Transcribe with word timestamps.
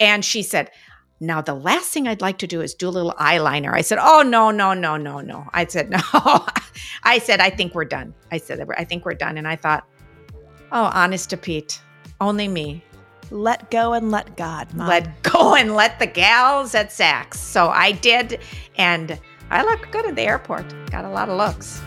And 0.00 0.24
she 0.24 0.42
said, 0.42 0.70
now 1.20 1.40
the 1.40 1.54
last 1.54 1.90
thing 1.92 2.06
I'd 2.06 2.20
like 2.20 2.38
to 2.38 2.46
do 2.46 2.60
is 2.60 2.74
do 2.74 2.88
a 2.88 2.90
little 2.90 3.12
eyeliner. 3.18 3.72
I 3.72 3.80
said, 3.80 3.98
Oh 4.00 4.22
no, 4.22 4.50
no, 4.50 4.72
no, 4.72 4.96
no, 4.96 5.20
no. 5.20 5.48
I 5.52 5.66
said, 5.66 5.90
No. 5.90 5.98
I 7.02 7.18
said, 7.18 7.40
I 7.40 7.50
think 7.50 7.74
we're 7.74 7.84
done. 7.84 8.14
I 8.30 8.38
said, 8.38 8.64
I 8.76 8.84
think 8.84 9.04
we're 9.04 9.14
done. 9.14 9.36
And 9.38 9.48
I 9.48 9.56
thought, 9.56 9.84
Oh, 10.70 10.90
honest 10.94 11.30
to 11.30 11.36
Pete, 11.36 11.80
only 12.20 12.46
me. 12.46 12.84
Let 13.30 13.70
go 13.70 13.92
and 13.92 14.10
let 14.10 14.36
God. 14.36 14.72
Mom. 14.74 14.88
Let 14.88 15.22
go 15.22 15.54
and 15.54 15.74
let 15.74 15.98
the 15.98 16.06
gals 16.06 16.74
at 16.74 16.88
Saks. 16.90 17.34
So 17.34 17.68
I 17.68 17.92
did, 17.92 18.40
and 18.76 19.18
I 19.50 19.64
looked 19.64 19.90
good 19.90 20.06
at 20.06 20.14
the 20.14 20.22
airport. 20.22 20.64
Got 20.90 21.04
a 21.04 21.10
lot 21.10 21.28
of 21.28 21.36
looks. 21.36 21.82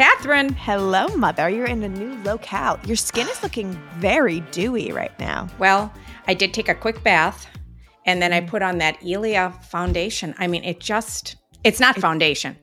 Catherine. 0.00 0.54
Hello, 0.54 1.08
mother. 1.08 1.50
You're 1.50 1.66
in 1.66 1.82
a 1.82 1.88
new 1.90 2.16
locale. 2.22 2.80
Your 2.86 2.96
skin 2.96 3.28
is 3.28 3.42
looking 3.42 3.78
very 3.98 4.40
dewy 4.50 4.92
right 4.92 5.12
now. 5.20 5.46
Well, 5.58 5.92
I 6.26 6.32
did 6.32 6.54
take 6.54 6.70
a 6.70 6.74
quick 6.74 7.02
bath 7.02 7.46
and 8.06 8.22
then 8.22 8.32
I 8.32 8.40
mm-hmm. 8.40 8.48
put 8.48 8.62
on 8.62 8.78
that 8.78 8.96
Ilia 9.04 9.52
foundation. 9.68 10.34
I 10.38 10.46
mean, 10.46 10.64
it 10.64 10.80
just, 10.80 11.36
it's 11.64 11.80
not 11.80 11.98
foundation. 11.98 12.56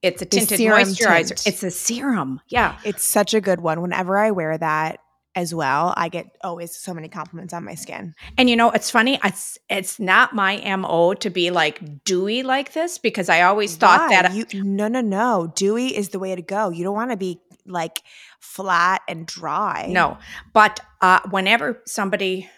It's 0.00 0.22
a 0.22 0.24
tinted 0.24 0.60
moisturizer. 0.60 1.28
Tint. 1.28 1.46
It's 1.46 1.62
a 1.62 1.70
serum. 1.70 2.40
Yeah. 2.48 2.78
It's 2.86 3.04
such 3.04 3.34
a 3.34 3.42
good 3.42 3.60
one. 3.60 3.82
Whenever 3.82 4.16
I 4.16 4.30
wear 4.30 4.56
that, 4.56 5.00
as 5.34 5.54
well. 5.54 5.94
I 5.96 6.08
get 6.08 6.36
always 6.42 6.74
so 6.76 6.92
many 6.92 7.08
compliments 7.08 7.54
on 7.54 7.64
my 7.64 7.74
skin. 7.74 8.14
And 8.36 8.50
you 8.50 8.56
know, 8.56 8.70
it's 8.70 8.90
funny. 8.90 9.18
It's 9.24 9.58
it's 9.68 9.98
not 9.98 10.34
my 10.34 10.58
mo 10.76 11.14
to 11.14 11.30
be 11.30 11.50
like 11.50 12.04
dewy 12.04 12.42
like 12.42 12.72
this 12.72 12.98
because 12.98 13.28
I 13.28 13.42
always 13.42 13.76
thought 13.76 14.10
Why? 14.10 14.22
that 14.22 14.34
you 14.52 14.62
no 14.62 14.88
no 14.88 15.00
no 15.00 15.52
dewy 15.54 15.96
is 15.96 16.10
the 16.10 16.18
way 16.18 16.34
to 16.34 16.42
go. 16.42 16.70
You 16.70 16.84
don't 16.84 16.94
want 16.94 17.10
to 17.10 17.16
be 17.16 17.40
like 17.66 18.02
flat 18.40 19.02
and 19.08 19.26
dry. 19.26 19.86
No, 19.90 20.18
but 20.52 20.80
uh, 21.00 21.20
whenever 21.30 21.80
somebody 21.86 22.48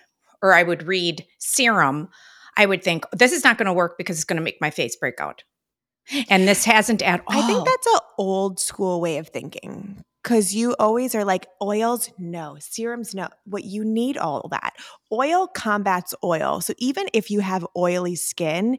or 0.42 0.52
I 0.52 0.62
would 0.62 0.86
read 0.86 1.24
serum, 1.38 2.08
I 2.56 2.66
would 2.66 2.82
think 2.82 3.04
this 3.12 3.32
is 3.32 3.44
not 3.44 3.58
going 3.58 3.66
to 3.66 3.72
work 3.72 3.96
because 3.98 4.16
it's 4.16 4.24
going 4.24 4.36
to 4.36 4.42
make 4.42 4.60
my 4.60 4.70
face 4.70 4.96
break 4.96 5.20
out. 5.20 5.42
And 6.28 6.46
this 6.46 6.66
hasn't 6.66 7.00
at 7.00 7.22
all. 7.26 7.42
I 7.42 7.46
think 7.46 7.64
that's 7.64 7.86
an 7.86 8.00
old 8.18 8.60
school 8.60 9.00
way 9.00 9.16
of 9.16 9.28
thinking 9.28 10.04
because 10.24 10.54
you 10.54 10.74
always 10.78 11.14
are 11.14 11.24
like 11.24 11.46
oils 11.62 12.10
no. 12.18 12.56
Serums 12.58 13.14
no. 13.14 13.28
What 13.44 13.64
you 13.64 13.84
need 13.84 14.16
all 14.16 14.48
that. 14.50 14.72
Oil 15.12 15.46
combats 15.46 16.14
oil. 16.24 16.62
So 16.62 16.72
even 16.78 17.06
if 17.12 17.30
you 17.30 17.40
have 17.40 17.66
oily 17.76 18.16
skin 18.16 18.78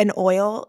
an 0.00 0.10
oil 0.18 0.68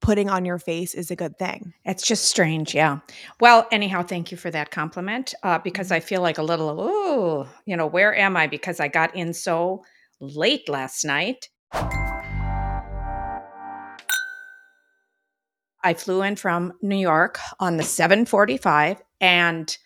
putting 0.00 0.30
on 0.30 0.46
your 0.46 0.58
face 0.58 0.94
is 0.94 1.10
a 1.10 1.16
good 1.16 1.38
thing. 1.38 1.74
It's 1.84 2.04
just 2.04 2.24
strange 2.24 2.74
yeah. 2.74 3.00
Well 3.40 3.68
anyhow 3.70 4.02
thank 4.02 4.32
you 4.32 4.38
for 4.38 4.50
that 4.50 4.70
compliment 4.70 5.34
uh, 5.42 5.58
because 5.58 5.88
mm-hmm. 5.88 5.94
i 5.94 6.00
feel 6.00 6.22
like 6.22 6.38
a 6.38 6.42
little 6.42 6.80
ooh, 6.80 7.46
you 7.66 7.76
know 7.76 7.86
where 7.86 8.14
am 8.14 8.36
i? 8.36 8.46
Because 8.46 8.80
i 8.80 8.88
got 8.88 9.14
in 9.14 9.34
so 9.34 9.84
late 10.18 10.68
last 10.68 11.04
night 11.04 11.50
I 15.82 15.94
flew 15.94 16.22
in 16.22 16.36
from 16.36 16.72
New 16.82 16.96
York 16.96 17.38
on 17.60 17.76
the 17.76 17.82
745 17.82 19.02
and 19.20 19.76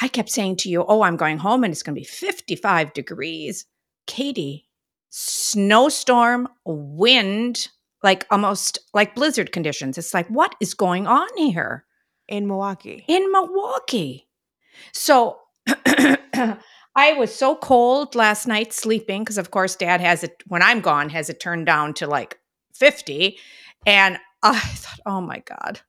I 0.00 0.08
kept 0.08 0.30
saying 0.30 0.56
to 0.58 0.68
you, 0.68 0.84
Oh, 0.86 1.02
I'm 1.02 1.16
going 1.16 1.38
home 1.38 1.64
and 1.64 1.72
it's 1.72 1.82
going 1.82 1.94
to 1.94 2.00
be 2.00 2.06
55 2.06 2.92
degrees. 2.92 3.66
Katie, 4.06 4.68
snowstorm, 5.10 6.48
wind, 6.64 7.68
like 8.02 8.26
almost 8.30 8.78
like 8.92 9.14
blizzard 9.14 9.52
conditions. 9.52 9.96
It's 9.96 10.12
like, 10.12 10.28
what 10.28 10.54
is 10.60 10.74
going 10.74 11.06
on 11.06 11.28
here? 11.36 11.84
In 12.28 12.46
Milwaukee. 12.46 13.04
In 13.08 13.30
Milwaukee. 13.32 14.28
So 14.92 15.38
I 15.66 17.12
was 17.16 17.34
so 17.34 17.56
cold 17.56 18.14
last 18.14 18.46
night 18.46 18.72
sleeping 18.72 19.22
because, 19.22 19.38
of 19.38 19.50
course, 19.50 19.76
dad 19.76 20.00
has 20.00 20.22
it 20.22 20.42
when 20.46 20.62
I'm 20.62 20.80
gone, 20.80 21.08
has 21.10 21.30
it 21.30 21.40
turned 21.40 21.66
down 21.66 21.94
to 21.94 22.06
like 22.06 22.38
50. 22.74 23.38
And 23.86 24.18
I 24.52 24.58
thought, 24.58 25.00
oh 25.06 25.20
my 25.20 25.40
God. 25.40 25.80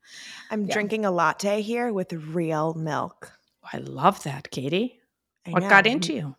I'm 0.49 0.65
yeah. 0.65 0.73
drinking 0.73 1.05
a 1.05 1.11
latte 1.11 1.61
here 1.61 1.91
with 1.91 2.13
real 2.13 2.73
milk. 2.73 3.31
Oh, 3.63 3.69
I 3.73 3.77
love 3.77 4.23
that, 4.23 4.51
Katie. 4.51 4.99
I 5.45 5.51
what 5.51 5.63
know. 5.63 5.69
got 5.69 5.87
into 5.87 6.13
you? 6.13 6.35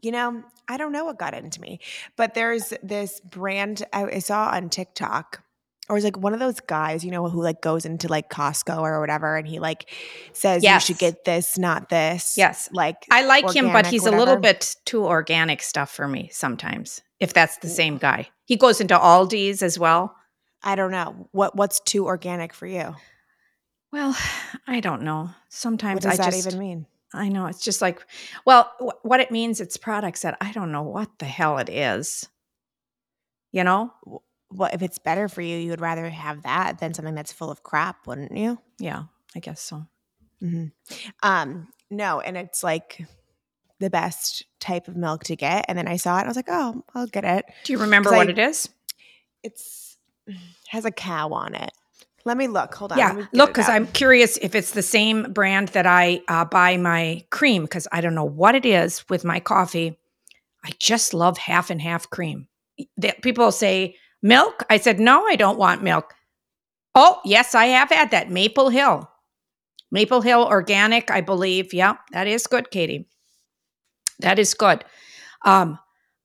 You 0.00 0.12
know, 0.12 0.44
I 0.68 0.76
don't 0.76 0.92
know 0.92 1.04
what 1.04 1.18
got 1.18 1.34
into 1.34 1.60
me, 1.60 1.80
but 2.16 2.34
there's 2.34 2.72
this 2.82 3.20
brand 3.20 3.84
I 3.92 4.20
saw 4.20 4.50
on 4.50 4.68
TikTok 4.68 5.42
or 5.88 5.96
it's 5.96 6.04
like 6.04 6.18
one 6.18 6.34
of 6.34 6.40
those 6.40 6.60
guys, 6.60 7.04
you 7.04 7.10
know, 7.10 7.28
who 7.28 7.42
like 7.42 7.62
goes 7.62 7.84
into 7.84 8.08
like 8.08 8.28
Costco 8.28 8.80
or 8.80 9.00
whatever, 9.00 9.36
and 9.36 9.48
he 9.48 9.58
like 9.58 9.90
says 10.32 10.62
yes. 10.62 10.88
you 10.88 10.94
should 10.94 11.00
get 11.00 11.24
this, 11.24 11.56
not 11.56 11.88
this. 11.88 12.34
Yes, 12.36 12.68
like 12.72 13.06
I 13.10 13.24
like 13.24 13.50
him, 13.54 13.72
but 13.72 13.86
he's 13.86 14.02
whatever. 14.02 14.16
a 14.16 14.20
little 14.20 14.36
bit 14.36 14.76
too 14.84 15.04
organic 15.04 15.62
stuff 15.62 15.90
for 15.90 16.06
me 16.06 16.28
sometimes. 16.32 17.00
If 17.20 17.32
that's 17.32 17.56
the 17.58 17.68
same 17.68 17.98
guy, 17.98 18.28
he 18.44 18.56
goes 18.56 18.80
into 18.80 18.96
Aldi's 18.96 19.62
as 19.62 19.78
well. 19.78 20.14
I 20.62 20.74
don't 20.74 20.90
know 20.90 21.28
what 21.32 21.56
what's 21.56 21.80
too 21.80 22.06
organic 22.06 22.52
for 22.52 22.66
you. 22.66 22.94
Well, 23.92 24.16
I 24.66 24.80
don't 24.80 25.02
know. 25.02 25.30
Sometimes 25.48 26.04
what 26.04 26.10
does 26.10 26.20
I 26.20 26.24
that 26.24 26.32
just, 26.32 26.46
even 26.46 26.58
mean? 26.58 26.86
I 27.14 27.28
know 27.28 27.46
it's 27.46 27.62
just 27.62 27.80
like, 27.80 28.04
well, 28.44 28.70
w- 28.78 28.98
what 29.02 29.20
it 29.20 29.30
means, 29.30 29.60
it's 29.60 29.76
products 29.76 30.22
that 30.22 30.36
I 30.40 30.52
don't 30.52 30.72
know 30.72 30.82
what 30.82 31.18
the 31.18 31.26
hell 31.26 31.58
it 31.58 31.68
is. 31.68 32.28
You 33.50 33.64
know, 33.64 33.94
well, 34.50 34.70
if 34.72 34.82
it's 34.82 34.98
better 34.98 35.28
for 35.28 35.40
you, 35.40 35.56
you 35.56 35.70
would 35.70 35.80
rather 35.80 36.08
have 36.10 36.42
that 36.42 36.78
than 36.78 36.92
something 36.92 37.14
that's 37.14 37.32
full 37.32 37.50
of 37.50 37.62
crap, 37.62 38.06
wouldn't 38.06 38.36
you? 38.36 38.58
Yeah, 38.78 39.04
I 39.34 39.40
guess 39.40 39.60
so. 39.60 39.86
Mm-hmm. 40.42 40.66
Um, 41.22 41.68
no, 41.90 42.20
and 42.20 42.36
it's 42.36 42.62
like 42.62 43.06
the 43.80 43.90
best 43.90 44.44
type 44.60 44.88
of 44.88 44.96
milk 44.96 45.24
to 45.24 45.36
get. 45.36 45.64
And 45.68 45.78
then 45.78 45.88
I 45.88 45.96
saw 45.96 46.18
it, 46.18 46.24
I 46.24 46.26
was 46.26 46.36
like, 46.36 46.48
oh, 46.48 46.84
I'll 46.94 47.06
get 47.06 47.24
it. 47.24 47.46
Do 47.64 47.72
you 47.72 47.78
remember 47.78 48.10
what 48.10 48.28
I, 48.28 48.30
it 48.30 48.38
is? 48.38 48.68
It's 49.42 49.87
has 50.68 50.84
a 50.84 50.90
cow 50.90 51.30
on 51.30 51.54
it. 51.54 51.70
Let 52.24 52.36
me 52.36 52.46
look. 52.46 52.74
Hold 52.74 52.92
on. 52.92 52.98
Yeah, 52.98 53.26
look, 53.32 53.50
because 53.50 53.68
I'm 53.68 53.86
curious 53.86 54.36
if 54.38 54.54
it's 54.54 54.72
the 54.72 54.82
same 54.82 55.32
brand 55.32 55.68
that 55.68 55.86
I 55.86 56.20
uh, 56.28 56.44
buy 56.44 56.76
my 56.76 57.24
cream, 57.30 57.62
because 57.62 57.88
I 57.90 58.00
don't 58.00 58.14
know 58.14 58.24
what 58.24 58.54
it 58.54 58.66
is 58.66 59.08
with 59.08 59.24
my 59.24 59.40
coffee. 59.40 59.98
I 60.64 60.72
just 60.78 61.14
love 61.14 61.38
half 61.38 61.70
and 61.70 61.80
half 61.80 62.10
cream. 62.10 62.48
The, 62.96 63.14
people 63.22 63.50
say 63.52 63.96
milk. 64.22 64.64
I 64.68 64.76
said, 64.76 65.00
no, 65.00 65.24
I 65.26 65.36
don't 65.36 65.58
want 65.58 65.82
milk. 65.82 66.12
Oh, 66.94 67.20
yes, 67.24 67.54
I 67.54 67.66
have 67.66 67.90
had 67.90 68.10
that. 68.10 68.30
Maple 68.30 68.68
Hill. 68.68 69.08
Maple 69.90 70.20
Hill 70.20 70.44
organic, 70.44 71.10
I 71.10 71.20
believe. 71.20 71.72
Yeah, 71.72 71.94
that 72.12 72.26
is 72.26 72.46
good, 72.46 72.70
Katie. 72.70 73.08
That 74.18 74.38
is 74.38 74.52
good. 74.52 74.84
Um, 75.44 75.78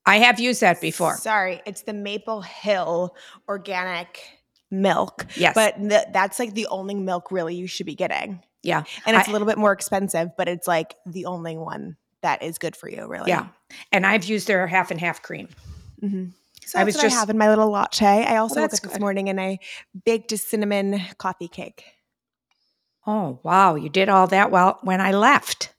I 0.06 0.18
have 0.20 0.40
used 0.40 0.62
that 0.62 0.82
before. 0.82 1.18
Sorry, 1.18 1.62
it's 1.66 1.84
the 1.84 1.94
Maple 1.94 2.42
Hill 2.42 3.16
organic 3.48 4.20
milk. 4.70 5.26
Yes. 5.36 5.54
But 5.56 5.78
th- 5.78 6.08
that's 6.12 6.40
like 6.40 6.54
the 6.54 6.68
only 6.68 6.96
milk 6.96 7.32
really 7.32 7.56
you 7.56 7.68
should 7.68 7.86
be 7.86 7.96
getting. 7.96 8.42
Yeah. 8.64 8.84
And 9.06 9.16
it's 9.16 9.28
I, 9.28 9.32
a 9.32 9.34
little 9.34 9.48
bit 9.48 9.58
more 9.58 9.72
expensive, 9.72 10.32
but 10.38 10.48
it's 10.48 10.68
like 10.68 10.96
the 11.06 11.26
only 11.26 11.58
one 11.58 11.98
that 12.22 12.42
is 12.42 12.58
good 12.58 12.76
for 12.76 12.90
you, 12.90 13.06
really. 13.08 13.30
Yeah. 13.30 13.48
And 13.92 14.06
I've 14.06 14.26
used 14.26 14.48
their 14.48 14.66
half 14.68 14.92
and 14.92 15.00
half 15.00 15.22
cream. 15.22 15.50
Mm-hmm. 16.02 16.26
So 16.66 16.80
I 16.80 16.84
was 16.84 16.96
just 16.96 17.16
I 17.16 17.20
have 17.20 17.30
in 17.30 17.38
my 17.38 17.50
little 17.50 17.70
latte. 17.70 18.26
I 18.26 18.38
also 18.38 18.56
well, 18.56 18.64
woke 18.64 18.74
up 18.74 18.80
this 18.80 19.00
morning 19.00 19.30
and 19.30 19.40
I 19.40 19.60
baked 20.06 20.32
a 20.32 20.38
cinnamon 20.38 21.02
coffee 21.18 21.50
cake. 21.50 21.84
Oh 23.06 23.40
wow! 23.44 23.76
You 23.76 23.90
did 23.90 24.08
all 24.08 24.28
that 24.28 24.50
while 24.50 24.80
when 24.82 25.02
I 25.02 25.12
left. 25.12 25.74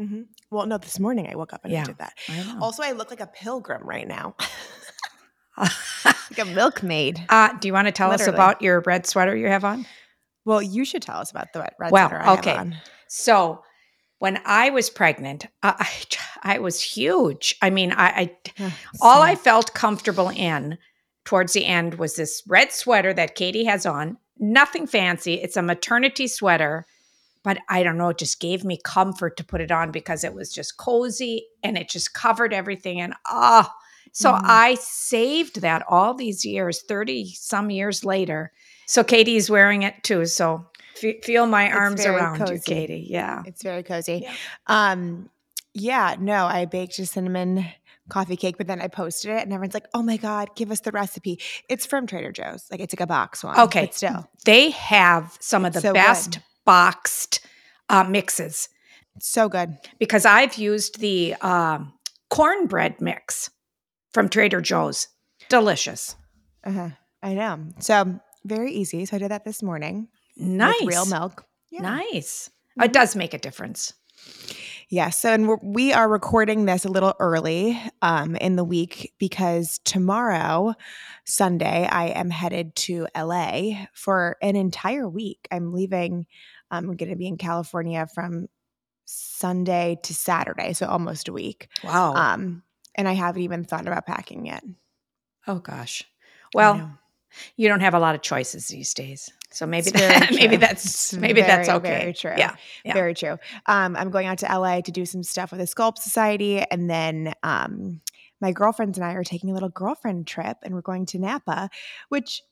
Mm-hmm. 0.00 0.22
Well, 0.50 0.66
no, 0.66 0.78
this 0.78 1.00
morning 1.00 1.28
I 1.30 1.34
woke 1.34 1.52
up 1.52 1.64
and 1.64 1.72
yeah, 1.72 1.82
I 1.82 1.84
did 1.84 1.98
that. 1.98 2.14
I 2.28 2.58
also, 2.60 2.82
I 2.82 2.92
look 2.92 3.10
like 3.10 3.20
a 3.20 3.26
pilgrim 3.26 3.82
right 3.86 4.06
now. 4.06 4.36
like 5.58 6.38
a 6.38 6.44
milkmaid. 6.44 7.24
Uh, 7.28 7.52
do 7.58 7.68
you 7.68 7.72
want 7.72 7.88
to 7.88 7.92
tell 7.92 8.10
Literally. 8.10 8.30
us 8.30 8.34
about 8.34 8.62
your 8.62 8.80
red 8.80 9.06
sweater 9.06 9.34
you 9.34 9.48
have 9.48 9.64
on? 9.64 9.86
Well, 10.44 10.62
you 10.62 10.84
should 10.84 11.02
tell 11.02 11.18
us 11.18 11.30
about 11.30 11.52
the 11.52 11.60
red 11.60 11.90
well, 11.90 12.08
sweater 12.08 12.24
I 12.24 12.34
okay. 12.38 12.72
So 13.08 13.62
when 14.18 14.40
I 14.44 14.70
was 14.70 14.90
pregnant, 14.90 15.46
uh, 15.62 15.74
I, 15.78 15.88
I 16.42 16.58
was 16.58 16.80
huge. 16.80 17.56
I 17.60 17.70
mean, 17.70 17.92
I, 17.92 18.06
I 18.06 18.72
all 19.00 19.22
I 19.22 19.34
felt 19.34 19.74
comfortable 19.74 20.30
in 20.30 20.78
towards 21.24 21.52
the 21.52 21.66
end 21.66 21.94
was 21.94 22.16
this 22.16 22.42
red 22.46 22.72
sweater 22.72 23.12
that 23.12 23.34
Katie 23.34 23.64
has 23.64 23.84
on. 23.84 24.16
Nothing 24.38 24.86
fancy. 24.86 25.34
It's 25.34 25.56
a 25.56 25.62
maternity 25.62 26.28
sweater, 26.28 26.86
but 27.46 27.58
I 27.68 27.84
don't 27.84 27.96
know. 27.96 28.08
It 28.08 28.18
just 28.18 28.40
gave 28.40 28.64
me 28.64 28.76
comfort 28.82 29.36
to 29.36 29.44
put 29.44 29.60
it 29.60 29.70
on 29.70 29.92
because 29.92 30.24
it 30.24 30.34
was 30.34 30.52
just 30.52 30.78
cozy 30.78 31.46
and 31.62 31.78
it 31.78 31.88
just 31.88 32.12
covered 32.12 32.52
everything. 32.52 33.00
And 33.00 33.14
ah, 33.24 33.72
oh, 33.72 33.72
so 34.10 34.32
mm. 34.32 34.40
I 34.42 34.74
saved 34.74 35.60
that 35.60 35.84
all 35.88 36.12
these 36.12 36.44
years, 36.44 36.82
30 36.82 37.34
some 37.34 37.70
years 37.70 38.04
later. 38.04 38.50
So 38.86 39.04
Katie's 39.04 39.48
wearing 39.48 39.82
it 39.82 39.94
too. 40.02 40.26
So 40.26 40.66
f- 41.00 41.22
feel 41.22 41.46
my 41.46 41.70
arms 41.70 42.04
around 42.04 42.38
cozy. 42.38 42.54
you, 42.54 42.60
Katie. 42.62 43.06
Yeah. 43.08 43.44
It's 43.46 43.62
very 43.62 43.84
cozy. 43.84 44.22
Yeah. 44.24 44.34
Um, 44.66 45.30
yeah, 45.72 46.16
no, 46.18 46.46
I 46.46 46.64
baked 46.64 46.98
a 46.98 47.06
cinnamon 47.06 47.64
coffee 48.08 48.36
cake, 48.36 48.58
but 48.58 48.66
then 48.66 48.80
I 48.80 48.88
posted 48.88 49.30
it 49.30 49.44
and 49.44 49.52
everyone's 49.52 49.74
like, 49.74 49.86
oh 49.94 50.02
my 50.02 50.16
God, 50.16 50.50
give 50.56 50.72
us 50.72 50.80
the 50.80 50.90
recipe. 50.90 51.38
It's 51.68 51.86
from 51.86 52.08
Trader 52.08 52.32
Joe's. 52.32 52.66
Like 52.72 52.80
it's 52.80 52.92
like 52.92 53.02
a 53.02 53.06
box 53.06 53.44
one. 53.44 53.56
Okay. 53.56 53.84
But 53.84 53.94
still. 53.94 54.28
They 54.44 54.70
have 54.70 55.38
some 55.38 55.64
of 55.64 55.74
the 55.74 55.80
So 55.80 55.92
best 55.92 56.32
good. 56.32 56.42
Boxed 56.66 57.40
uh, 57.88 58.04
mixes 58.04 58.68
So 59.20 59.48
good. 59.48 59.76
because 59.98 60.26
I've 60.26 60.56
used 60.56 61.00
the 61.00 61.34
um, 61.40 61.92
cornbread 62.28 63.00
mix 63.00 63.48
from 64.12 64.28
Trader 64.28 64.60
Joe's. 64.60 65.08
Delicious. 65.48 66.16
Uh-huh. 66.64 66.90
I 67.22 67.34
know. 67.34 67.68
So 67.78 68.18
very 68.44 68.72
easy. 68.72 69.06
So 69.06 69.16
I 69.16 69.18
did 69.20 69.30
that 69.30 69.44
this 69.44 69.62
morning. 69.62 70.08
Nice. 70.36 70.84
Real 70.84 71.06
milk. 71.06 71.44
Yeah. 71.70 71.82
Nice. 71.82 72.50
Mhm. 72.78 72.84
It 72.86 72.92
does 72.92 73.16
make 73.16 73.32
a 73.32 73.38
difference. 73.38 73.94
Yeah. 74.88 75.10
So, 75.10 75.32
and 75.32 75.48
we're, 75.48 75.58
we 75.62 75.92
are 75.92 76.08
recording 76.08 76.64
this 76.64 76.84
a 76.84 76.88
little 76.88 77.14
early 77.18 77.80
um, 78.02 78.36
in 78.36 78.56
the 78.56 78.64
week 78.64 79.12
because 79.18 79.78
tomorrow, 79.84 80.74
Sunday, 81.24 81.86
I 81.90 82.06
am 82.08 82.30
headed 82.30 82.74
to 82.76 83.06
LA 83.16 83.86
for 83.92 84.36
an 84.42 84.56
entire 84.56 85.08
week. 85.08 85.46
I'm 85.50 85.72
leaving. 85.72 86.26
I'm 86.70 86.96
going 86.96 87.10
to 87.10 87.16
be 87.16 87.26
in 87.26 87.36
California 87.36 88.06
from 88.12 88.48
Sunday 89.04 89.98
to 90.02 90.14
Saturday, 90.14 90.72
so 90.72 90.86
almost 90.86 91.28
a 91.28 91.32
week. 91.32 91.68
Wow. 91.84 92.14
Um, 92.14 92.62
and 92.94 93.08
I 93.08 93.12
haven't 93.12 93.42
even 93.42 93.64
thought 93.64 93.86
about 93.86 94.06
packing 94.06 94.46
yet. 94.46 94.64
oh 95.46 95.58
gosh. 95.58 96.04
Well, 96.54 96.98
you 97.56 97.68
don't 97.68 97.80
have 97.80 97.94
a 97.94 97.98
lot 97.98 98.14
of 98.14 98.22
choices 98.22 98.68
these 98.68 98.94
days, 98.94 99.30
so 99.50 99.66
maybe 99.66 99.90
that, 99.90 100.30
maybe 100.34 100.56
that's 100.56 101.12
maybe 101.12 101.42
that's 101.42 101.68
okay. 101.68 101.98
very 101.98 102.12
true. 102.12 102.34
Yeah. 102.36 102.54
yeah. 102.84 102.94
Very 102.94 103.14
true. 103.14 103.36
Um, 103.66 103.96
I'm 103.96 104.10
going 104.10 104.26
out 104.26 104.38
to 104.38 104.46
LA 104.46 104.80
to 104.80 104.92
do 104.92 105.04
some 105.04 105.22
stuff 105.22 105.50
with 105.50 105.60
the 105.60 105.66
Sculpt 105.66 105.98
Society, 105.98 106.60
and 106.60 106.88
then 106.88 107.34
um, 107.42 108.00
my 108.40 108.52
girlfriends 108.52 108.96
and 108.96 109.04
I 109.04 109.12
are 109.12 109.24
taking 109.24 109.50
a 109.50 109.54
little 109.54 109.68
girlfriend 109.68 110.26
trip, 110.26 110.58
and 110.62 110.74
we're 110.74 110.80
going 110.80 111.06
to 111.06 111.18
Napa, 111.18 111.68
which 112.08 112.42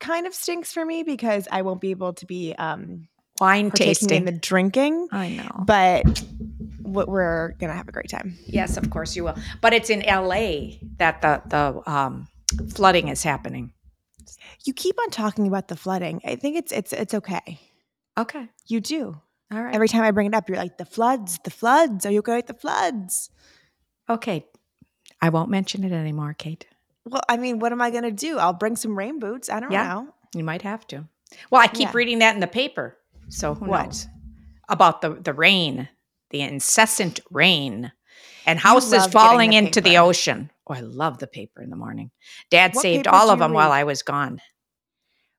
kind 0.00 0.26
of 0.26 0.34
stinks 0.34 0.72
for 0.72 0.84
me 0.84 1.02
because 1.02 1.48
I 1.50 1.62
won't 1.62 1.80
be 1.80 1.90
able 1.90 2.14
to 2.14 2.26
be 2.26 2.54
um, 2.54 3.08
Wine 3.40 3.70
tasting. 3.70 4.18
in 4.18 4.24
the 4.24 4.32
drinking. 4.32 5.08
I 5.12 5.28
know. 5.28 5.64
But 5.66 6.22
we're 6.82 7.52
gonna 7.58 7.74
have 7.74 7.88
a 7.88 7.92
great 7.92 8.08
time. 8.08 8.38
Yes, 8.46 8.76
of 8.76 8.88
course 8.90 9.14
you 9.16 9.24
will. 9.24 9.36
But 9.60 9.74
it's 9.74 9.90
in 9.90 10.00
LA 10.00 10.78
that 10.98 11.20
the 11.22 11.42
the 11.46 11.90
um, 11.90 12.28
flooding 12.74 13.08
is 13.08 13.22
happening. 13.22 13.72
You 14.64 14.72
keep 14.72 14.98
on 15.00 15.10
talking 15.10 15.46
about 15.46 15.68
the 15.68 15.76
flooding. 15.76 16.20
I 16.24 16.36
think 16.36 16.56
it's 16.56 16.72
it's 16.72 16.92
it's 16.92 17.14
okay. 17.14 17.60
Okay. 18.18 18.48
You 18.66 18.80
do. 18.80 19.20
All 19.52 19.62
right. 19.62 19.74
Every 19.74 19.88
time 19.88 20.02
I 20.02 20.10
bring 20.10 20.26
it 20.26 20.34
up, 20.34 20.48
you're 20.48 20.58
like, 20.58 20.76
the 20.78 20.84
floods, 20.86 21.38
the 21.44 21.50
floods. 21.50 22.04
Are 22.06 22.10
you 22.10 22.18
okay 22.20 22.36
with 22.36 22.46
the 22.46 22.54
floods? 22.54 23.30
okay. 24.08 24.46
I 25.22 25.28
won't 25.30 25.50
mention 25.50 25.82
it 25.84 25.92
anymore, 25.92 26.34
Kate. 26.36 26.66
Well, 27.06 27.22
I 27.28 27.36
mean, 27.38 27.58
what 27.58 27.72
am 27.72 27.80
I 27.80 27.90
gonna 27.90 28.10
do? 28.10 28.38
I'll 28.38 28.52
bring 28.52 28.76
some 28.76 28.96
rain 28.98 29.18
boots. 29.18 29.48
I 29.48 29.60
don't 29.60 29.70
Yeah. 29.72 29.84
know. 29.88 30.08
You 30.34 30.44
might 30.44 30.62
have 30.62 30.86
to. 30.88 31.04
Well, 31.50 31.60
I 31.62 31.68
keep 31.68 31.88
Yeah. 31.88 31.92
reading 31.94 32.18
that 32.20 32.34
in 32.34 32.40
the 32.40 32.46
paper. 32.46 32.96
So 33.28 33.54
who 33.54 33.66
What? 33.66 33.84
knows? 33.86 34.06
About 34.68 35.00
the 35.00 35.10
the 35.10 35.32
rain, 35.32 35.88
the 36.30 36.40
incessant 36.40 37.20
rain. 37.30 37.92
And 38.46 38.58
houses 38.60 39.06
falling 39.08 39.50
the 39.50 39.56
into 39.56 39.80
the 39.80 39.98
ocean. 39.98 40.50
Oh, 40.68 40.74
I 40.74 40.80
love 40.80 41.18
the 41.18 41.26
paper 41.26 41.62
in 41.62 41.70
the 41.70 41.76
morning. 41.76 42.12
Dad 42.50 42.74
What 42.74 42.82
saved 42.82 43.08
all 43.08 43.30
of 43.30 43.40
them 43.40 43.52
while? 43.52 43.72
I 43.72 43.82
was 43.84 44.02
gone. 44.02 44.40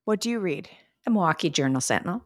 What 0.03 0.19
do 0.19 0.29
you 0.29 0.39
read? 0.39 0.69
The 1.05 1.11
Milwaukee 1.11 1.49
Journal 1.49 1.79
Sentinel. 1.81 2.21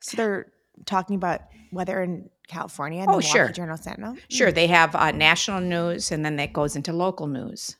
So 0.00 0.16
they're 0.16 0.52
talking 0.86 1.16
about 1.16 1.40
weather 1.72 2.02
in 2.02 2.30
California. 2.48 3.00
And 3.00 3.10
Oh, 3.10 3.12
the 3.14 3.18
Milwaukee 3.20 3.32
sure. 3.38 3.48
Journal 3.52 3.76
Sentinel. 3.76 4.16
Sure, 4.30 4.50
they 4.52 4.66
have 4.66 4.94
uh, 4.94 5.10
national 5.12 5.60
news 5.60 6.10
and 6.10 6.24
then 6.24 6.36
that 6.36 6.52
goes 6.54 6.74
into 6.76 6.92
local 6.94 7.26
news. 7.26 7.76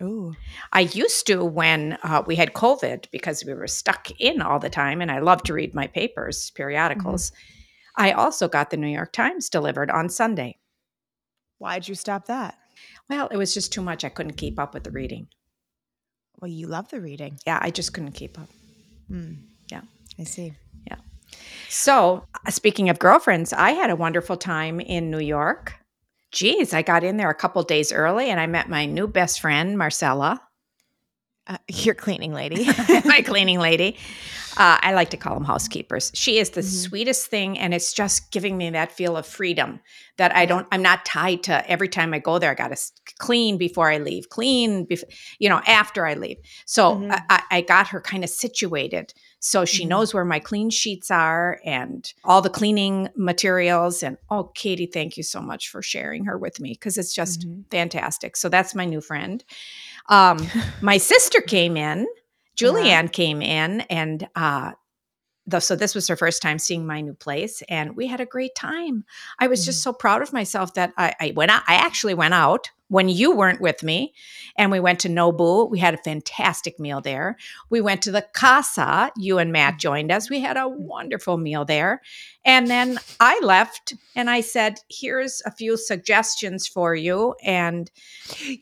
Ooh. 0.00 0.34
I 0.72 0.80
used 0.80 1.26
to 1.26 1.44
when 1.44 1.98
uh, 2.02 2.22
we 2.26 2.36
had 2.36 2.52
COVID 2.52 3.10
because 3.10 3.44
we 3.44 3.54
were 3.54 3.66
stuck 3.66 4.10
in 4.20 4.40
all 4.40 4.58
the 4.58 4.70
time, 4.70 5.00
and 5.00 5.10
I 5.10 5.18
love 5.18 5.42
to 5.44 5.54
read 5.54 5.74
my 5.74 5.86
papers, 5.86 6.50
periodicals. 6.50 7.32
I 7.96 8.12
also 8.12 8.48
got 8.48 8.70
the 8.70 8.76
New 8.76 8.88
York 8.88 9.12
Times 9.12 9.48
delivered 9.48 9.90
on 9.90 10.08
Sunday. 10.08 10.58
Why'd 11.58 11.88
you 11.88 11.96
stop 11.96 12.26
that? 12.26 12.56
Well, 13.10 13.26
it 13.28 13.36
was 13.36 13.52
just 13.52 13.72
too 13.72 13.82
much. 13.82 14.04
I 14.04 14.08
couldn't 14.08 14.36
keep 14.36 14.58
up 14.58 14.72
with 14.74 14.84
the 14.84 14.92
reading. 14.92 15.26
Well, 16.40 16.50
you 16.50 16.68
love 16.68 16.88
the 16.90 17.00
reading. 17.00 17.38
Yeah, 17.44 17.58
I 17.60 17.70
just 17.70 17.92
couldn't 17.92 18.12
keep 18.12 18.38
up. 18.38 18.48
Hmm. 19.08 19.32
Yeah. 19.72 19.80
I 20.18 20.24
see. 20.24 20.52
Yeah. 20.86 20.96
So, 21.68 22.24
uh, 22.46 22.50
speaking 22.50 22.88
of 22.88 22.98
girlfriends, 22.98 23.52
I 23.52 23.72
had 23.72 23.90
a 23.90 23.96
wonderful 23.96 24.36
time 24.36 24.80
in 24.80 25.10
New 25.10 25.18
York. 25.18 25.74
Geez, 26.32 26.74
I 26.74 26.82
got 26.82 27.04
in 27.04 27.16
there 27.16 27.30
a 27.30 27.34
couple 27.34 27.62
days 27.62 27.92
early 27.92 28.28
and 28.30 28.38
I 28.38 28.46
met 28.46 28.68
my 28.68 28.84
new 28.84 29.06
best 29.06 29.40
friend, 29.40 29.78
Marcella. 29.78 30.40
Uh, 31.46 31.56
your 31.68 31.94
cleaning 31.94 32.32
lady. 32.34 32.66
my 33.06 33.22
cleaning 33.22 33.58
lady. 33.58 33.96
Uh, 34.56 34.76
I 34.82 34.92
like 34.92 35.10
to 35.10 35.16
call 35.16 35.34
them 35.34 35.44
housekeepers. 35.44 36.10
She 36.14 36.38
is 36.38 36.50
the 36.50 36.62
Mhm. 36.62 36.88
sweetest 36.88 37.28
thing, 37.28 37.58
and 37.58 37.72
it's 37.72 37.92
just 37.92 38.32
giving 38.32 38.56
me 38.58 38.70
that 38.70 38.90
feel 38.90 39.16
of 39.16 39.24
freedom 39.24 39.78
that 40.16 40.34
I 40.34 40.46
don't. 40.46 40.66
I'm 40.72 40.82
not 40.82 41.04
tied 41.06 41.44
to 41.44 41.70
every 41.70 41.88
time 41.88 42.12
I 42.12 42.18
go 42.18 42.38
there. 42.40 42.50
I 42.50 42.54
got 42.54 42.68
to 42.76 42.92
clean 43.20 43.56
before 43.56 43.88
I 43.90 43.98
leave, 43.98 44.28
clean, 44.30 44.84
bef- 44.86 45.04
you 45.38 45.48
know, 45.48 45.62
after 45.66 46.04
I 46.06 46.14
leave. 46.14 46.38
So 46.66 46.96
Mhm. 46.96 47.12
I, 47.12 47.22
I- 47.30 47.42
I 47.58 47.60
got 47.60 47.88
her 47.88 48.00
kind 48.00 48.24
of 48.24 48.30
situated, 48.30 49.14
so 49.40 49.64
she 49.64 49.84
Mhm. 49.84 49.88
knows 49.88 50.12
where 50.14 50.24
my 50.24 50.38
clean 50.38 50.70
sheets 50.70 51.10
are 51.10 51.60
and 51.64 52.12
all 52.24 52.42
the 52.42 52.50
cleaning 52.50 53.08
materials. 53.16 54.02
And 54.02 54.16
oh, 54.30 54.44
Katie, 54.54 54.86
thank 54.92 55.16
you 55.16 55.22
so 55.22 55.40
much 55.40 55.68
for 55.68 55.82
sharing 55.82 56.24
her 56.24 56.36
with 56.36 56.60
me 56.60 56.72
because 56.72 56.98
it's 56.98 57.14
just 57.14 57.46
Mhm. 57.46 57.64
fantastic. 57.70 58.36
So 58.36 58.48
that's 58.48 58.74
my 58.74 58.84
new 58.84 59.00
friend. 59.00 59.44
Um, 60.08 60.38
my 60.82 60.98
sister 60.98 61.40
came 61.40 61.76
in, 61.76 62.06
Julianne 62.56 63.12
came 63.12 63.40
in, 63.42 63.82
and 63.82 64.28
uh, 64.34 64.72
the, 65.46 65.60
so 65.60 65.76
this 65.76 65.94
was 65.94 66.08
her 66.08 66.16
first 66.16 66.42
time 66.42 66.58
seeing 66.58 66.86
my 66.86 67.00
new 67.00 67.14
place, 67.14 67.62
and 67.68 67.96
we 67.96 68.06
had 68.06 68.20
a 68.20 68.26
great 68.26 68.54
time. 68.54 69.04
I 69.38 69.46
was 69.46 69.64
just 69.64 69.82
so 69.82 69.92
proud 69.94 70.20
of 70.20 70.32
myself 70.32 70.74
that 70.74 70.92
I, 70.98 71.14
I 71.20 71.32
went 71.34 71.50
out. 71.50 71.62
I 71.66 71.76
actually 71.76 72.14
went 72.14 72.34
out 72.34 72.70
when 72.88 73.08
you 73.08 73.34
weren't 73.34 73.60
with 73.60 73.82
me, 73.82 74.14
and 74.56 74.70
we 74.70 74.80
went 74.80 75.00
to 75.00 75.08
Nobu. 75.08 75.70
We 75.70 75.78
had 75.78 75.94
a 75.94 75.98
fantastic 75.98 76.80
meal 76.80 77.00
there. 77.00 77.36
We 77.70 77.80
went 77.80 78.02
to 78.02 78.10
the 78.10 78.26
Casa. 78.34 79.12
You 79.16 79.38
and 79.38 79.52
Matt 79.52 79.74
mm. 79.74 79.78
joined 79.78 80.10
us. 80.10 80.30
We 80.30 80.40
had 80.40 80.56
a 80.56 80.68
wonderful 80.68 81.36
meal 81.36 81.64
there, 81.64 82.02
and 82.44 82.68
then 82.68 82.98
I 83.20 83.38
left, 83.42 83.94
and 84.16 84.28
I 84.30 84.40
said, 84.40 84.80
"Here's 84.90 85.42
a 85.44 85.50
few 85.50 85.76
suggestions 85.76 86.66
for 86.66 86.94
you." 86.94 87.34
And 87.42 87.90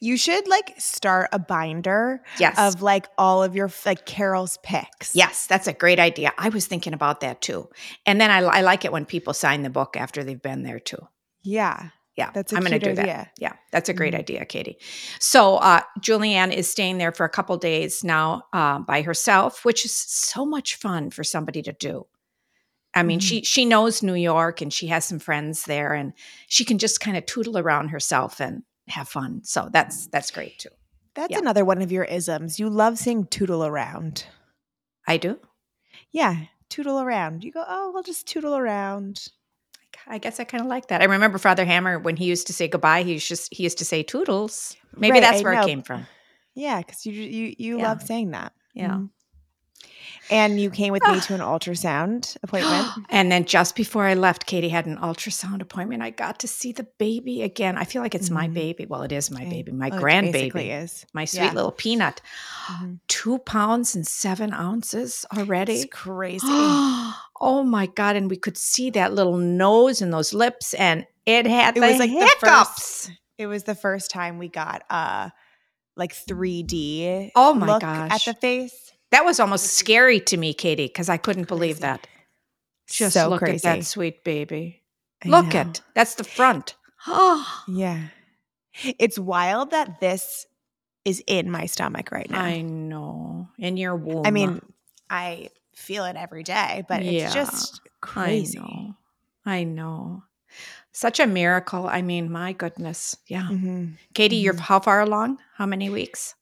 you 0.01 0.17
should 0.17 0.49
like 0.49 0.75
start 0.79 1.29
a 1.33 1.39
binder 1.39 2.23
yes, 2.39 2.59
of 2.59 2.83
like 2.83 3.09
all 3.17 3.43
of 3.43 3.55
your 3.55 3.71
like 3.85 4.07
Carol's 4.07 4.59
picks. 4.63 5.15
Yes, 5.15 5.47
that's 5.47 5.67
a 5.67 5.73
great 5.73 5.99
idea. 5.99 6.33
I 6.39 6.49
was 6.49 6.67
thinking 6.67 6.93
about 6.93 7.21
that 7.21 7.41
too. 7.41 7.69
And 8.05 8.21
then 8.21 8.31
I, 8.31 8.39
I 8.41 8.61
like 8.63 8.85
it 8.85 8.93
when 8.93 9.05
people 9.05 9.35
sign 9.35 9.63
the 9.63 9.71
book 9.71 9.97
after 9.97 10.25
they've 10.25 10.41
been 10.41 10.63
there 10.63 10.81
too. 10.81 11.09
Yeah. 11.43 11.91
Yeah, 12.17 12.31
That's 12.33 12.53
a 12.53 12.57
I'm 12.57 12.63
gonna 12.63 12.79
do 12.79 12.91
idea. 12.93 13.05
that. 13.05 13.33
Yeah, 13.39 13.53
that's 13.73 13.91
a 13.91 13.93
great 13.93 14.15
Mhm. 14.15 14.19
idea, 14.21 14.45
Katie. 14.47 14.79
So 15.21 15.57
uh, 15.57 15.83
Julianne 16.01 16.51
is 16.53 16.71
staying 16.71 16.97
there 16.97 17.13
for 17.13 17.25
a 17.27 17.29
couple 17.29 17.57
days 17.59 18.03
now 18.03 18.45
uh, 18.55 18.79
by 18.79 19.03
herself, 19.03 19.65
which 19.67 19.85
is 19.85 19.95
so 19.95 20.47
much 20.47 20.77
fun 20.77 21.11
for 21.11 21.23
somebody 21.23 21.61
to 21.63 21.73
do. 21.75 22.07
I 22.95 23.03
mean, 23.03 23.19
Mhm. 23.21 23.23
she 23.23 23.43
she 23.45 23.65
knows 23.67 24.03
New 24.03 24.15
York 24.15 24.63
and 24.63 24.73
she 24.73 24.87
has 24.87 25.05
some 25.05 25.19
friends 25.19 25.65
there, 25.65 25.93
and 25.93 26.15
she 26.49 26.65
can 26.65 26.79
just 26.79 27.01
kind 27.01 27.19
of 27.19 27.27
tootle 27.27 27.59
around 27.59 27.89
herself 27.91 28.41
and 28.41 28.63
have 28.89 29.09
fun. 29.11 29.43
So 29.45 29.69
that's 29.71 30.07
that's 30.07 30.31
great 30.31 30.59
too. 30.59 30.71
That's 31.15 31.31
Yeah. 31.33 31.39
another 31.41 31.67
one 31.67 31.83
of 31.83 31.93
your 31.93 32.05
isms. 32.05 32.59
You 32.59 32.71
love 32.71 32.97
saying 32.99 33.27
tootle 33.27 33.65
around. 33.67 34.25
I 35.07 35.19
do. 35.19 35.39
Yeah. 36.13 36.47
Tootle 36.71 36.99
around. 37.01 37.45
You 37.45 37.53
go, 37.53 37.65
oh, 37.69 37.91
we'll 37.93 38.03
just 38.03 38.27
tootle 38.27 38.57
around. 38.57 39.29
I 40.07 40.19
guess 40.19 40.39
I 40.39 40.45
kind 40.45 40.63
of 40.63 40.69
like 40.69 40.89
that. 40.89 41.03
I 41.03 41.07
remember 41.07 41.39
Father 41.39 41.65
Hammer 41.65 41.99
when 41.99 42.17
he 42.17 42.27
used 42.27 42.47
to 42.47 42.53
say 42.53 42.69
goodbye. 42.69 43.03
He 43.03 43.15
used 43.15 43.29
just 43.29 43.53
he 43.53 43.63
used 43.65 43.79
to 43.79 43.85
say 43.85 44.03
toodles. 44.03 44.77
Maybe 44.97 45.15
Right, 45.15 45.21
that's 45.21 45.43
where 45.43 45.55
it 45.55 45.67
came 45.67 45.83
from. 45.83 46.07
Yeah, 46.55 46.79
because 46.79 47.05
you 47.07 47.13
you 47.13 47.55
you 47.59 47.79
Yeah. 47.79 47.89
love 47.89 48.03
saying 48.03 48.31
that. 48.31 48.53
Yeah. 48.75 48.91
Mhm. 48.91 49.11
And 50.31 50.61
you 50.61 50.71
came 50.71 50.93
with 50.93 51.03
me 51.07 51.21
to 51.21 51.35
an 51.35 51.41
ultrasound 51.53 52.37
appointment. 52.43 52.89
and 53.11 53.31
then 53.31 53.45
just 53.45 53.77
before 53.77 54.05
I 54.05 54.15
left, 54.15 54.47
Katie 54.47 54.69
had 54.69 54.87
an 54.87 54.97
ultrasound 54.99 55.61
appointment. 55.63 56.03
I 56.03 56.11
got 56.11 56.41
to 56.41 56.49
see 56.49 56.73
the 56.73 56.85
baby 56.99 57.43
again. 57.43 57.77
I 57.79 57.85
feel 57.85 58.03
like 58.03 58.15
it's 58.15 58.31
my 58.31 58.49
Mhm. 58.49 58.55
baby. 58.55 58.87
Well, 58.87 59.03
it 59.03 59.13
is 59.13 59.31
my 59.31 59.45
baby, 59.45 59.73
my 59.73 59.89
Well, 59.91 60.01
grandbaby, 60.01 60.83
is. 60.83 61.07
my 61.13 61.25
sweet 61.25 61.41
Yeah. 61.45 61.53
little 61.53 61.71
peanut. 61.73 62.21
Mhm. 62.69 63.01
Two 63.09 63.39
pounds 63.39 63.95
and 63.95 64.07
seven 64.07 64.53
ounces 64.53 65.25
already. 65.37 65.75
It's 65.75 65.87
crazy. 65.95 66.47
oh 67.41 67.63
my 67.65 67.87
god! 67.87 68.17
And 68.17 68.29
we 68.31 68.37
could 68.37 68.57
see 68.59 68.91
that 68.91 69.13
little 69.15 69.37
nose 69.37 70.03
and 70.03 70.13
those 70.13 70.33
lips, 70.35 70.75
and 70.75 71.07
it 71.27 71.47
had 71.47 71.77
It 71.77 71.81
the 71.81 71.87
was 71.87 71.99
like 71.99 72.11
the 72.11 72.17
hiccups. 72.19 73.07
first- 73.07 73.11
it 73.39 73.47
was 73.47 73.65
the 73.65 73.75
first 73.75 74.11
time 74.11 74.39
we 74.39 74.49
got 74.49 74.83
uh 74.91 75.29
like 75.97 76.13
3D 76.15 77.31
Oh 77.35 77.55
my 77.55 77.67
look 77.67 77.81
gosh. 77.83 78.11
at 78.29 78.35
the 78.35 78.41
face. 78.41 78.93
That 79.11 79.25
was 79.25 79.39
almost 79.41 79.67
scary 79.75 80.21
to 80.21 80.37
me, 80.37 80.53
Katie, 80.55 80.87
because 80.87 81.09
I 81.09 81.17
couldn't 81.17 81.49
believe 81.49 81.81
that. 81.81 82.07
Just 82.89 83.15
so 83.15 83.29
look 83.29 83.41
crazy. 83.41 83.67
at 83.67 83.79
that 83.79 83.85
sweet 83.85 84.23
baby. 84.25 84.83
I 85.25 85.29
Look 85.29 85.55
know. 85.55 85.61
at 85.61 85.81
that's 85.95 86.15
the 86.17 86.25
front. 86.25 86.75
Oh, 87.07 87.65
Yeah. 87.69 88.09
It's 88.99 89.19
wild 89.19 89.71
that 89.71 90.01
this 90.01 90.47
is 91.05 91.23
in 91.27 91.51
my 91.51 91.67
stomach 91.67 92.11
right 92.13 92.29
now. 92.31 92.43
I 92.45 92.61
know. 92.61 93.49
In 93.59 93.77
your 93.77 93.97
womb. 93.97 94.27
I 94.27 94.31
mean, 94.31 94.61
I 95.09 95.49
feel 95.75 96.05
it 96.05 96.17
every 96.17 96.43
day, 96.43 96.85
but 96.89 97.03
Yeah, 97.05 97.25
it's 97.25 97.35
just 97.35 97.81
crazy. 98.01 98.59
I 98.59 98.63
know. 98.63 98.95
I 99.47 99.65
know. 99.65 100.23
Such 100.93 101.19
a 101.21 101.27
miracle. 101.27 101.87
I 101.89 102.03
mean, 102.03 102.31
my 102.31 102.53
goodness. 102.53 103.17
Yeah. 103.29 103.49
Mhm. 103.51 103.97
Katie, 104.15 104.37
you're 104.37 104.55
Mhm. 104.55 104.61
how 104.61 104.81
far 104.81 105.01
along? 105.01 105.39
How 105.57 105.65
many 105.67 105.89
weeks? 105.91 106.35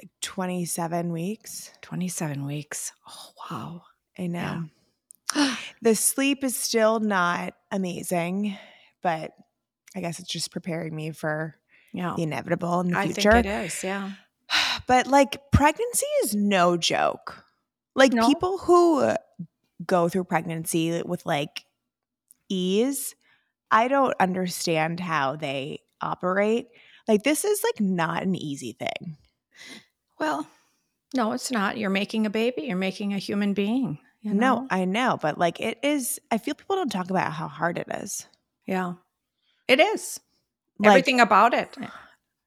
Like 0.00 0.10
27 0.22 1.12
weeks. 1.12 1.72
27 1.82 2.46
weeks. 2.46 2.92
Oh, 3.06 3.30
wow. 3.50 3.82
I 4.18 4.26
know. 4.26 4.64
The 5.82 5.94
sleep 5.94 6.44
is 6.44 6.56
still 6.56 7.00
not 7.00 7.54
amazing, 7.70 8.58
but 9.02 9.32
I 9.96 10.00
guess 10.00 10.18
it's 10.18 10.28
just 10.28 10.50
preparing 10.50 10.94
me 10.94 11.12
for 11.12 11.56
yeah. 11.92 12.14
the 12.16 12.24
inevitable 12.24 12.80
in 12.80 12.88
the 12.88 12.98
I 12.98 13.08
think 13.08 13.26
it 13.34 13.46
is. 13.46 13.82
Yeah. 13.84 14.12
But 14.86 15.06
like 15.06 15.50
pregnancy 15.52 16.06
is 16.22 16.34
no 16.34 16.76
joke. 16.76 17.44
Like 17.94 18.12
No? 18.12 18.26
people 18.26 18.58
who 18.58 19.14
go 19.86 20.08
through 20.08 20.24
pregnancy 20.24 21.02
with 21.04 21.24
like 21.24 21.64
ease, 22.48 23.14
I 23.70 23.88
don't 23.88 24.14
understand 24.18 25.00
how 25.00 25.36
they 25.36 25.80
operate. 26.00 26.68
Like 27.06 27.22
this 27.22 27.44
is 27.44 27.62
like 27.62 27.80
not 27.80 28.22
an 28.22 28.34
easy 28.34 28.72
thing. 28.72 29.16
Well, 30.20 30.46
no, 31.14 31.32
it's 31.32 31.50
not. 31.50 31.78
You're 31.78 31.90
making 31.90 32.26
a 32.26 32.30
baby. 32.30 32.62
You're 32.62 32.76
making 32.76 33.14
a 33.14 33.18
human 33.18 33.54
being. 33.54 33.98
You 34.20 34.34
No. 34.34 34.66
I 34.70 34.84
know, 34.84 35.18
but 35.20 35.38
like 35.38 35.60
it 35.60 35.78
is 35.82 36.20
I 36.30 36.38
feel 36.38 36.54
people 36.54 36.76
don't 36.76 36.92
talk 36.92 37.10
about 37.10 37.32
how 37.32 37.48
hard 37.48 37.78
it 37.78 37.88
is. 37.90 38.26
Yeah. 38.66 38.94
It 39.66 39.80
is. 39.80 40.20
Like 40.78 40.90
Everything 40.90 41.20
about 41.20 41.54
it. 41.54 41.76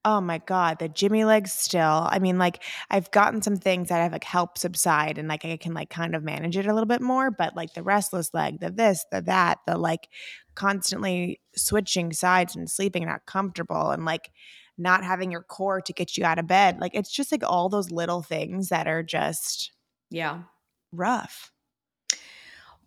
Oh 0.06 0.20
my 0.20 0.40
god, 0.40 0.80
the 0.80 0.90
Jimmy 0.90 1.24
legs 1.24 1.54
still. 1.54 2.10
I 2.12 2.20
mean, 2.20 2.38
like 2.38 2.62
I've 2.90 3.10
gotten 3.12 3.42
some 3.42 3.56
things 3.56 3.88
that 3.88 4.02
have 4.02 4.12
like 4.12 4.26
helped 4.26 4.58
subside 4.58 5.18
and 5.18 5.30
like 5.30 5.46
I 5.46 5.56
can 5.56 5.74
like 5.74 5.90
kind 5.90 6.14
of 6.14 6.26
manage 6.26 6.58
it 6.58 6.66
a 6.66 6.74
little 6.74 6.88
bit 6.88 7.00
more, 7.00 7.32
but 7.32 7.56
like 7.56 7.74
the 7.74 7.84
restless 7.84 8.34
leg, 8.34 8.60
the 8.60 8.70
this, 8.70 9.06
the 9.14 9.22
that, 9.22 9.60
the 9.66 9.78
like 9.78 10.10
constantly 10.56 11.40
switching 11.56 12.12
sides 12.12 12.54
and 12.54 12.70
sleeping 12.70 13.06
not 13.06 13.26
comfortable 13.26 13.92
and 13.92 14.04
like 14.04 14.30
not 14.78 15.04
having 15.04 15.32
your 15.32 15.44
core 15.44 15.82
to 15.82 15.94
get 15.94 16.18
you 16.18 16.26
out 16.26 16.40
of 16.40 16.48
bed. 16.48 16.80
Like 16.80 16.96
it's 16.96 17.12
just 17.12 17.32
like 17.32 17.44
all 17.44 17.70
those 17.70 17.92
little 17.92 18.22
things 18.22 18.70
that 18.70 18.88
are 18.88 19.04
just 19.04 19.72
Yeah. 20.10 20.44
rough. 20.92 21.52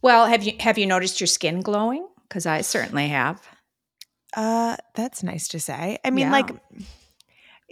Well, 0.02 0.26
have 0.26 0.42
you 0.42 0.52
have 0.60 0.78
you 0.78 0.86
noticed 0.86 1.20
your 1.20 1.26
skin 1.26 1.60
glowing? 1.60 2.06
Because 2.28 2.46
I 2.46 2.60
certainly 2.62 3.08
have. 3.08 3.40
Uh 4.36 4.76
that's 4.94 5.22
nice 5.22 5.48
to 5.48 5.60
say. 5.60 5.98
I 6.04 6.10
mean, 6.10 6.26
Yeah. 6.26 6.32
like 6.32 6.50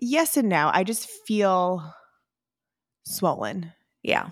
yes 0.00 0.36
and 0.36 0.48
no. 0.48 0.70
I 0.72 0.84
just 0.84 1.08
feel 1.26 1.94
swollen. 3.04 3.72
Yeah. 4.02 4.30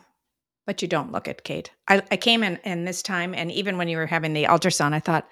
But 0.67 0.81
you 0.81 0.87
don't 0.89 1.11
look 1.13 1.27
it, 1.27 1.43
Kate. 1.45 1.73
I, 1.89 2.03
I 2.13 2.17
came 2.17 2.45
in 2.45 2.57
in 2.65 2.85
this 2.85 3.03
time, 3.03 3.35
and 3.35 3.51
even 3.51 3.79
when 3.79 3.89
you 3.89 3.97
were 3.97 4.07
having 4.07 4.33
the 4.33 4.45
ultrasound, 4.45 4.93
I 4.95 5.01
thought, 5.01 5.29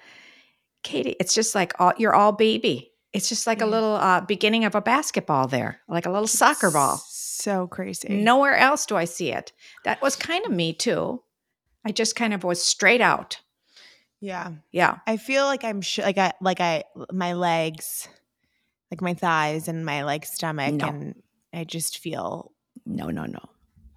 Katie, 0.83 1.15
it's 1.21 1.33
just 1.33 1.55
like 1.55 1.71
all, 1.79 1.93
you're 1.97 2.13
all 2.13 2.33
baby. 2.33 2.90
It's 3.13 3.27
just 3.29 3.45
like 3.45 3.61
a 3.61 3.65
little 3.65 3.95
uh, 3.95 4.21
beginning 4.21 4.63
of 4.65 4.73
a 4.75 4.81
basketball 4.81 5.47
there, 5.47 5.81
like 5.89 6.05
a 6.05 6.09
little 6.11 6.27
soccer 6.27 6.71
ball. 6.71 6.97
So 6.97 7.67
crazy. 7.67 8.07
Nowhere 8.09 8.55
else 8.55 8.85
do 8.85 8.95
I 8.95 9.05
see 9.05 9.31
it. 9.31 9.51
That 9.83 10.01
was 10.01 10.15
kind 10.15 10.45
of 10.45 10.51
me 10.51 10.73
too. 10.73 11.21
I 11.85 11.91
just 11.91 12.15
kind 12.15 12.33
of 12.33 12.43
was 12.43 12.63
straight 12.63 13.01
out. 13.01 13.39
Yeah. 14.19 14.51
Yeah. 14.71 14.99
I 15.07 15.17
feel 15.17 15.45
like 15.45 15.63
I'm 15.63 15.81
sh- 15.81 15.99
like 15.99 16.17
I 16.19 16.33
like 16.41 16.61
I 16.61 16.83
my 17.11 17.33
legs, 17.33 18.07
like 18.91 19.01
my 19.01 19.13
thighs 19.15 19.67
and 19.67 19.83
my 19.85 20.03
like 20.03 20.25
stomach, 20.25 20.75
No. 20.75 20.87
and 20.87 21.15
I 21.53 21.63
just 21.63 21.97
feel 21.97 22.51
No, 22.85 23.07
no, 23.07 23.25
no. 23.25 23.39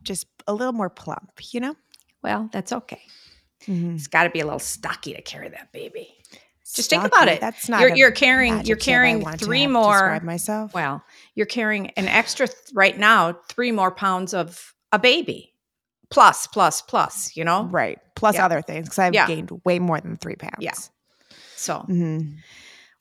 just 0.02 0.26
a 0.46 0.54
little 0.54 0.72
more 0.72 0.90
plump. 0.90 1.30
You 1.52 1.60
know. 1.60 1.76
Well, 2.22 2.48
that's 2.52 2.72
okay. 2.72 3.02
Mm-hmm. 3.66 3.96
It's 3.96 4.06
got 4.06 4.24
to 4.24 4.30
be 4.30 4.40
a 4.40 4.44
little 4.44 4.58
stocky 4.58 5.12
to 5.14 5.20
carry 5.22 5.50
that 5.50 5.72
baby. 5.72 6.14
Just 6.74 6.90
think 6.90 7.04
about 7.04 7.28
it. 7.28 7.40
That's 7.40 7.68
not. 7.68 7.80
You're, 7.80 7.94
you're 7.94 8.10
carrying. 8.10 8.64
You're 8.64 8.76
carrying 8.76 9.24
three 9.38 9.66
more. 9.66 9.92
Describe 9.92 10.22
myself. 10.22 10.74
Well, 10.74 11.02
you're 11.34 11.46
carrying 11.46 11.88
an 11.90 12.08
extra 12.08 12.46
th- 12.48 12.58
right 12.74 12.98
now, 12.98 13.38
three 13.48 13.72
more 13.72 13.90
pounds 13.90 14.34
of 14.34 14.74
a 14.92 14.98
baby, 14.98 15.54
plus, 16.10 16.46
plus, 16.46 16.82
plus. 16.82 17.36
You 17.36 17.44
know, 17.44 17.64
right. 17.70 17.98
Plus 18.16 18.34
Yeah. 18.36 18.44
other 18.44 18.62
things 18.62 18.86
because 18.88 18.98
I've 18.98 19.14
Yeah. 19.14 19.26
gained 19.26 19.50
way 19.64 19.78
more 19.78 20.00
than 20.00 20.16
three 20.16 20.36
pounds. 20.36 20.56
Yeah. 20.60 20.74
so 21.56 21.78
hmm 21.80 22.32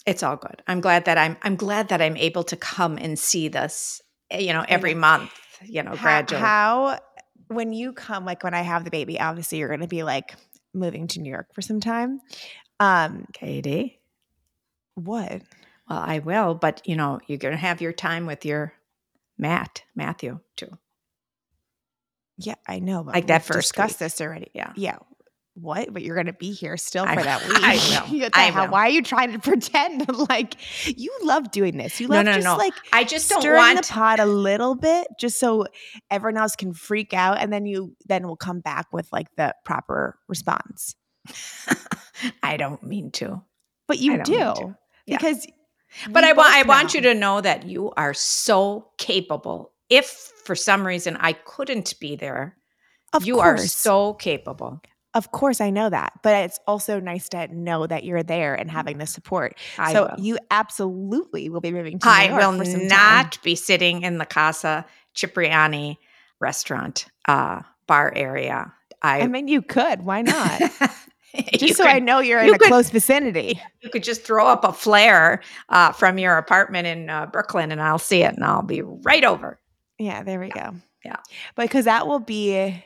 it's 0.06 0.22
all 0.22 0.36
good. 0.36 0.62
I'm 0.68 0.82
glad 0.82 1.06
that 1.06 1.18
I'm. 1.18 1.38
I'm 1.44 1.56
glad 1.56 1.88
that 1.90 2.02
I'm 2.02 2.18
able 2.18 2.44
to 2.46 2.58
come 2.58 2.98
and 2.98 3.18
see 3.18 3.48
this. 3.48 4.02
eh, 4.32 4.40
You 4.40 4.52
know, 4.54 4.66
every 4.68 4.94
month. 4.96 5.32
You 5.64 5.82
know, 5.82 5.96
gradually. 5.96 6.42
How 6.42 7.00
when 7.48 7.72
you 7.72 7.94
come, 7.94 8.26
like 8.26 8.44
when 8.44 8.54
I 8.54 8.62
have 8.64 8.84
the 8.84 8.90
baby, 8.92 9.18
obviously 9.20 9.60
you're 9.60 9.70
going 9.70 9.80
to 9.80 9.88
be 9.88 10.04
like 10.04 10.36
moving 10.74 11.08
to 11.08 11.22
New 11.22 11.30
York 11.30 11.54
for 11.54 11.62
some 11.62 11.80
time. 11.80 12.20
Um, 12.80 13.26
Katie. 13.34 14.00
what? 14.96 15.42
Well, 15.90 16.00
I 16.00 16.20
will, 16.20 16.56
but 16.56 16.82
you 16.86 16.96
know, 16.96 17.20
you're 17.28 17.38
going 17.38 17.54
to 17.54 17.58
have 17.58 17.82
your 17.82 17.94
time 17.94 18.26
with 18.26 18.46
your 18.46 18.74
Matt, 19.38 19.84
Matthew, 19.96 20.40
too. 20.56 20.70
Yeah, 22.38 22.56
I 22.68 22.80
know. 22.80 23.04
But 23.04 23.16
Like 23.16 23.28
that 23.28 23.44
first 23.44 23.60
discussed 23.74 23.96
week. 23.96 24.00
this 24.00 24.22
already. 24.22 24.50
Yeah. 24.54 24.74
Yeah. 24.76 24.98
What? 25.56 25.94
But 25.94 26.02
you're 26.02 26.16
going 26.16 26.26
to 26.28 26.34
be 26.34 26.52
here 26.52 26.78
still 26.78 27.06
for 27.06 27.16
will. 27.16 27.24
that 27.24 27.42
week. 27.48 27.58
I. 27.62 27.76
What 28.12 28.32
I 28.38 28.42
hell? 28.46 28.70
Why 28.70 28.88
are 28.88 28.90
you 28.90 29.04
trying 29.04 29.34
to 29.34 29.40
pretend 29.52 30.08
like 30.30 30.56
you 30.88 31.12
love 31.24 31.52
doing 31.52 31.78
this? 31.78 32.00
You 32.00 32.08
love 32.08 32.26
no, 32.26 32.34
just 32.34 32.46
no. 32.46 32.56
like 32.58 32.74
I 32.92 33.04
just 33.04 33.30
don't 33.30 33.46
want. 33.46 33.78
the 33.86 33.88
pot 33.94 34.20
a 34.20 34.26
little 34.26 34.74
bit, 34.76 35.08
just 35.20 35.40
so 35.40 35.66
everyone 36.10 36.42
else 36.42 36.56
can 36.56 36.74
freak 36.74 37.14
out, 37.14 37.38
and 37.40 37.54
then 37.54 37.66
you 37.68 37.96
then 38.08 38.26
will 38.28 38.36
come 38.38 38.62
back 38.62 38.88
with 38.92 39.08
like 39.12 39.28
the 39.38 39.54
proper 39.64 40.18
response. 40.28 40.96
I 42.44 42.58
don't 42.58 42.84
mean 42.84 43.12
to. 43.12 43.42
But 43.88 44.00
you 44.00 44.24
to. 44.24 44.76
Yeah. 45.06 45.18
because. 45.18 45.48
But 46.10 46.24
I 46.24 46.34
want 46.34 46.54
I 46.54 46.64
want 46.64 46.94
you 46.96 47.02
to 47.02 47.14
know 47.14 47.40
that 47.42 47.68
you 47.68 47.92
are 47.92 48.14
so 48.14 48.88
capable. 48.98 49.72
If 49.90 50.08
for 50.44 50.56
some 50.56 50.88
reason 50.88 51.18
I 51.20 51.34
couldn't 51.34 52.00
be 52.00 52.16
there, 52.16 52.58
Of 53.14 53.26
you 53.26 53.40
are 53.40 53.58
so 53.60 54.14
capable. 54.14 54.82
Of 55.14 55.32
course, 55.32 55.62
I 55.62 55.70
know 55.70 55.92
that, 55.92 56.14
but 56.24 56.46
it's 56.46 56.60
also 56.66 57.00
nice 57.00 57.30
to 57.30 57.48
know 57.54 57.86
that 57.86 58.04
you're 58.04 58.24
there 58.24 58.56
and 58.56 58.72
having 58.72 58.98
the 58.98 59.06
support. 59.06 59.56
I 59.78 59.94
so 59.94 60.10
will. 60.10 60.24
you 60.24 60.38
absolutely 60.50 61.50
will 61.50 61.62
be 61.62 61.72
moving 61.72 62.00
to 62.00 62.08
New 62.08 62.12
I 62.12 62.30
York 62.30 62.42
will 62.42 62.58
for 62.58 62.66
some 62.66 62.80
time. 62.80 62.88
not 62.90 63.44
be 63.44 63.54
sitting 63.56 64.02
in 64.02 64.18
the 64.18 64.26
Casa 64.26 64.88
Cipriani 65.14 66.00
restaurant 66.40 67.06
uh, 67.28 67.62
bar 67.86 68.12
area. 68.16 68.74
I, 69.04 69.22
I 69.22 69.28
mean, 69.28 69.48
you 69.48 69.62
could. 69.62 70.04
Why 70.04 70.24
not? 70.24 70.62
you 71.52 71.58
Just 71.60 71.78
so 71.78 71.84
could, 71.84 71.94
I 71.94 72.00
know 72.00 72.20
you're 72.20 72.40
in 72.40 72.48
you 72.48 72.54
a 72.54 72.58
could- 72.58 72.68
close 72.68 72.90
vicinity. 72.90 73.60
you 73.82 73.90
could 73.90 74.04
just 74.04 74.24
throw 74.24 74.48
up 74.48 74.64
a 74.64 74.72
flare 74.74 75.42
uh, 75.70 75.92
from 75.92 76.18
your 76.18 76.38
apartment 76.38 76.88
in 76.88 77.10
uh, 77.10 77.26
Brooklyn, 77.26 77.72
and 77.72 77.82
I'll 77.82 77.98
see 78.00 78.24
it, 78.24 78.34
and 78.36 78.44
I'll 78.44 78.62
be 78.64 78.82
right 78.82 79.24
over. 79.24 79.60
Yeah, 80.00 80.24
there 80.24 80.40
we 80.40 80.50
go. 80.50 80.76
Yeah. 81.04 81.18
But 81.56 81.64
because 81.64 81.86
that 81.86 82.08
will 82.08 82.20
be 82.20 82.84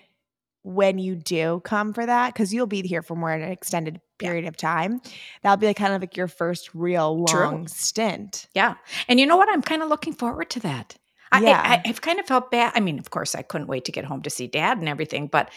when 0.64 0.98
you 1.00 1.16
do 1.16 1.62
come 1.64 1.94
for 1.94 2.06
that, 2.06 2.34
because 2.34 2.54
you'll 2.54 2.68
be 2.68 2.82
here 2.82 3.02
for 3.02 3.16
more 3.16 3.32
an 3.32 3.42
extended 3.44 4.02
Yeah. 4.22 4.30
period 4.30 4.46
of 4.46 4.58
time. 4.58 5.02
That'll 5.44 5.58
be 5.58 5.68
like 5.68 5.78
kind 5.78 5.94
of 5.94 6.02
like 6.02 6.18
your 6.18 6.28
first 6.28 6.70
real 6.74 7.26
True. 7.26 7.40
long 7.46 7.68
stint. 7.68 8.48
Yeah, 8.56 8.76
and 9.08 9.20
you 9.20 9.26
know 9.26 9.38
what? 9.38 9.50
I'm 9.52 9.62
kind 9.62 9.82
of 9.84 9.90
looking 9.90 10.14
forward 10.14 10.50
to 10.52 10.60
that. 10.62 10.96
I, 11.32 11.46
I, 11.46 11.82
I've 11.86 12.00
kind 12.02 12.20
of 12.20 12.26
felt 12.26 12.52
bad. 12.52 12.72
I 12.74 12.80
mean, 12.80 13.00
of 13.00 13.10
course, 13.10 13.36
I 13.36 13.42
couldn't 13.42 13.68
wait 13.68 13.84
to 13.86 13.92
get 13.92 14.06
home 14.06 14.22
to 14.22 14.30
see 14.30 14.48
Dad 14.48 14.78
and 14.78 14.88
everything, 14.88 15.28
but 15.28 15.50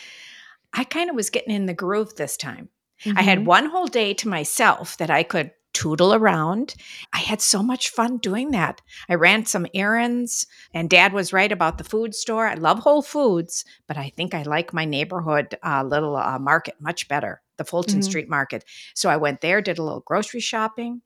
I 0.72 0.82
kind 0.84 1.08
of 1.08 1.14
was 1.16 1.30
getting 1.30 1.54
in 1.54 1.66
the 1.66 1.74
groove 1.74 2.16
this 2.16 2.36
time. 2.36 2.68
I 3.16 3.22
had 3.22 3.38
Mhm. 3.40 3.44
one 3.46 3.66
whole 3.66 3.86
day 3.86 4.14
to 4.14 4.28
myself 4.28 4.96
that 4.98 5.10
I 5.10 5.22
could 5.22 5.52
tootle 5.72 6.12
around. 6.12 6.74
I 7.12 7.18
had 7.18 7.40
so 7.40 7.62
much 7.62 7.90
fun 7.90 8.18
doing 8.18 8.50
that. 8.50 8.80
I 9.08 9.14
ran 9.14 9.46
some 9.46 9.66
errands, 9.72 10.46
and 10.74 10.90
dad 10.90 11.12
was 11.12 11.32
right 11.32 11.52
about 11.52 11.78
the 11.78 11.84
food 11.84 12.12
store. 12.14 12.48
I 12.48 12.54
love 12.54 12.80
Whole 12.80 13.02
Foods, 13.02 13.64
but 13.86 13.96
I 13.96 14.10
think 14.16 14.34
I 14.34 14.42
like 14.42 14.72
my 14.72 14.84
neighborhood 14.84 15.56
uh, 15.62 15.84
little 15.84 16.16
uh, 16.16 16.38
market 16.40 16.74
much 16.80 17.06
better, 17.06 17.40
the 17.56 17.64
Fulton 17.64 18.00
Mhm. 18.00 18.04
Street 18.04 18.28
Market. 18.28 18.64
So 18.94 19.08
I 19.08 19.16
went 19.16 19.42
there, 19.42 19.62
did 19.62 19.78
a 19.78 19.82
little 19.84 20.00
grocery 20.00 20.40
shopping, 20.40 21.02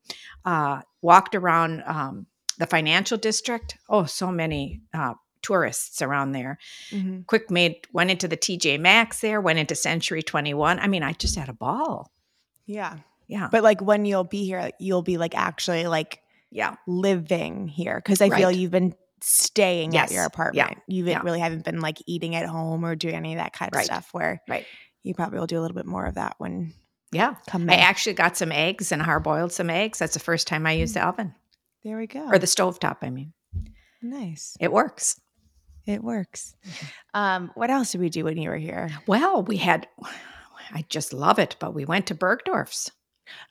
uh, 0.46 0.80
walked 1.02 1.34
around 1.34 1.82
um, 1.86 2.26
the 2.56 2.66
financial 2.66 3.18
district. 3.18 3.76
Oh, 3.90 4.06
so 4.06 4.30
many. 4.32 4.80
Tourists 5.44 6.00
around 6.02 6.32
there 6.32 6.58
Mhm. 6.90 7.26
quick 7.26 7.50
made 7.50 7.76
went 7.92 8.10
into 8.10 8.26
the 8.26 8.36
tj 8.36 8.80
maxx 8.80 9.20
there 9.20 9.40
went 9.40 9.58
into 9.58 9.74
century 9.74 10.22
21 10.22 10.78
i 10.80 10.86
mean 10.88 11.02
i 11.02 11.12
just 11.12 11.36
had 11.36 11.48
a 11.50 11.52
ball 11.52 12.10
Yeah. 12.66 12.96
yeah 13.28 13.48
But 13.52 13.62
like 13.62 13.80
when 13.82 14.04
you'll 14.06 14.24
be 14.24 14.44
here, 14.46 14.70
you'll 14.80 15.02
be 15.02 15.18
like 15.18 15.34
actually 15.36 15.86
like 15.86 16.20
yeah 16.50 16.76
living 16.86 17.68
here 17.68 17.96
because 18.02 18.20
I 18.22 18.30
feel 18.30 18.50
you've 18.50 18.70
been 18.70 18.94
staying 19.20 19.92
Yes. 19.92 20.08
at 20.10 20.14
your 20.14 20.22
Yeah. 20.22 20.26
apartment. 20.26 20.78
You 20.86 21.04
Yeah. 21.06 21.20
really 21.22 21.40
haven't 21.40 21.64
been 21.64 21.80
like 21.80 21.98
eating 22.06 22.34
at 22.36 22.46
home 22.46 22.84
or 22.86 22.94
doing 22.94 23.14
any 23.16 23.32
of 23.34 23.38
that 23.38 23.52
kind 23.52 23.70
of 23.72 23.76
Right. 23.76 23.84
stuff. 23.86 24.08
Where 24.12 24.40
Right. 24.48 24.64
you 25.02 25.14
probably 25.14 25.38
will 25.40 25.46
do 25.46 25.58
a 25.58 25.62
little 25.62 25.74
bit 25.74 25.86
more 25.86 26.06
of 26.06 26.14
that 26.14 26.34
when 26.38 26.72
yeah 27.12 27.34
come 27.48 27.68
I 27.68 27.74
actually 27.76 28.14
got 28.14 28.36
some 28.36 28.52
eggs 28.52 28.92
and 28.92 29.02
hard 29.02 29.22
boiled 29.24 29.52
some 29.52 29.68
eggs. 29.70 29.98
That's 29.98 30.14
the 30.14 30.20
first 30.20 30.46
time 30.46 30.66
I 30.66 30.72
used 30.72 30.94
the 30.94 31.04
oven. 31.06 31.34
There 31.84 31.96
we 31.98 32.06
go. 32.06 32.26
or 32.32 32.38
the 32.38 32.46
stovetop. 32.46 32.98
I 33.02 33.10
mean, 33.10 33.32
nice. 34.02 34.56
it 34.60 34.72
works. 34.72 35.20
It 35.86 36.02
works. 36.02 36.54
Um, 37.12 37.50
what 37.54 37.70
else 37.70 37.92
did 37.92 38.00
we 38.00 38.08
do 38.08 38.24
when 38.24 38.38
you 38.38 38.48
were 38.50 38.56
here? 38.56 38.90
Well, 39.06 39.42
we 39.42 39.58
had, 39.58 39.86
I 40.72 40.84
just 40.88 41.12
love 41.12 41.38
it, 41.38 41.56
but 41.58 41.74
we 41.74 41.84
went 41.84 42.06
to 42.06 42.14
Bergdorf's. 42.14 42.90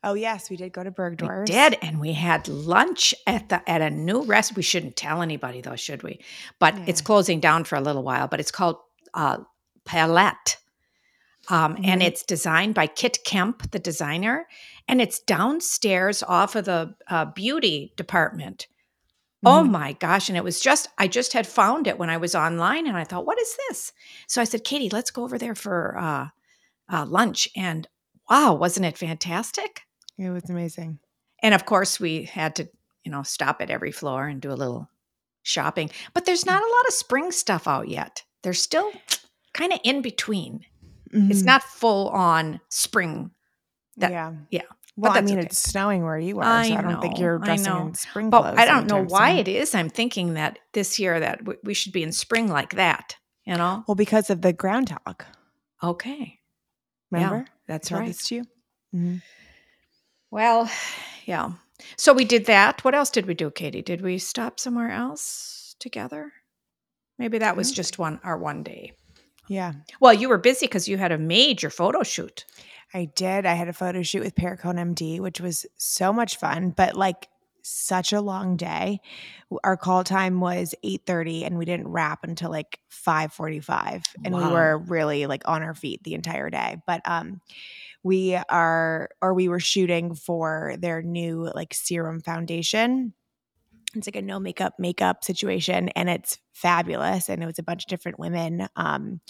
Oh 0.03 0.13
yes, 0.13 0.49
we 0.49 0.55
did 0.55 0.71
go 0.71 0.83
to 0.83 0.89
We 0.89 0.93
Bergdorf's. 0.95 1.49
did, 1.49 1.77
and 1.81 1.99
we 1.99 2.13
had 2.13 2.47
lunch 2.47 3.13
at 3.25 3.49
the 3.49 3.67
at 3.69 3.81
a 3.81 3.89
new 3.89 4.23
rest. 4.23 4.55
We 4.55 4.61
shouldn't 4.61 4.95
tell 4.95 5.21
anybody 5.23 5.61
though, 5.61 5.75
should 5.75 6.03
we? 6.03 6.21
But 6.59 6.75
it's 6.87 7.01
closing 7.01 7.39
down 7.39 7.63
for 7.63 7.75
a 7.75 7.81
little 7.81 8.03
while. 8.03 8.27
But 8.27 8.39
it's 8.39 8.51
called 8.51 8.77
uh, 9.15 9.37
Palette, 9.83 10.57
um, 11.49 11.75
and 11.83 12.01
Mhm. 12.01 12.05
it's 12.05 12.21
designed 12.23 12.75
by 12.75 12.85
Kit 12.85 13.19
Kemp, 13.25 13.71
the 13.71 13.79
designer, 13.79 14.47
and 14.87 15.01
it's 15.01 15.19
downstairs 15.19 16.21
off 16.21 16.55
of 16.55 16.65
the 16.65 16.93
uh, 17.07 17.25
beauty 17.25 17.93
department. 17.95 18.67
Oh 19.45 19.63
Mhm. 19.63 19.71
my 19.71 19.93
gosh! 19.93 20.29
And 20.29 20.37
it 20.37 20.43
was 20.43 20.59
just 20.61 20.87
I 20.97 21.07
just 21.07 21.33
had 21.33 21.45
found 21.47 21.87
it 21.87 21.97
when 21.99 22.09
I 22.09 22.17
was 22.17 22.35
online, 22.35 22.87
and 22.87 22.95
I 22.97 23.03
thought, 23.03 23.25
what 23.25 23.39
is 23.39 23.57
this? 23.69 23.91
So 24.27 24.41
I 24.41 24.45
said, 24.45 24.63
Katie, 24.63 24.89
let's 24.89 25.11
go 25.11 25.23
over 25.23 25.37
there 25.37 25.55
for 25.55 25.97
uh, 25.97 26.27
uh, 26.91 27.05
lunch. 27.05 27.49
And 27.55 27.87
wow, 28.29 28.53
wasn't 28.53 28.85
it 28.85 28.97
fantastic? 28.97 29.81
It 30.17 30.29
was 30.29 30.49
amazing. 30.49 30.99
And 31.41 31.53
of 31.53 31.65
course, 31.65 31.99
we 31.99 32.23
had 32.23 32.55
to, 32.57 32.69
you 33.03 33.11
know, 33.11 33.23
stop 33.23 33.61
at 33.61 33.69
every 33.69 33.91
floor 33.91 34.27
and 34.27 34.41
do 34.41 34.51
a 34.51 34.55
little 34.55 34.89
shopping. 35.41 35.89
But 36.13 36.25
there's 36.25 36.45
not 36.45 36.61
a 36.61 36.65
lot 36.75 36.87
of 36.87 36.93
spring 36.93 37.31
stuff 37.33 37.67
out 37.67 37.89
yet. 37.89 38.23
They're 38.43 38.53
still 38.53 38.91
kind 39.53 39.73
of 39.73 39.79
in 39.83 40.01
between. 40.01 40.65
It's 41.11 41.41
Mhm. 41.41 41.45
not 41.45 41.63
full 41.63 42.09
on 42.09 42.59
spring. 42.69 43.31
that- 43.97 44.11
yeah, 44.11 44.33
yeah. 44.49 44.61
Well, 44.95 45.11
I 45.11 45.15
that's 45.21 45.29
mean, 45.31 45.39
okay. 45.39 45.47
it's 45.47 45.57
snowing 45.57 46.03
where 46.03 46.19
you 46.19 46.39
are, 46.39 46.43
I 46.43 46.67
so 46.69 46.75
I 46.75 46.81
don't 46.81 47.01
think 47.01 47.17
you're 47.17 47.39
dressing 47.39 47.75
in 47.87 47.93
spring 47.95 48.29
But 48.29 48.41
clothes. 48.41 48.55
I 48.59 48.65
don't 48.65 48.87
know 48.87 49.03
why 49.03 49.31
soon. 49.31 49.39
it 49.39 49.47
is. 49.47 49.73
I'm 49.73 49.89
thinking 49.89 50.35
that 50.35 50.59
this 50.73 50.99
year 50.99 51.19
that 51.19 51.39
w- 51.39 51.57
we 51.63 51.73
should 51.73 51.93
be 51.93 52.03
in 52.03 52.11
spring 52.11 52.47
like 52.47 52.75
that. 52.75 53.15
You 53.45 53.57
know? 53.57 53.83
Well, 53.87 53.95
because 53.95 54.29
of 54.29 54.41
the 54.41 54.53
groundhog. 54.53 55.23
Okay, 55.83 56.39
Remember? 57.11 57.45
that's 57.67 57.87
I 57.87 57.89
told 57.89 57.99
right. 58.01 58.07
this 58.07 58.27
to 58.27 58.35
you. 58.35 58.43
Mhm. 58.95 59.21
Well, 60.31 60.69
yeah. 61.25 61.51
So 61.97 62.13
we 62.13 62.23
did 62.25 62.45
that. 62.45 62.83
What 62.83 62.95
else 62.95 63.09
did 63.09 63.25
we 63.25 63.33
do, 63.33 63.51
Katie? 63.51 63.81
Did 63.81 64.01
we 64.01 64.17
stop 64.17 64.59
somewhere 64.59 64.91
else 64.91 65.75
together? 65.79 66.31
Maybe 67.19 67.39
that 67.39 67.57
was 67.57 67.71
just 67.71 67.97
one 67.99 68.19
our 68.23 68.37
one 68.37 68.63
day. 68.63 68.93
Yeah, 69.49 69.73
Well, 69.99 70.13
you 70.13 70.29
were 70.29 70.37
busy 70.37 70.67
because 70.67 70.87
you 70.87 70.97
had 70.97 71.11
a 71.11 71.17
major 71.17 71.69
photo 71.69 72.01
shoot. 72.03 72.45
I 72.93 73.05
did. 73.05 73.45
I 73.45 73.53
had 73.53 73.67
a 73.67 73.73
photo 73.73 74.03
shoot 74.03 74.23
with 74.23 74.35
Perricone 74.35 74.79
MD, 74.79 75.19
which 75.19 75.41
was 75.41 75.65
so 75.77 76.13
much 76.13 76.37
fun, 76.37 76.69
but 76.71 76.95
like 76.95 77.27
such 77.63 78.11
a 78.13 78.21
long 78.21 78.57
day. 78.57 78.99
Our 79.63 79.77
call 79.77 80.03
time 80.03 80.41
was 80.41 80.75
8:30 80.83 81.45
and 81.45 81.57
we 81.57 81.65
didn't 81.65 81.87
wrap 81.87 82.23
until 82.23 82.51
like 82.51 82.79
5:45 82.89 84.03
and 84.23 84.35
we 84.35 84.49
were 84.49 84.77
really 84.79 85.25
like 85.27 85.47
on 85.47 85.63
our 85.63 85.73
feet 85.73 86.03
the 86.03 86.13
entire 86.13 86.49
day. 86.49 86.77
But 86.85 87.01
um 87.05 87.41
we 88.03 88.35
are 88.35 89.09
or 89.21 89.33
we 89.33 89.47
were 89.47 89.59
shooting 89.61 90.15
for 90.15 90.75
their 90.79 91.01
new 91.01 91.51
like 91.55 91.73
serum 91.73 92.21
foundation. 92.21 93.13
It's 93.95 94.07
like 94.07 94.15
a 94.15 94.21
no 94.23 94.39
makeup 94.39 94.73
makeup 94.79 95.23
situation 95.23 95.89
and 95.89 96.09
it's 96.09 96.39
fabulous 96.53 97.29
and 97.29 97.43
it 97.43 97.45
was 97.45 97.59
a 97.59 97.63
bunch 97.63 97.83
of 97.83 97.89
different 97.89 98.19
women 98.19 98.67
um 98.75 99.21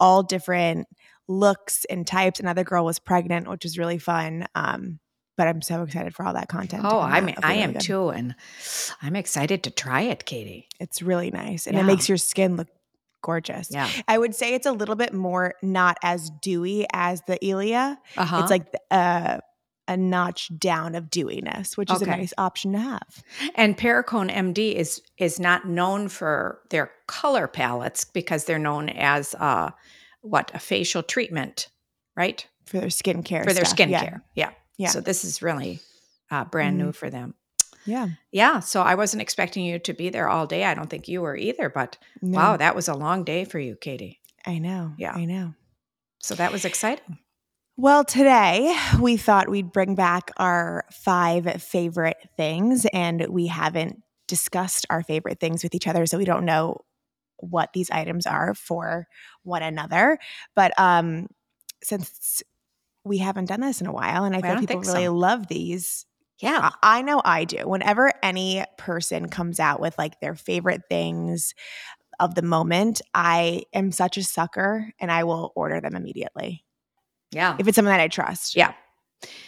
all 0.00 0.22
different 0.22 0.86
looks 1.28 1.84
and 1.86 2.06
types. 2.06 2.40
Another 2.40 2.64
girl 2.64 2.84
was 2.84 2.98
pregnant, 2.98 3.48
which 3.48 3.64
was 3.64 3.78
really 3.78 3.98
fun. 3.98 4.46
Um, 4.54 4.98
but 5.36 5.48
I'm 5.48 5.62
so 5.62 5.82
excited 5.82 6.14
for 6.14 6.24
all 6.26 6.34
that 6.34 6.48
content. 6.48 6.82
Oh. 6.84 6.88
It'll 7.08 7.26
be 7.26 7.34
I 7.42 7.48
really 7.52 7.62
am 7.62 7.72
good. 7.72 7.80
too, 7.82 8.08
and 8.10 8.34
I'm 9.00 9.16
excited 9.16 9.62
to 9.64 9.70
try 9.70 10.02
it, 10.02 10.26
Katie. 10.26 10.68
It's 10.78 11.00
really 11.02 11.30
nice, 11.30 11.66
and 11.66 11.74
Yeah. 11.76 11.82
it 11.82 11.86
makes 11.86 12.08
your 12.08 12.18
skin 12.18 12.56
look 12.56 12.68
gorgeous. 13.22 13.70
Yeah. 13.70 13.88
I 14.08 14.18
would 14.18 14.34
say 14.34 14.52
it's 14.54 14.66
a 14.66 14.72
little 14.72 14.96
bit 14.96 15.14
more 15.14 15.54
not 15.62 15.96
as 16.02 16.30
dewy 16.42 16.86
as 16.92 17.22
the 17.26 17.42
Ilia. 17.44 17.98
Uh-huh. 18.16 18.38
It's 18.42 18.50
like 18.50 18.66
a 18.90 19.40
a 19.88 19.96
notch 19.96 20.48
down 20.58 20.94
of 20.94 21.10
dewiness, 21.10 21.76
which 21.76 21.90
is 21.90 22.02
Okay. 22.02 22.12
a 22.12 22.16
nice 22.16 22.32
option 22.38 22.72
to 22.72 22.78
have. 22.78 23.22
and 23.56 23.76
Perricone 23.76 24.30
MD 24.30 24.74
is 24.74 25.00
is 25.18 25.40
not 25.40 25.66
known 25.66 26.08
for 26.08 26.60
their 26.70 26.90
color 27.08 27.48
palettes 27.48 28.04
because 28.04 28.44
they're 28.44 28.58
known 28.60 28.88
as 28.90 29.34
uh 29.40 29.70
what 30.22 30.50
a 30.54 30.58
facial 30.58 31.02
treatment, 31.02 31.68
right? 32.16 32.46
For 32.66 32.78
their 32.78 32.88
skincare. 32.88 33.44
for 33.44 33.52
their 33.52 33.64
stuff. 33.64 33.88
Yeah. 33.88 34.02
skincare. 34.04 34.22
Yeah. 34.34 34.50
Yeah. 34.78 34.88
So 34.88 35.00
this 35.00 35.24
is 35.24 35.42
really 35.42 35.80
uh, 36.30 36.44
brand 36.46 36.78
Mm-hmm. 36.78 36.86
new 36.86 36.92
for 36.92 37.10
them. 37.10 37.34
Yeah. 37.84 38.08
Yeah. 38.30 38.60
So 38.60 38.80
I 38.82 38.94
wasn't 38.94 39.22
expecting 39.22 39.64
you 39.64 39.78
to 39.80 39.92
be 39.92 40.08
there 40.08 40.28
all 40.28 40.46
day. 40.46 40.64
I 40.64 40.74
don't 40.74 40.88
think 40.88 41.08
you 41.08 41.20
were 41.20 41.36
either, 41.36 41.68
but 41.68 41.98
No, 42.22 42.38
wow, 42.38 42.56
that 42.56 42.74
was 42.76 42.88
a 42.88 42.94
long 42.94 43.24
day 43.24 43.44
for 43.44 43.58
you, 43.58 43.76
Katie. 43.76 44.20
I 44.46 44.58
know. 44.58 44.94
Yeah. 44.96 45.12
I 45.12 45.24
know. 45.24 45.54
So 46.20 46.34
that 46.36 46.52
was 46.52 46.64
exciting. 46.64 47.18
Well, 47.76 48.04
today 48.04 48.76
we 49.00 49.16
thought 49.16 49.48
we'd 49.48 49.72
bring 49.72 49.94
back 49.96 50.30
our 50.36 50.84
five 50.92 51.60
favorite 51.62 52.18
things, 52.36 52.86
and 52.92 53.26
we 53.28 53.46
haven't 53.48 54.00
discussed 54.28 54.86
our 54.90 55.02
favorite 55.02 55.40
things 55.40 55.62
with 55.64 55.74
each 55.74 55.88
other, 55.88 56.06
so 56.06 56.18
we 56.18 56.24
don't 56.24 56.44
know 56.44 56.82
what 57.42 57.72
these 57.74 57.90
items 57.90 58.26
are 58.26 58.54
for 58.54 59.06
one 59.42 59.62
another. 59.62 60.18
But 60.56 60.72
um, 60.78 61.28
since 61.82 62.42
we 63.04 63.18
haven't 63.18 63.46
done 63.46 63.60
this 63.60 63.80
in 63.80 63.86
a 63.86 63.92
while, 63.92 64.24
and 64.24 64.34
I 64.34 64.38
I 64.38 64.42
feel 64.42 64.60
people 64.60 64.80
really 64.80 65.04
so. 65.06 65.14
love 65.14 65.48
these, 65.48 66.06
Yeah. 66.40 66.70
I, 66.82 66.98
I 66.98 67.02
know 67.02 67.20
I 67.24 67.44
do. 67.44 67.66
Whenever 67.68 68.12
any 68.22 68.64
person 68.78 69.28
comes 69.28 69.58
out 69.60 69.80
with 69.80 69.98
like 69.98 70.20
their 70.20 70.34
favorite 70.34 70.82
things 70.88 71.54
of 72.20 72.34
the 72.36 72.42
moment, 72.42 73.00
I 73.14 73.64
am 73.72 73.90
such 73.90 74.16
a 74.16 74.22
sucker, 74.22 74.92
and 75.00 75.10
I 75.10 75.24
will 75.24 75.52
order 75.56 75.80
them 75.80 75.96
immediately 75.96 76.64
Yeah. 77.32 77.56
if 77.58 77.66
it's 77.66 77.74
something 77.74 77.90
that 77.90 78.00
I 78.00 78.08
trust. 78.08 78.54
Yeah. 78.54 78.72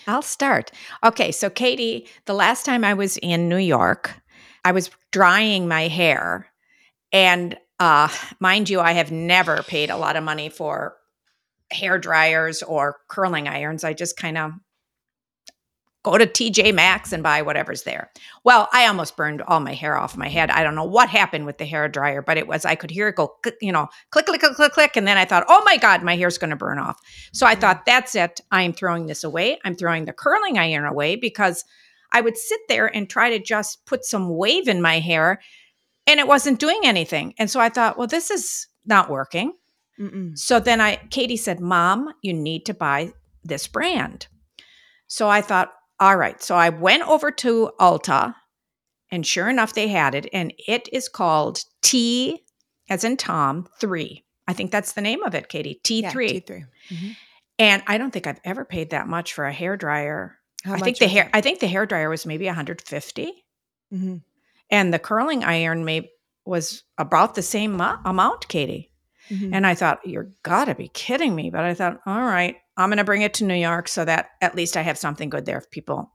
I'll 0.07 0.23
start. 0.23 0.71
Okay. 1.05 1.31
So, 1.33 1.51
Katie, 1.51 2.09
the 2.27 2.35
last 2.35 2.65
time 2.65 2.85
I 2.85 2.95
was 2.95 3.17
in 3.19 3.49
New 3.49 3.57
York, 3.59 4.21
I 4.65 4.73
was 4.73 4.91
drying 5.13 5.69
my 5.69 5.89
hair. 5.89 6.49
And 7.13 7.57
uh, 7.85 8.09
mind 8.41 8.71
you, 8.71 8.81
I 8.81 8.93
have 8.93 9.13
never 9.13 9.63
paid 9.63 9.91
a 9.91 9.99
lot 9.99 10.17
of 10.17 10.25
money 10.25 10.49
for 10.49 10.97
hair 11.71 11.99
dryers 11.99 12.63
or 12.63 12.97
curling 13.09 13.47
irons. 13.47 13.85
I 13.85 13.93
just 13.93 14.17
kind 14.17 14.39
of 14.39 14.53
go 16.03 16.17
to 16.17 16.27
TJ 16.27 16.75
Maxx 16.75 17.13
and 17.13 17.23
buy 17.23 17.43
whatever's 17.43 17.83
there. 17.83 18.11
Well, 18.43 18.71
I 18.73 18.87
almost 18.87 19.19
burned 19.19 19.43
all 19.43 19.61
my 19.61 19.75
hair 19.75 19.99
off 19.99 20.17
my 20.17 20.29
head. 20.29 20.51
I 20.51 20.63
don't 20.63 20.75
know 20.75 20.85
what 20.85 21.11
happened 21.11 21.45
with 21.45 21.59
the 21.59 21.67
hair 21.67 21.87
dryer, 21.87 22.23
but 22.23 22.39
it 22.39 22.49
was 22.49 22.65
I 22.65 22.75
could 22.75 22.91
hear 22.91 23.09
it 23.09 23.17
go, 23.17 23.29
click, 23.43 23.57
you 23.61 23.73
know, 23.73 23.89
click, 24.11 24.25
click, 24.25 24.41
click, 24.41 24.55
click, 24.55 24.73
click, 24.73 24.97
and 24.97 25.07
then 25.07 25.19
I 25.19 25.27
thought, 25.27 25.45
oh 25.49 25.63
my 25.67 25.77
god, 25.77 26.03
my 26.03 26.17
hair's 26.17 26.39
going 26.39 26.51
to 26.51 26.57
burn 26.57 26.79
off. 26.79 26.99
So 27.35 27.47
I 27.47 27.55
thought, 27.55 27.85
that's 27.85 28.15
it. 28.15 28.41
I'm 28.51 28.73
throwing 28.73 29.07
this 29.07 29.25
away. 29.25 29.59
I'm 29.63 29.75
throwing 29.75 30.07
the 30.07 30.15
curling 30.15 30.57
iron 30.57 30.87
away 30.87 31.17
because 31.17 31.65
I 32.13 32.23
would 32.23 32.39
sit 32.39 32.61
there 32.71 32.87
and 32.87 33.11
try 33.11 33.29
to 33.29 33.39
just 33.39 33.85
put 33.85 34.07
some 34.07 34.35
wave 34.35 34.69
in 34.69 34.81
my 34.81 35.01
hair, 35.01 35.41
and 36.07 36.21
it 36.21 36.27
wasn't 36.27 36.61
doing 36.61 36.81
anything. 36.85 37.35
And 37.39 37.51
so 37.51 37.61
I 37.61 37.69
thought, 37.69 37.97
well, 37.99 38.07
this 38.07 38.31
is 38.31 38.67
not 38.85 39.11
working. 39.11 39.53
Mm-mm. 39.99 40.37
So 40.39 40.61
then 40.61 40.81
I, 40.81 40.97
Katie 41.11 41.37
said, 41.37 41.61
Mom, 41.61 42.13
you 42.23 42.33
need 42.33 42.67
to 42.67 42.75
buy 42.75 43.13
this 43.45 43.69
brand. 43.69 44.27
So 45.07 45.29
I 45.29 45.41
thought, 45.41 45.73
all 46.01 46.17
right. 46.17 46.43
So 46.43 46.57
I 46.57 46.71
went 46.71 47.07
over 47.09 47.31
to 47.31 47.71
Ulta, 47.81 48.35
and 49.11 49.25
sure 49.27 49.49
enough, 49.49 49.75
they 49.75 49.89
had 49.89 50.15
it, 50.15 50.27
and 50.33 50.53
it 50.67 50.89
is 50.93 51.09
called 51.09 51.61
T, 51.83 52.43
as 52.91 53.05
in 53.05 53.17
Tom, 53.17 53.69
three. 53.81 54.25
I 54.49 54.53
think 54.53 54.73
that's 54.73 54.93
the 54.93 55.01
name 55.01 55.23
of 55.23 55.35
it, 55.35 55.49
Katie. 55.49 55.81
T 55.85 56.03
Yeah, 56.03 56.11
three. 56.11 56.41
T3. 56.41 56.65
Mhm. 56.91 57.17
And 57.59 57.83
I 57.87 57.99
don't 57.99 58.11
think 58.11 58.27
I've 58.27 58.41
ever 58.45 58.65
paid 58.65 58.91
that 58.91 59.07
much 59.07 59.33
for 59.33 59.47
a 59.47 59.53
hair 59.53 59.77
dryer. 59.77 60.39
How 60.65 60.75
I 60.75 60.79
think 60.81 60.99
the 60.99 61.07
hair. 61.07 61.25
it? 61.25 61.31
I 61.33 61.41
think 61.41 61.61
the 61.61 61.69
hair 61.69 61.87
dryer 61.87 62.11
was 62.11 62.27
maybe 62.27 62.47
150, 62.47 63.45
Mhm. 63.93 64.23
And 64.71 64.93
the 64.93 64.99
curling 64.99 65.45
iron 65.45 65.85
may 65.85 66.11
was 66.47 66.83
about 66.99 67.35
the 67.35 67.43
same 67.43 67.77
mo- 67.77 67.99
amount, 68.05 68.49
Katie. 68.49 68.91
Mhm. 69.31 69.51
And 69.55 69.67
I 69.67 69.75
thought, 69.75 70.01
you're 70.07 70.31
gotta 70.43 70.75
be 70.75 70.89
kidding 70.89 71.35
me. 71.35 71.49
But 71.51 71.65
I 71.65 71.73
thought, 71.75 72.01
all 72.05 72.21
right, 72.23 72.57
I'm 72.77 72.91
gonna 72.91 73.05
bring 73.05 73.23
it 73.23 73.33
to 73.35 73.45
New 73.45 73.55
York 73.55 73.89
so 73.89 74.05
that 74.05 74.29
at 74.43 74.55
least 74.55 74.77
I 74.77 74.83
have 74.83 74.99
something 74.99 75.31
good 75.31 75.47
there 75.47 75.57
if 75.59 75.71
people 75.71 76.13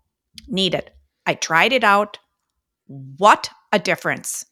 need 0.47 0.75
it. 0.75 0.91
I 1.25 1.33
tried 1.33 1.73
it 1.73 1.83
out. 1.83 2.19
What 2.87 3.49
a 3.71 3.79
difference! 3.79 4.45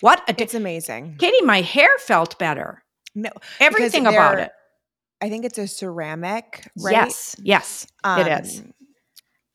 What 0.00 0.20
a 0.28 0.32
difference. 0.32 0.40
it's 0.42 0.54
amazing. 0.54 1.16
Katie, 1.18 1.42
my 1.44 1.60
hair 1.60 1.90
felt 1.98 2.38
better. 2.38 2.84
No, 3.14 3.30
Everything 3.58 4.06
about 4.06 4.38
it. 4.38 4.52
I 5.20 5.28
think 5.28 5.44
it's 5.44 5.58
a 5.58 5.66
ceramic, 5.66 6.70
right? 6.80 6.92
Yes, 6.92 7.34
yes, 7.42 7.86
it 8.04 8.28
is. 8.44 8.62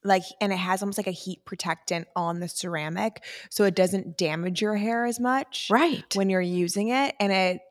Like, 0.04 0.24
and 0.42 0.52
it 0.52 0.58
has 0.58 0.82
almost 0.82 0.98
like 0.98 1.08
a 1.08 1.12
heat 1.12 1.46
protectant 1.46 2.08
on 2.16 2.40
the 2.40 2.48
ceramic, 2.48 3.24
so 3.50 3.64
it 3.64 3.76
doesn't 3.76 4.18
damage 4.18 4.62
your 4.62 4.76
hair 4.76 5.06
as 5.06 5.20
much 5.20 5.68
Right. 5.72 6.16
when 6.16 6.30
you're 6.30 6.42
using 6.42 6.90
it, 6.90 7.16
and 7.20 7.32
it 7.32 7.62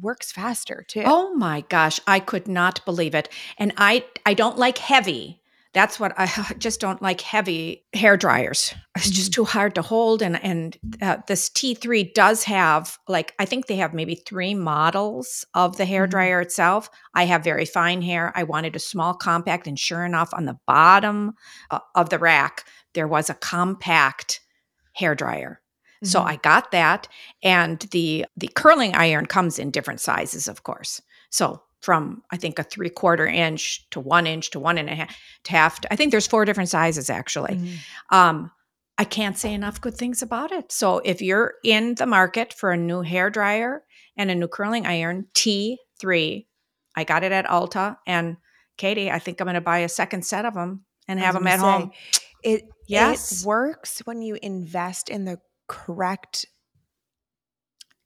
works 0.00 0.30
faster 0.30 0.84
too. 0.86 1.02
Oh 1.04 1.34
my 1.34 1.62
gosh, 1.68 1.98
I 2.06 2.20
could 2.20 2.46
not 2.46 2.84
believe 2.84 3.14
it. 3.14 3.28
And 3.58 3.72
I 3.76 4.04
I 4.24 4.34
don't 4.34 4.56
like 4.56 4.78
heavy. 4.78 5.39
That's 5.72 6.00
what 6.00 6.12
I 6.18 6.26
just 6.58 6.80
don't 6.80 7.00
like 7.02 7.20
heavy 7.20 7.84
hair 7.94 8.16
dryers. 8.16 8.74
It's 8.96 9.10
just 9.10 9.32
Mm-hmm. 9.32 9.42
too 9.42 9.44
hard 9.44 9.74
to 9.76 9.82
hold. 9.82 10.22
And 10.22 10.42
and 10.44 10.76
uh, 11.00 11.18
this 11.26 11.48
T3 11.50 12.12
does 12.14 12.44
have 12.44 12.98
like 13.08 13.34
I 13.38 13.44
think 13.44 13.66
they 13.66 13.76
have 13.76 13.94
maybe 13.94 14.14
three 14.16 14.54
models 14.54 15.44
of 15.54 15.76
the 15.76 15.84
hair 15.84 16.06
Mhm. 16.06 16.10
dryer 16.10 16.40
itself. 16.40 16.90
I 17.14 17.24
have 17.26 17.44
very 17.44 17.64
fine 17.66 18.02
hair. 18.02 18.32
I 18.34 18.42
wanted 18.44 18.74
a 18.76 18.80
small 18.80 19.14
compact, 19.14 19.66
and 19.66 19.78
sure 19.78 20.04
enough, 20.04 20.30
on 20.34 20.44
the 20.46 20.58
bottom 20.66 21.34
uh, 21.70 21.80
of 21.94 22.10
the 22.10 22.18
rack 22.18 22.64
there 22.94 23.06
was 23.08 23.30
a 23.30 23.34
compact 23.34 24.40
hair 24.94 25.14
dryer. 25.14 25.60
So 26.02 26.20
Mhm. 26.20 26.26
I 26.26 26.36
got 26.36 26.70
that, 26.72 27.06
and 27.42 27.78
the 27.92 28.26
the 28.36 28.48
curling 28.48 28.94
iron 28.94 29.26
comes 29.26 29.58
in 29.58 29.70
different 29.70 30.00
sizes, 30.00 30.48
of 30.48 30.62
course. 30.64 31.00
So 31.30 31.62
from 31.80 32.22
I 32.30 32.36
think 32.36 32.58
a 32.58 32.62
three 32.62 32.90
quarter 32.90 33.26
inch 33.26 33.88
to 33.90 34.00
one 34.00 34.26
inch 34.26 34.50
to 34.50 34.60
one 34.60 34.78
and 34.78 34.88
a 34.88 34.94
half 34.94 35.16
to 35.44 35.50
half. 35.52 35.80
I 35.90 35.96
think 35.96 36.10
there's 36.10 36.26
four 36.26 36.44
different 36.44 36.68
sizes 36.68 37.10
actually. 37.10 37.56
Mhm. 37.56 37.76
Um, 38.10 38.50
I 38.98 39.04
can't 39.04 39.38
say 39.38 39.54
enough 39.54 39.80
good 39.80 39.96
things 39.96 40.20
about 40.20 40.52
it. 40.52 40.70
So 40.70 40.98
if 40.98 41.22
you're 41.22 41.54
in 41.64 41.94
the 41.94 42.06
market 42.06 42.52
for 42.52 42.70
a 42.70 42.76
new 42.76 43.00
hair 43.00 43.30
dryer 43.30 43.82
and 44.16 44.30
a 44.30 44.34
new 44.34 44.46
curling 44.48 44.86
iron, 44.86 45.26
T3, 45.34 46.46
I 46.94 47.04
got 47.04 47.24
it 47.24 47.32
at 47.32 47.46
Ulta, 47.46 47.96
and 48.06 48.36
Katie, 48.76 49.10
I 49.10 49.18
think 49.18 49.40
I'm 49.40 49.46
going 49.46 49.54
to 49.54 49.62
buy 49.62 49.78
a 49.78 49.88
second 49.88 50.26
set 50.26 50.44
of 50.44 50.52
them 50.52 50.84
and 51.08 51.18
have 51.18 51.32
them 51.32 51.46
at 51.46 51.60
gonna 51.60 51.78
home. 51.80 51.92
It 52.42 52.64
Yes. 52.88 53.42
it 53.42 53.46
works 53.46 54.00
when 54.00 54.20
you 54.20 54.36
invest 54.42 55.08
in 55.08 55.24
the 55.24 55.40
correct, 55.66 56.44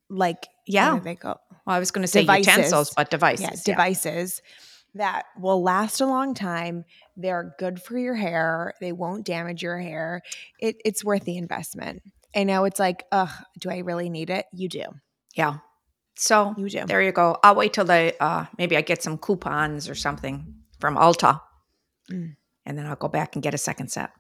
like 0.09 0.47
Yeah. 0.67 0.99
they? 0.99 1.19
Well, 1.23 1.41
I 1.67 1.79
was 1.79 1.91
going 1.91 2.03
to 2.03 2.09
say 2.09 2.21
Devices. 2.23 2.47
utensils, 2.47 2.93
but 2.97 3.11
devices. 3.11 3.43
yeah, 3.43 3.51
yeah. 3.55 3.61
devices 3.65 4.43
that 4.95 5.25
will 5.39 5.63
last 5.63 6.01
a 6.01 6.07
long 6.07 6.35
time. 6.35 6.85
They're 7.17 7.55
good 7.59 7.83
for 7.83 7.99
your 7.99 8.15
hair. 8.15 8.75
They 8.81 8.93
won't 8.93 9.25
damage 9.27 9.63
your 9.63 9.79
hair. 9.79 10.23
It, 10.61 10.77
it's 10.85 11.05
worth 11.05 11.25
the 11.25 11.37
investment. 11.37 12.03
I 12.37 12.45
know 12.45 12.65
it's 12.65 12.79
like, 12.81 13.05
ugh, 13.13 13.31
do 13.59 13.71
I 13.71 13.79
really 13.79 14.09
need 14.11 14.31
it? 14.31 14.47
You 14.53 14.69
do. 14.69 14.85
Yeah. 15.35 15.59
So 16.17 16.55
You 16.57 16.69
do. 16.69 16.85
there 16.87 17.03
you 17.03 17.11
go. 17.13 17.37
I'll 17.43 17.57
wait 17.57 17.73
till 17.73 17.85
they 17.85 18.13
uh 18.21 18.45
maybe 18.57 18.77
I 18.77 18.83
get 18.83 19.03
some 19.03 19.19
coupons 19.19 19.89
or 19.89 19.97
something 19.97 20.55
from 20.79 20.97
Ulta. 20.97 21.41
Mm. 22.11 22.37
And 22.67 22.79
then 22.79 22.87
I'll 22.87 22.95
go 22.97 23.09
back 23.09 23.35
and 23.35 23.43
get 23.43 23.53
a 23.55 23.59
second 23.59 23.89
set. 23.91 24.11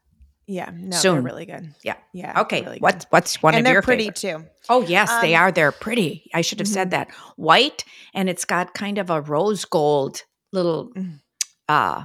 Yeah, 0.46 0.70
no, 0.74 0.90
they're 0.90 1.00
Soon. 1.00 1.24
really 1.24 1.46
good. 1.46 1.74
Yeah. 1.82 1.96
Yeah. 2.12 2.40
Okay. 2.42 2.62
really 2.62 2.78
what's 2.78 3.06
what's 3.10 3.42
one 3.42 3.54
and 3.54 3.60
of 3.60 3.64
they're 3.64 3.74
your 3.74 3.82
pretty 3.82 4.04
favorites? 4.10 4.20
too. 4.20 4.44
Oh 4.68 4.82
yes, 4.82 5.10
they 5.22 5.34
Um, 5.34 5.42
are. 5.42 5.52
They're 5.52 5.72
pretty. 5.72 6.30
I 6.34 6.42
should 6.42 6.58
have 6.58 6.68
said 6.68 6.88
Mhm. 6.88 6.90
that. 6.92 7.10
White 7.36 7.84
and 8.12 8.28
it's 8.28 8.44
got 8.44 8.74
kind 8.74 8.98
of 8.98 9.08
a 9.10 9.20
rose 9.22 9.64
gold 9.64 10.22
little 10.52 10.90
Mm. 10.94 11.20
uh 11.68 12.04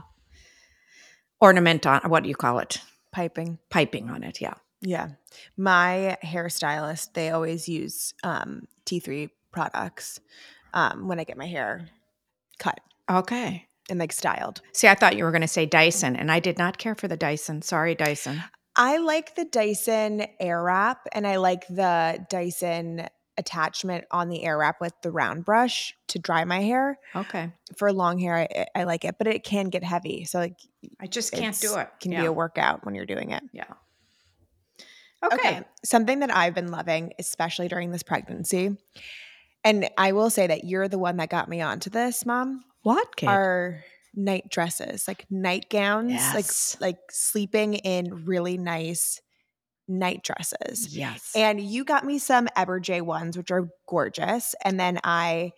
ornament 1.41 1.86
on 1.86 2.02
what 2.10 2.23
do 2.23 2.30
you 2.30 2.36
call 2.36 2.60
it? 2.60 2.78
Piping. 3.12 3.58
Piping 3.69 4.10
on 4.10 4.23
it, 4.23 4.39
yeah. 4.41 4.54
Yeah. 4.82 5.10
My 5.58 6.17
hairstylist, 6.23 7.13
they 7.13 7.32
always 7.32 7.67
use 7.67 8.13
um, 8.23 8.67
T3 8.86 9.30
products 9.52 10.19
um, 10.73 11.08
when 11.08 11.19
I 11.19 11.23
get 11.23 11.38
my 11.38 11.47
hair 11.47 11.89
cut 12.60 12.80
Okay. 13.10 13.65
And 13.89 13.99
like 13.99 14.13
styled. 14.13 14.62
See, 14.73 14.88
I 14.88 14.95
thought 14.95 15.17
you 15.17 15.23
were 15.23 15.32
going 15.32 15.41
to 15.41 15.47
say 15.47 15.65
Dyson, 15.65 16.15
and 16.15 16.32
I 16.32 16.39
did 16.39 16.58
not 16.58 16.78
care 16.78 16.95
for 16.95 17.08
the 17.08 17.17
Dyson. 17.17 17.62
Sorry, 17.62 17.95
Dyson. 17.95 18.43
I 18.75 18.97
like 18.97 19.36
the 19.36 19.43
Dyson 19.43 20.25
Airwrap 20.41 20.97
and 21.12 21.28
I 21.28 21.36
like 21.36 21.67
the 21.67 22.25
Dyson 22.30 23.08
attachment 23.38 24.06
on 24.10 24.30
the 24.30 24.43
Airwrap 24.43 24.75
with 24.80 24.93
the 25.02 25.12
round 25.12 25.43
brush 25.43 25.93
to 26.08 26.19
dry 26.19 26.45
my 26.45 26.62
hair. 26.62 26.97
Okay. 27.13 27.52
For 27.78 27.91
long 27.91 28.19
hair, 28.19 28.36
I, 28.38 28.65
I 28.75 28.84
like 28.86 29.04
it, 29.04 29.15
but 29.17 29.28
it 29.28 29.43
can 29.43 29.67
get 29.67 29.84
heavy. 29.84 30.23
So 30.23 30.39
like 30.39 30.58
I 30.99 31.08
just 31.08 31.34
can't 31.34 31.60
do 31.60 31.75
it. 31.78 31.89
can 31.99 32.13
yeah. 32.13 32.21
be 32.21 32.28
a 32.28 32.32
workout 32.32 32.86
when 32.86 32.95
you're 32.95 33.06
doing 33.06 33.32
it. 33.32 33.43
yeah. 33.52 33.65
Okay. 35.21 35.62
Something 35.84 36.19
that 36.19 36.34
I've 36.34 36.56
been 36.56 36.71
loving, 36.71 37.12
especially 37.19 37.67
during 37.67 37.91
this 37.91 38.04
pregnancy, 38.04 38.78
and 39.65 39.89
I 39.97 40.13
will 40.13 40.30
say 40.30 40.47
that 40.47 40.63
you're 40.63 40.88
the 40.88 40.97
one 40.97 41.17
that 41.17 41.30
got 41.30 41.49
me 41.49 41.60
onto 41.60 41.89
this, 41.89 42.25
mom, 42.25 42.63
What, 42.83 43.07
are 43.27 43.83
night 44.15 44.49
dresses, 44.49 45.07
like 45.07 45.25
nightgowns, 45.31 46.11
Yes. 46.11 46.77
like 46.79 46.81
like 46.81 46.99
sleeping 47.11 47.75
in 47.75 48.25
really 48.25 48.57
nice 48.57 49.21
night 49.87 50.23
dresses. 50.23 50.95
yes. 50.95 51.31
And 51.35 51.59
you 51.59 51.83
got 51.83 52.05
me 52.05 52.19
some 52.19 52.47
Eberjey 52.55 53.01
ones, 53.01 53.35
which 53.37 53.51
are 53.51 53.69
gorgeous. 53.87 54.53
And 54.63 54.79
then 54.79 54.99
I 55.03 55.51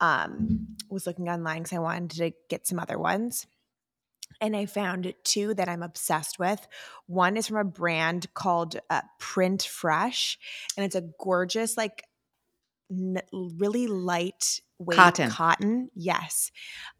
um, 0.00 0.76
was 0.90 1.06
looking 1.06 1.28
online 1.28 1.62
because 1.62 1.76
I 1.76 1.80
wanted 1.80 2.10
to 2.18 2.32
get 2.50 2.66
some 2.66 2.78
other 2.78 2.98
ones. 2.98 3.46
And 4.40 4.54
I 4.54 4.66
found 4.66 5.12
two 5.24 5.54
that 5.54 5.68
I'm 5.68 5.82
obsessed 5.82 6.38
with. 6.38 6.68
One 7.06 7.36
is 7.36 7.48
from 7.48 7.56
a 7.56 7.64
brand 7.64 8.32
called 8.34 8.78
uh, 8.90 9.00
Printfresh, 9.20 10.36
and 10.76 10.84
it's 10.86 10.94
a 10.94 11.08
gorgeous, 11.18 11.76
like, 11.76 12.04
n- 12.90 13.20
really 13.32 13.86
light 13.86 14.60
weight 14.78 14.96
Cotton. 14.96 15.30
Cotton, 15.30 15.90
yes. 15.94 16.50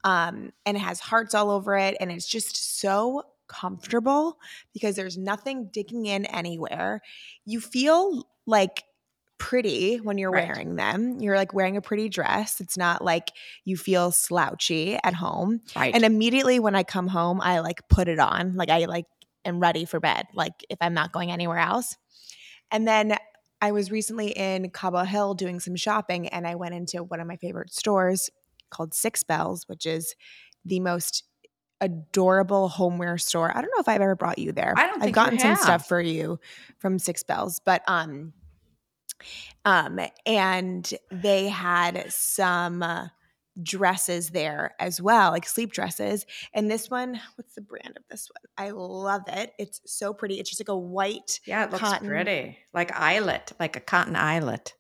Um, 0.05 0.53
and 0.66 0.77
it 0.77 0.81
has 0.81 1.01
hearts 1.01 1.35
all 1.35 1.51
over 1.51 1.77
it, 1.77 1.96
and 2.01 2.11
it's 2.11 2.27
just 2.27 2.81
so 2.81 3.22
comfortable 3.46 4.38
because 4.72 4.96
there's 4.96 5.16
nothing 5.16 5.70
digging 5.72 6.07
in 6.07 6.27
anywhere. 6.27 7.01
You 7.46 7.61
feel 7.61 8.29
like 8.46 8.85
pretty 9.38 9.98
when 9.98 10.18
you're 10.18 10.33
Right. 10.33 10.48
wearing 10.48 10.74
them. 10.77 11.20
You're 11.20 11.37
like 11.37 11.55
wearing 11.55 11.77
a 11.77 11.81
pretty 11.81 12.09
dress. 12.09 12.61
It's 12.61 12.77
not 12.77 13.03
like 13.05 13.31
you 13.64 13.77
feel 13.77 14.11
slouchy 14.11 14.98
at 15.05 15.14
home. 15.14 15.61
right. 15.77 15.94
And 15.94 16.05
immediately 16.05 16.59
when 16.59 16.74
I 16.74 16.83
come 16.83 17.07
home, 17.07 17.40
I 17.40 17.61
like 17.61 17.88
put 17.88 18.09
it 18.09 18.18
on. 18.18 18.55
Like 18.57 18.68
I 18.68 18.87
like 18.87 19.07
am 19.44 19.61
ready 19.61 19.85
for 19.85 20.01
bed. 20.01 20.27
Like 20.35 20.64
if 20.68 20.79
I'm 20.81 20.92
not 20.92 21.12
going 21.12 21.31
anywhere 21.31 21.59
else. 21.59 21.96
And 22.72 22.87
then 22.87 23.16
I 23.61 23.73
was 23.73 23.90
recently 23.90 24.29
in 24.29 24.71
Cobble 24.71 25.05
Hill 25.05 25.35
doing 25.35 25.61
some 25.61 25.77
shopping 25.77 26.29
and 26.29 26.47
I 26.47 26.55
went 26.55 26.75
into 26.75 27.03
one 27.03 27.21
of 27.21 27.27
my 27.27 27.37
favorite 27.37 27.73
stores 27.73 28.31
called 28.71 28.94
Six 28.94 29.23
Bells, 29.23 29.68
which 29.68 29.87
is 29.87 30.14
the 30.64 30.81
most 30.81 31.25
adorable 31.81 32.68
homeware 32.68 33.18
store. 33.18 33.51
I 33.57 33.61
don't 33.61 33.71
know 33.75 33.81
if 33.81 33.88
I've 33.88 34.01
ever 34.01 34.16
brought 34.16 34.38
you 34.38 34.53
there. 34.53 34.75
I 34.77 34.87
don't 34.87 35.03
I've 35.03 35.12
gotten 35.12 35.38
some 35.38 35.57
stuff 35.57 35.88
for 35.88 36.01
you 36.01 36.38
from 36.79 36.99
Six 36.99 37.23
Bells, 37.23 37.61
but 37.64 37.83
um 37.88 38.33
um 39.64 39.99
and 40.27 40.92
they 41.11 41.49
had 41.49 42.12
some 42.12 42.83
uh, 42.83 43.09
dresses 43.62 44.31
there 44.31 44.75
as 44.79 45.01
well, 45.01 45.31
like 45.31 45.47
sleep 45.47 45.73
dresses. 45.73 46.27
And 46.55 46.71
this 46.71 46.88
one, 46.90 47.21
what's 47.37 47.55
the 47.55 47.61
brand 47.61 47.97
of 47.97 48.03
this 48.11 48.29
one? 48.31 48.66
I 48.66 48.71
love 48.71 49.23
it. 49.29 49.53
It's 49.59 49.81
so 49.87 50.12
pretty. 50.14 50.38
It's 50.38 50.51
just 50.51 50.61
like 50.61 50.68
a 50.68 50.77
white 50.79 51.40
yeah, 51.47 51.64
it 51.64 51.71
looks 51.71 51.83
cotton. 51.83 52.09
pretty. 52.09 52.59
Like 52.73 52.92
eyelet, 52.99 53.53
like 53.59 53.77
a 53.77 53.81
cotton 53.81 54.16
eyelet. 54.16 54.75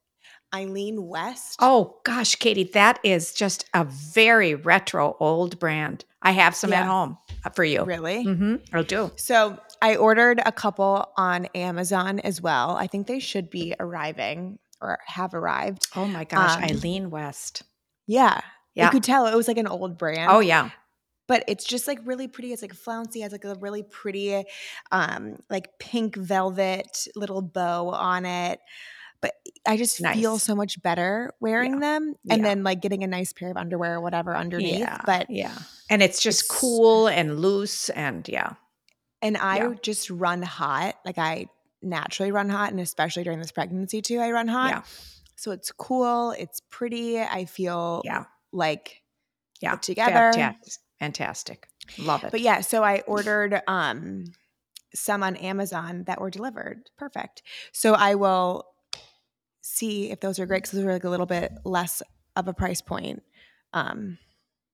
Eileen 0.54 1.06
West. 1.06 1.56
Oh 1.60 1.98
gosh, 2.04 2.34
Katie, 2.36 2.70
that 2.72 2.98
is 3.04 3.34
just 3.34 3.66
a 3.74 3.84
very 3.84 4.54
retro 4.54 5.14
old 5.20 5.58
brand. 5.58 6.04
I 6.22 6.30
have 6.32 6.54
some 6.56 6.72
at 6.72 6.86
home 6.86 7.18
uh, 7.44 7.50
for 7.50 7.64
you. 7.64 7.84
really? 7.84 8.24
Mm-hmm. 8.24 8.56
I'll 8.74 8.82
do. 8.82 9.12
So 9.16 9.58
I 9.82 9.96
ordered 9.96 10.40
a 10.44 10.50
couple 10.50 11.06
on 11.18 11.46
Amazon 11.54 12.18
as 12.20 12.40
well. 12.40 12.76
I 12.76 12.86
think 12.86 13.06
they 13.06 13.18
should 13.20 13.50
be 13.50 13.74
arriving 13.78 14.58
or 14.80 14.98
have 15.06 15.34
arrived. 15.34 15.86
Oh 15.94 16.06
my 16.06 16.24
gosh, 16.24 16.56
Um, 16.56 16.64
Eileen 16.64 17.10
West. 17.10 17.62
Yeah. 18.06 18.40
Yeah. 18.78 18.84
You 18.86 18.90
could 18.90 19.04
tell 19.04 19.26
it 19.26 19.34
was 19.34 19.48
like 19.48 19.58
an 19.58 19.66
old 19.66 19.98
brand. 19.98 20.30
Oh 20.30 20.40
yeah. 20.40 20.70
But 21.26 21.44
it's 21.46 21.64
just 21.64 21.86
like 21.86 21.98
really 22.04 22.26
pretty. 22.26 22.52
It's 22.54 22.62
like 22.62 22.72
flouncy, 22.72 23.20
It 23.20 23.24
has 23.24 23.32
like 23.32 23.44
a 23.44 23.54
really 23.60 23.82
pretty 23.82 24.44
um 24.92 25.36
like 25.50 25.78
pink 25.78 26.16
velvet 26.16 27.06
little 27.14 27.42
bow 27.42 27.90
on 27.90 28.24
it. 28.24 28.60
But 29.20 29.34
I 29.66 29.76
just 29.76 29.96
feel 29.96 30.38
so 30.38 30.54
much 30.54 30.80
better 30.80 31.32
wearing 31.40 31.80
them 31.80 32.14
and 32.30 32.40
Yeah. 32.40 32.48
then 32.48 32.62
like 32.62 32.80
getting 32.80 33.02
a 33.02 33.08
nice 33.08 33.32
pair 33.32 33.50
of 33.50 33.56
underwear 33.56 33.96
or 33.96 34.00
whatever 34.00 34.34
underneath. 34.36 34.78
Yeah. 34.78 35.00
But 35.04 35.28
yeah. 35.28 35.58
And 35.90 36.02
it's 36.02 36.22
just 36.22 36.44
it's- 36.44 36.60
cool 36.60 37.08
and 37.08 37.40
loose 37.40 37.88
and 37.90 38.26
yeah. 38.28 38.52
And 39.20 39.36
I 39.36 39.56
Yeah. 39.56 39.74
just 39.82 40.08
run 40.10 40.42
hot. 40.42 40.94
Like 41.04 41.18
I 41.18 41.48
naturally 41.82 42.30
run 42.32 42.48
hot, 42.48 42.70
and 42.70 42.80
especially 42.80 43.24
during 43.24 43.40
this 43.40 43.50
pregnancy 43.52 44.00
too, 44.02 44.20
I 44.20 44.30
run 44.30 44.46
hot. 44.48 44.70
Yeah. 44.70 44.82
So 45.36 45.50
it's 45.50 45.72
cool. 45.72 46.30
It's 46.32 46.60
pretty. 46.70 47.20
I 47.20 47.44
feel 47.44 48.02
Yeah. 48.04 48.24
Like 48.52 49.02
Yeah. 49.60 49.76
together. 49.76 50.32
Fantastic. 50.32 50.82
Fantastic. 50.98 51.68
Love 51.98 52.24
it. 52.24 52.30
But 52.30 52.40
yeah, 52.40 52.60
so 52.60 52.82
I 52.82 53.00
ordered 53.06 53.60
um 53.66 54.24
some 54.94 55.22
on 55.22 55.36
Amazon 55.36 56.04
that 56.04 56.20
were 56.20 56.30
delivered. 56.30 56.90
Perfect. 56.96 57.42
So 57.72 57.94
I 57.94 58.14
will 58.14 58.66
see 59.60 60.10
if 60.10 60.20
those 60.20 60.38
are 60.38 60.46
great 60.46 60.62
because 60.62 60.72
those 60.72 60.84
are 60.84 60.92
like 60.92 61.04
a 61.04 61.10
little 61.10 61.26
bit 61.26 61.52
less 61.64 62.02
of 62.36 62.48
a 62.48 62.54
price 62.54 62.80
point, 62.80 63.22
um, 63.72 64.18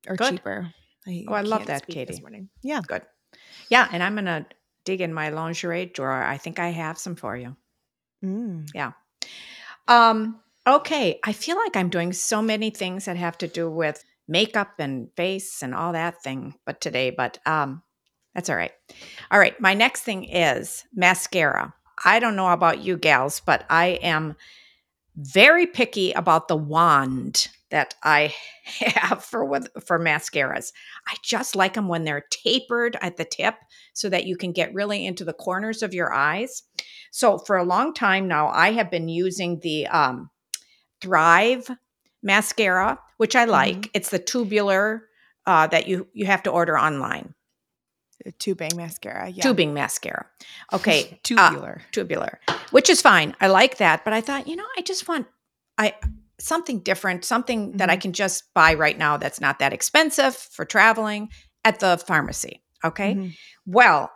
or 0.06 0.16
Good. 0.16 0.30
cheaper. 0.30 0.72
Oh, 1.28 1.34
I 1.34 1.42
love 1.42 1.66
that, 1.66 1.86
Katie. 1.86 2.12
This 2.12 2.20
morning. 2.20 2.48
Yeah. 2.62 2.80
Good. 2.86 3.02
Yeah, 3.68 3.88
and 3.90 4.02
I'm 4.02 4.14
gonna 4.14 4.46
dig 4.84 5.00
in 5.00 5.12
my 5.12 5.30
lingerie 5.30 5.86
drawer. 5.86 6.22
I 6.22 6.38
think 6.38 6.58
I 6.58 6.68
have 6.68 6.98
some 6.98 7.16
for 7.16 7.36
you. 7.36 7.56
Mm. 8.24 8.92
Um, 9.88 10.40
okay. 10.66 11.18
I 11.24 11.32
feel 11.32 11.56
like 11.56 11.76
I'm 11.76 11.88
doing 11.88 12.12
so 12.12 12.42
many 12.42 12.70
things 12.70 13.04
that 13.04 13.16
have 13.16 13.38
to 13.38 13.48
do 13.48 13.70
with 13.70 14.04
makeup 14.28 14.74
and 14.78 15.08
face 15.16 15.62
and 15.62 15.74
all 15.74 15.92
that 15.92 16.22
thing, 16.22 16.54
but 16.64 16.80
today, 16.80 17.10
but 17.10 17.38
um 17.46 17.82
That's 18.34 18.50
all 18.50 18.56
right. 18.56 18.72
All 19.32 19.40
right. 19.40 19.60
My 19.60 19.74
next 19.74 20.02
thing 20.02 20.24
is 20.26 20.84
mascara. 20.94 21.74
I 22.04 22.20
don't 22.20 22.36
know 22.36 22.50
about 22.50 22.82
you 22.84 22.98
gals, 22.98 23.40
but 23.40 23.64
I 23.70 23.98
am 24.02 24.36
very 25.16 25.66
picky 25.66 26.12
about 26.12 26.48
the 26.48 26.56
wand 26.56 27.48
that 27.70 27.94
I 28.02 28.34
have 28.66 29.24
for 29.24 29.44
with, 29.44 29.68
for 29.86 29.98
mascaras. 29.98 30.72
I 31.08 31.16
just 31.24 31.56
like 31.56 31.74
them 31.74 31.88
when 31.88 32.04
they're 32.04 32.26
tapered 32.30 32.96
at 33.00 33.16
the 33.16 33.24
tip 33.24 33.56
so 33.94 34.08
that 34.10 34.26
you 34.26 34.36
can 34.36 34.52
get 34.52 34.74
really 34.74 35.06
into 35.06 35.24
the 35.24 35.32
corners 35.32 35.82
of 35.82 35.94
your 35.94 36.12
eyes. 36.12 36.62
So 37.12 37.38
for 37.38 37.56
a 37.56 37.64
long 37.64 37.94
time 37.94 38.28
now, 38.28 38.48
I 38.48 38.72
have 38.72 38.90
been 38.90 39.08
using 39.08 39.60
the 39.60 39.86
um, 39.88 40.30
Thrive 41.04 41.70
mascara, 42.22 42.98
which 43.18 43.36
I 43.36 43.44
like. 43.44 43.76
Mhm. 43.76 43.90
It's 43.94 44.08
the 44.10 44.18
tubular 44.18 45.04
uh, 45.46 45.66
that 45.66 45.86
you 45.86 46.08
you 46.14 46.24
have 46.26 46.42
to 46.44 46.50
order 46.50 46.78
online. 46.78 47.34
The 48.24 48.32
tubing 48.32 48.70
mascara. 48.76 49.28
Yeah. 49.28 49.42
Tubing 49.42 49.74
mascara. 49.74 50.24
Okay, 50.72 51.04
uh, 51.12 51.16
Tubular. 51.22 51.82
tubular, 51.92 52.40
which 52.70 52.88
is 52.88 53.02
fine. 53.02 53.36
I 53.40 53.48
like 53.48 53.76
that, 53.78 54.04
but 54.04 54.14
I 54.14 54.22
thought, 54.22 54.48
you 54.48 54.56
know, 54.56 54.64
I 54.78 54.80
just 54.82 55.06
want 55.06 55.26
I 55.76 55.94
something 56.38 56.80
different, 56.80 57.24
something 57.24 57.76
that 57.76 57.90
I 57.90 57.96
Mhm. 57.96 58.00
can 58.02 58.12
just 58.14 58.54
buy 58.54 58.72
right 58.74 58.96
now 58.96 59.18
that's 59.18 59.40
not 59.40 59.58
that 59.58 59.72
expensive 59.74 60.34
for 60.34 60.64
traveling 60.64 61.28
at 61.64 61.80
the 61.80 61.98
pharmacy. 61.98 62.62
Okay. 62.82 63.14
Mhm. 63.14 63.36
Well, 63.66 64.10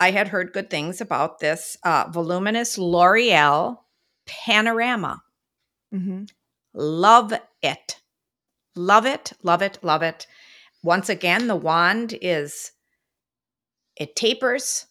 I 0.00 0.12
had 0.12 0.28
heard 0.28 0.52
good 0.52 0.70
things 0.70 1.00
about 1.00 1.40
this 1.40 1.76
uh, 1.82 2.04
voluminous 2.10 2.78
L'Oreal 2.78 3.78
Panorama. 4.26 5.22
Mhm. 5.92 6.28
Love 6.74 7.32
it. 7.62 8.00
Love 8.76 9.06
it. 9.06 9.32
Love 9.42 9.62
it. 9.62 9.78
Love 9.82 10.02
it. 10.02 10.26
Once 10.82 11.08
again, 11.08 11.48
the 11.48 11.56
wand 11.56 12.16
is, 12.22 12.72
it 13.96 14.14
tapers. 14.16 14.86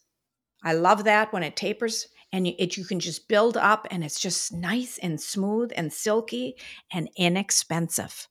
I 0.64 0.74
love 0.74 1.04
that 1.04 1.32
when 1.32 1.42
it 1.42 1.56
tapers 1.56 2.08
and 2.32 2.46
you, 2.46 2.54
it, 2.58 2.76
you 2.76 2.84
can 2.84 3.00
just 3.00 3.28
build 3.28 3.56
up 3.56 3.86
and 3.90 4.04
it's 4.04 4.20
just 4.20 4.52
nice 4.52 4.98
and 4.98 5.20
smooth 5.20 5.72
and 5.76 5.92
silky 5.92 6.56
and 6.92 7.08
inexpensive. 7.16 8.28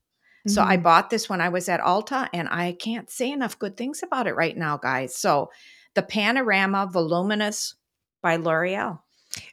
So 0.47 0.63
I 0.63 0.77
Mhm. 0.77 0.83
bought 0.83 1.09
this 1.09 1.29
when 1.29 1.41
I 1.41 1.49
was 1.49 1.69
at 1.69 1.81
Ulta 1.81 2.29
and 2.33 2.49
I 2.49 2.73
can't 2.73 3.09
say 3.09 3.31
enough 3.31 3.59
good 3.59 3.77
things 3.77 4.03
about 4.03 4.27
it 4.27 4.35
right 4.35 4.57
now, 4.57 4.77
guys. 4.77 5.15
So 5.17 5.51
the 5.95 6.03
Panorama 6.03 6.87
Voluminous 6.91 7.75
by 8.21 8.37
L'Oreal. 8.37 9.01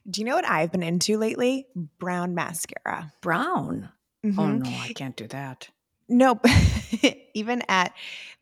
Do 0.08 0.20
you 0.20 0.24
know 0.26 0.34
what 0.36 0.48
I've 0.48 0.70
been 0.72 0.82
into 0.82 1.18
lately? 1.18 1.66
Brown 1.98 2.34
mascara. 2.34 3.12
Brown. 3.20 3.88
Oh 4.24 4.28
Mhm. 4.28 4.64
no, 4.64 4.70
I 4.70 4.92
can't 4.94 5.16
do 5.16 5.26
that. 5.28 5.68
Nope. 6.08 6.44
Even 7.34 7.62
at 7.68 7.92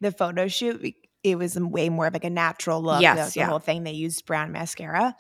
the 0.01 0.13
photo 0.13 0.49
shoot, 0.49 0.95
it 1.23 1.39
was 1.39 1.59
way 1.59 1.89
more 1.89 2.07
of 2.07 2.13
like 2.13 2.25
a 2.25 2.31
natural 2.31 2.83
look. 2.83 3.01
Yes, 3.01 3.17
That 3.17 3.25
was 3.25 3.35
the 3.35 3.41
yeah. 3.41 3.47
whole 3.47 3.59
thing. 3.59 3.85
They 3.85 3.93
used 3.93 4.27
brown 4.27 4.53
mascara. 4.53 5.17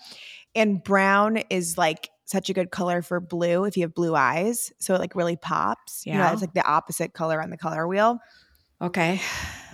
And 0.55 0.83
brown 0.83 1.38
is 1.51 1.79
like 1.79 2.11
such 2.25 2.51
a 2.51 2.53
good 2.53 2.70
color 2.70 3.03
for 3.03 3.20
blue 3.20 3.64
if 3.64 3.77
you 3.77 3.83
have 3.85 3.94
blue 3.94 4.14
eyes. 4.14 4.72
So 4.79 4.94
it 4.94 4.98
like 5.01 5.14
really 5.14 5.37
pops. 5.37 6.05
You 6.07 6.12
know, 6.14 6.18
Yeah. 6.20 6.33
it's 6.33 6.40
like 6.40 6.55
the 6.55 6.64
opposite 6.66 7.12
color 7.12 7.40
on 7.42 7.51
the 7.51 7.57
color 7.59 7.87
wheel. 7.87 8.18
Okay. 8.81 9.20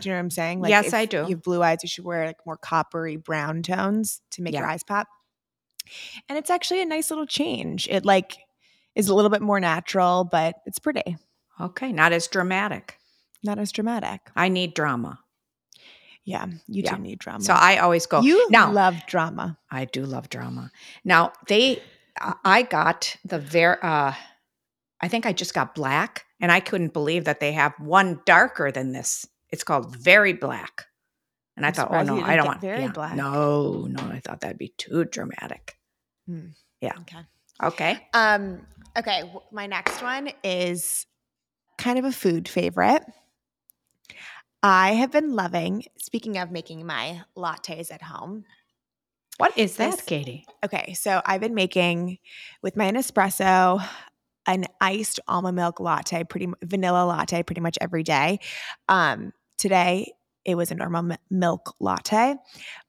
Do 0.00 0.08
you 0.08 0.12
know 0.12 0.18
what 0.18 0.24
I'm 0.24 0.30
saying? 0.30 0.60
Like 0.60 0.70
Yes, 0.70 0.86
if 0.88 0.94
I 0.94 1.06
do. 1.06 1.18
You 1.18 1.36
have 1.36 1.42
blue 1.42 1.62
eyes, 1.62 1.78
you 1.82 1.88
should 1.88 2.04
wear 2.04 2.26
like 2.26 2.44
more 2.46 2.56
coppery 2.58 3.16
brown 3.16 3.62
tones 3.62 4.20
to 4.32 4.42
make 4.42 4.54
your 4.54 4.66
eyes 4.66 4.82
pop. 4.84 5.08
And 6.28 6.36
it's 6.38 6.50
actually 6.50 6.82
a 6.82 6.86
nice 6.86 7.10
little 7.10 7.26
change. 7.26 7.88
It 7.90 8.04
like 8.04 8.36
is 8.94 9.08
a 9.08 9.14
little 9.14 9.30
bit 9.30 9.42
more 9.42 9.60
natural, 9.60 10.24
but 10.24 10.56
it's 10.66 10.78
pretty. 10.78 11.16
Okay. 11.60 11.92
Not 11.92 12.12
as 12.12 12.26
dramatic. 12.28 12.98
Not 13.42 13.58
as 13.58 13.70
dramatic. 13.72 14.20
I 14.36 14.48
need 14.48 14.74
drama. 14.74 15.20
Yeah, 16.24 16.44
you 16.66 16.82
Yeah. 16.84 16.96
do 16.96 17.02
need 17.02 17.18
drama. 17.20 17.42
So 17.42 17.54
I 17.54 17.78
always 17.78 18.04
go. 18.06 18.20
you 18.20 18.48
now, 18.50 18.70
love 18.70 18.96
drama. 19.06 19.56
I 19.70 19.86
do 19.86 20.04
love 20.04 20.28
drama. 20.28 20.70
Now 21.04 21.32
they, 21.46 21.80
I- 22.20 22.34
I 22.44 22.62
got 22.62 23.16
the 23.24 23.38
very. 23.38 23.76
Uh, 23.80 24.12
I 25.00 25.08
think 25.08 25.24
I 25.24 25.32
just 25.32 25.54
got 25.54 25.74
black, 25.74 26.26
and 26.40 26.50
I 26.52 26.60
couldn't 26.60 26.92
believe 26.92 27.24
that 27.24 27.40
they 27.40 27.52
have 27.52 27.72
one 27.78 28.20
darker 28.26 28.70
than 28.70 28.92
this. 28.92 29.26
It's 29.48 29.64
called 29.64 29.96
very 29.96 30.34
black, 30.34 30.84
and 31.56 31.64
I 31.64 31.68
I'm 31.68 31.74
thought, 31.74 31.92
oh 31.92 32.02
no, 32.02 32.20
I 32.20 32.36
don't 32.36 32.46
want 32.46 32.60
very 32.60 32.82
yeah. 32.82 32.92
black. 32.92 33.14
No, 33.16 33.86
no, 33.88 34.02
I 34.02 34.20
thought 34.20 34.40
that'd 34.40 34.58
be 34.58 34.74
too 34.76 35.04
dramatic. 35.06 35.77
Okay. 36.82 37.18
Okay, 37.62 38.06
Um. 38.12 38.66
Okay. 38.96 39.30
My 39.52 39.66
next 39.66 40.00
one 40.02 40.30
is 40.44 41.06
kind 41.76 41.98
of 41.98 42.04
a 42.04 42.12
food 42.12 42.48
favorite. 42.48 43.02
I 44.62 44.92
have 44.94 45.10
been 45.12 45.34
loving. 45.34 45.84
Speaking 45.98 46.38
of 46.38 46.50
making 46.50 46.84
my 46.86 47.22
lattes 47.36 47.92
at 47.92 48.02
home. 48.02 48.44
what 49.38 49.56
is 49.56 49.76
that, 49.76 49.92
This- 49.92 50.00
Katie? 50.02 50.44
Okay, 50.64 50.94
so 50.94 51.22
I've 51.24 51.40
been 51.40 51.54
making 51.54 52.18
with 52.62 52.76
my 52.76 52.90
Nespresso 52.90 53.86
an 54.46 54.64
iced 54.80 55.20
almond 55.28 55.54
milk 55.56 55.78
latte, 55.78 56.24
pretty 56.24 56.48
vanilla 56.64 57.04
latte, 57.06 57.42
pretty 57.44 57.60
much 57.60 57.78
every 57.80 58.02
day. 58.02 58.40
Um, 58.88 59.32
today 59.58 60.12
it 60.44 60.56
was 60.56 60.70
a 60.72 60.74
normal 60.74 61.02
mi- 61.02 61.16
milk 61.30 61.76
latte, 61.78 62.34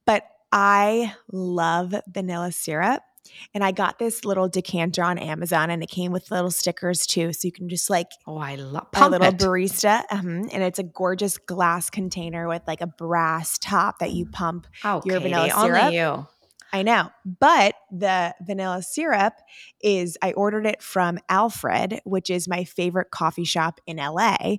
but 0.05 0.23
I 0.51 1.13
love 1.31 1.93
vanilla 2.07 2.51
syrup. 2.51 3.03
And 3.53 3.63
I 3.63 3.71
got 3.71 3.99
this 3.99 4.25
little 4.25 4.47
decanter 4.47 5.03
on 5.03 5.17
Amazon, 5.17 5.69
and 5.69 5.81
it 5.83 5.89
came 5.89 6.11
with 6.11 6.31
little 6.31 6.51
stickers 6.51 7.05
too, 7.05 7.33
so 7.33 7.47
you 7.47 7.51
can 7.51 7.69
just 7.69 7.89
like 7.89 8.07
Oh, 8.27 8.37
I 8.37 8.55
love 8.55 8.87
a 8.93 9.09
little 9.09 9.27
it. 9.27 9.37
barista, 9.37 10.03
mhm, 10.07 10.49
and 10.51 10.63
it's 10.63 10.79
a 10.79 10.83
gorgeous 10.83 11.37
glass 11.37 11.89
container 11.89 12.47
with 12.47 12.63
like 12.67 12.81
a 12.81 12.87
brass 12.87 13.57
top 13.57 13.99
that 13.99 14.11
you 14.11 14.25
pump 14.25 14.67
oh, 14.83 15.01
your 15.05 15.19
Katie, 15.19 15.29
vanilla 15.31 15.49
syrup. 15.49 15.83
only 15.83 15.97
you. 15.97 16.27
I 16.71 16.83
know. 16.83 17.09
But 17.25 17.75
the 17.91 18.35
vanilla 18.41 18.81
syrup 18.81 19.33
is, 19.81 20.17
I 20.21 20.33
ordered 20.33 20.65
it 20.65 20.81
from 20.81 21.19
Alfred, 21.29 22.01
which 22.03 22.29
is 22.29 22.47
my 22.47 22.63
favorite 22.63 23.11
coffee 23.11 23.43
shop 23.43 23.79
in 23.85 23.97
LA. 23.97 24.57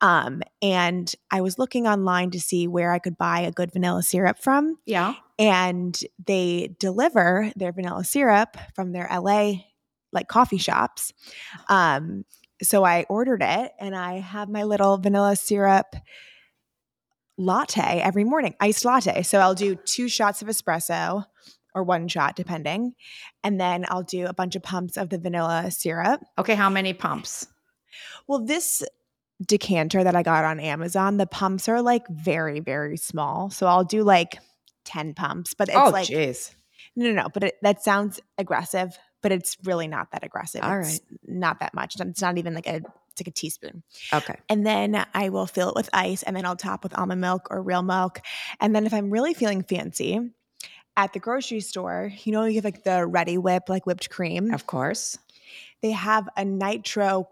Um, 0.00 0.42
and 0.60 1.12
I 1.30 1.40
was 1.40 1.58
looking 1.58 1.86
online 1.86 2.30
to 2.32 2.40
see 2.40 2.66
where 2.66 2.92
I 2.92 2.98
could 2.98 3.16
buy 3.16 3.40
a 3.40 3.52
good 3.52 3.72
vanilla 3.72 4.02
syrup 4.02 4.38
from. 4.38 4.78
Yeah. 4.84 5.14
And 5.38 5.98
they 6.24 6.74
deliver 6.78 7.52
their 7.56 7.72
vanilla 7.72 8.04
syrup 8.04 8.56
from 8.74 8.92
their 8.92 9.08
LA 9.10 9.54
like 10.12 10.28
coffee 10.28 10.58
shops. 10.58 11.12
Um, 11.68 12.24
so 12.62 12.84
I 12.84 13.04
ordered 13.08 13.42
it 13.42 13.72
and 13.78 13.94
I 13.94 14.18
have 14.18 14.48
my 14.48 14.64
little 14.64 14.96
vanilla 14.96 15.36
syrup 15.36 15.94
latte 17.38 18.00
every 18.00 18.24
morning, 18.24 18.54
iced 18.60 18.84
latte. 18.84 19.22
So 19.22 19.38
I'll 19.38 19.54
do 19.54 19.74
two 19.74 20.08
shots 20.08 20.42
of 20.42 20.48
espresso 20.48 21.24
or 21.74 21.82
one 21.82 22.08
shot, 22.08 22.36
depending. 22.36 22.94
And 23.44 23.60
then 23.60 23.84
I'll 23.88 24.02
do 24.02 24.26
a 24.26 24.32
bunch 24.32 24.56
of 24.56 24.62
pumps 24.62 24.96
of 24.96 25.10
the 25.10 25.18
vanilla 25.18 25.70
syrup. 25.70 26.22
Okay, 26.38 26.54
how 26.54 26.70
many 26.70 26.94
pumps? 26.94 27.46
Well, 28.26 28.44
this 28.44 28.82
decanter 29.46 30.02
that 30.02 30.16
I 30.16 30.22
got 30.22 30.44
on 30.44 30.58
Amazon, 30.58 31.18
the 31.18 31.26
pumps 31.26 31.68
are 31.68 31.82
like 31.82 32.08
very, 32.08 32.60
very 32.60 32.96
small. 32.96 33.50
So 33.50 33.66
I'll 33.66 33.84
do 33.84 34.02
like 34.02 34.38
10 34.86 35.14
pumps, 35.14 35.52
but 35.52 35.68
it's 35.68 35.76
oh, 35.76 35.90
like, 35.90 36.08
jeez. 36.08 36.54
no, 36.96 37.06
no, 37.06 37.22
no. 37.22 37.28
But 37.28 37.44
it, 37.44 37.56
that 37.60 37.82
sounds 37.82 38.20
aggressive, 38.38 38.98
but 39.22 39.30
it's 39.30 39.58
really 39.64 39.86
not 39.86 40.12
that 40.12 40.24
aggressive. 40.24 40.62
All 40.62 40.80
it's 40.80 41.00
not 41.26 41.60
that 41.60 41.74
much. 41.74 42.00
It's 42.00 42.22
not 42.22 42.38
even 42.38 42.54
like 42.54 42.66
a, 42.66 42.80
it's 43.16 43.26
like 43.26 43.32
a 43.32 43.38
teaspoon. 43.38 43.82
Okay. 44.12 44.36
And 44.48 44.66
then 44.66 45.06
I 45.14 45.30
will 45.30 45.46
fill 45.46 45.70
it 45.70 45.74
with 45.74 45.88
ice 45.92 46.22
and 46.22 46.36
then 46.36 46.44
I'll 46.44 46.56
top 46.56 46.82
with 46.82 46.96
almond 46.98 47.20
milk 47.20 47.48
or 47.50 47.62
real 47.62 47.82
milk. 47.82 48.20
And 48.60 48.74
then 48.74 48.84
if 48.84 48.92
I'm 48.92 49.10
really 49.10 49.32
feeling 49.32 49.62
fancy, 49.62 50.20
at 50.98 51.12
the 51.12 51.18
grocery 51.18 51.60
store, 51.60 52.10
you 52.24 52.32
know, 52.32 52.44
you 52.44 52.54
have 52.56 52.64
like 52.64 52.84
the 52.84 53.06
ready 53.06 53.36
whip, 53.38 53.68
like 53.68 53.86
whipped 53.86 54.08
cream. 54.08 54.52
Of 54.52 54.66
course. 54.66 55.18
They 55.82 55.90
have 55.90 56.28
a 56.36 56.44
nitro 56.44 57.28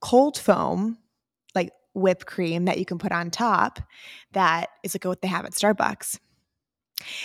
cold 0.00 0.36
foam, 0.36 0.98
like 1.54 1.70
whipped 1.94 2.26
cream 2.26 2.64
that 2.64 2.78
you 2.78 2.84
can 2.84 2.98
put 2.98 3.12
on 3.12 3.30
top 3.30 3.80
that 4.32 4.70
is 4.82 4.94
like 4.94 5.04
what 5.04 5.22
they 5.22 5.28
have 5.28 5.44
at 5.44 5.52
Starbucks. 5.52 6.18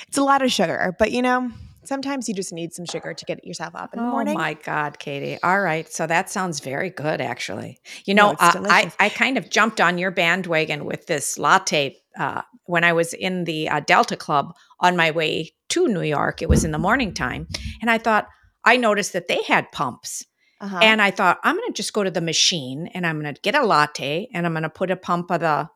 It's 0.08 0.18
a 0.18 0.24
lot 0.24 0.44
of 0.44 0.52
sugar, 0.52 0.96
but 1.00 1.12
you 1.12 1.22
know, 1.22 1.52
sometimes 1.90 2.30
you 2.30 2.36
just 2.36 2.54
need 2.54 2.72
some 2.74 2.86
sugar 2.86 3.14
to 3.14 3.26
get 3.26 3.44
yourself 3.44 3.76
up 3.76 3.94
in 3.94 4.00
the 4.00 4.06
oh 4.06 4.12
morning. 4.12 4.36
Oh 4.36 4.40
my 4.40 4.54
God, 4.54 5.00
Katie. 5.00 5.38
All 5.44 5.60
right. 5.60 5.92
So 5.92 6.08
that 6.08 6.30
sounds 6.30 6.62
very 6.62 6.90
good, 6.90 7.20
actually. 7.20 7.82
You 8.06 8.14
know, 8.14 8.32
it's 8.32 8.42
uh, 8.42 8.64
I. 8.70 8.94
I 9.00 9.10
kind 9.10 9.38
of 9.38 9.50
jumped 9.50 9.82
on 9.82 9.98
your 9.98 10.12
bandwagon 10.12 10.86
with 10.86 11.08
this 11.08 11.38
latte 11.38 11.98
uh, 12.18 12.44
when 12.66 12.84
I 12.84 12.94
was 12.94 13.14
in 13.14 13.44
the 13.44 13.68
uh, 13.68 13.80
Delta 13.82 14.16
Club 14.16 14.54
on 14.80 14.96
my 14.96 15.12
way 15.12 15.52
to 15.70 15.88
New 15.88 16.04
York. 16.04 16.42
It 16.42 16.50
was 16.50 16.64
in 16.64 16.72
the 16.72 16.78
morning 16.78 17.14
time. 17.14 17.48
And 17.82 17.90
I 17.90 17.98
thought, 17.98 18.28
I 18.64 18.78
noticed 18.78 19.14
that 19.14 19.28
they 19.28 19.42
had 19.44 19.72
pumps. 19.72 20.26
Uh-huh. 20.62 20.80
And 20.82 21.02
I 21.02 21.12
thought, 21.12 21.40
I'm 21.44 21.56
going 21.56 21.68
to 21.68 21.74
just 21.74 21.94
go 21.94 22.04
to 22.04 22.12
the 22.12 22.22
machine 22.22 22.88
and 22.94 23.08
I'm 23.08 23.22
going 23.22 23.34
to 23.34 23.42
get 23.42 23.56
a 23.56 23.66
latte 23.66 24.28
and 24.34 24.46
I'm 24.46 24.54
going 24.54 24.64
to 24.64 24.70
put 24.70 24.92
a 24.92 24.96
pump 24.96 25.32
of 25.32 25.40
the 25.40 25.70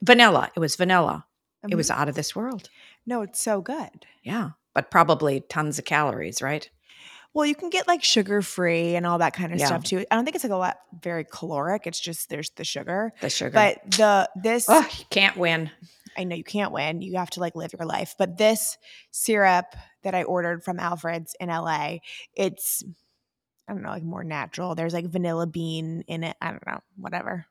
vanilla. 0.00 0.50
It 0.56 0.60
was 0.60 0.76
vanilla. 0.76 1.26
It 1.68 1.76
was 1.76 1.90
out 1.90 2.08
of 2.08 2.16
this 2.16 2.34
world. 2.34 2.68
no, 3.06 3.22
it's 3.22 3.40
so 3.40 3.60
good. 3.60 4.06
Yeah. 4.24 4.50
But 4.74 4.90
probably 4.90 5.40
tons 5.40 5.78
of 5.78 5.84
calories, 5.84 6.40
right? 6.40 6.68
Well, 7.34 7.46
you 7.46 7.54
can 7.54 7.70
get 7.70 7.88
like 7.88 8.02
sugar 8.04 8.42
free 8.42 8.94
and 8.94 9.06
all 9.06 9.18
that 9.18 9.32
kind 9.34 9.52
of 9.52 9.58
Yeah. 9.58 9.66
stuff 9.66 9.84
too. 9.84 10.04
I 10.10 10.14
don't 10.14 10.24
think 10.24 10.34
it's 10.34 10.44
like 10.44 10.52
a 10.52 10.56
lot 10.56 10.78
very 11.00 11.24
caloric. 11.24 11.86
It's 11.86 12.00
just 12.00 12.28
there's 12.28 12.50
the 12.50 12.64
sugar. 12.64 13.12
The 13.20 13.30
sugar. 13.30 13.50
But 13.52 13.78
the 13.96 14.28
this 14.36 14.66
oh, 14.68 14.86
you 14.98 15.04
can't 15.10 15.36
win. 15.36 15.70
I 16.16 16.24
know 16.24 16.36
you 16.36 16.44
can't 16.44 16.72
win. 16.72 17.00
You 17.00 17.16
have 17.16 17.30
to 17.30 17.40
like 17.40 17.56
live 17.56 17.72
your 17.78 17.86
life. 17.86 18.14
But 18.18 18.36
this 18.36 18.76
syrup 19.10 19.74
that 20.02 20.14
I 20.14 20.24
ordered 20.24 20.62
from 20.62 20.78
Alfred's 20.78 21.34
in 21.40 21.48
LA, 21.48 21.98
it's 22.34 22.84
I 23.66 23.72
don't 23.72 23.82
know, 23.82 23.90
like 23.90 24.02
more 24.02 24.24
natural. 24.24 24.74
There's 24.74 24.92
like 24.92 25.06
vanilla 25.06 25.46
bean 25.46 26.04
in 26.08 26.24
it. 26.24 26.36
I 26.40 26.50
don't 26.50 26.66
know, 26.66 26.80
whatever. 26.96 27.46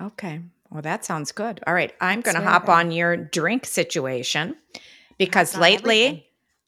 Okay. 0.00 0.40
Well, 0.70 0.80
that 0.82 1.04
sounds 1.04 1.32
good. 1.32 1.60
All 1.66 1.74
right. 1.74 1.92
I'm 2.00 2.22
going 2.22 2.36
to 2.36 2.42
hop 2.42 2.64
good. 2.64 2.72
on 2.72 2.92
your 2.92 3.16
drink 3.16 3.66
situation 3.66 4.56
because 5.18 5.54
lately, 5.54 6.04
everything. 6.06 6.22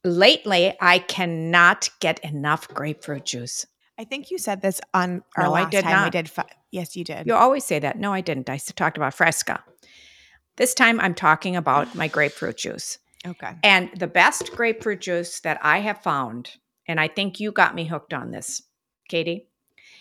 Lately, 0.04 0.74
I 0.80 0.98
cannot 0.98 1.88
get 2.00 2.22
enough 2.24 2.68
grapefruit 2.68 3.24
juice. 3.24 3.66
I 3.98 4.04
think 4.04 4.30
you 4.30 4.38
said 4.38 4.60
this 4.60 4.80
on 4.92 5.22
our 5.36 5.44
no, 5.44 5.50
last 5.52 5.66
I 5.68 5.70
did 5.70 5.82
time 5.84 5.92
not. 5.92 6.04
we 6.06 6.10
did. 6.10 6.28
Fi- 6.28 6.50
yes, 6.70 6.96
you 6.96 7.04
did. 7.04 7.26
You 7.26 7.34
always 7.34 7.64
say 7.64 7.78
that. 7.78 7.98
No, 7.98 8.12
I 8.12 8.20
didn't. 8.20 8.50
I 8.50 8.58
talked 8.58 8.96
about 8.96 9.14
Fresca. 9.14 9.62
This 10.56 10.74
time 10.74 11.00
I'm 11.00 11.14
talking 11.14 11.56
about 11.56 11.94
my 11.94 12.08
grapefruit 12.08 12.58
juice. 12.58 12.98
Okay. 13.26 13.52
And 13.62 13.90
the 13.96 14.06
best 14.06 14.52
grapefruit 14.52 15.00
juice 15.00 15.40
that 15.40 15.58
I 15.62 15.78
have 15.78 16.02
found, 16.02 16.50
and 16.86 17.00
I 17.00 17.08
think 17.08 17.40
you 17.40 17.52
got 17.52 17.74
me 17.74 17.86
hooked 17.86 18.12
on 18.12 18.30
this, 18.30 18.62
Katie, 19.08 19.48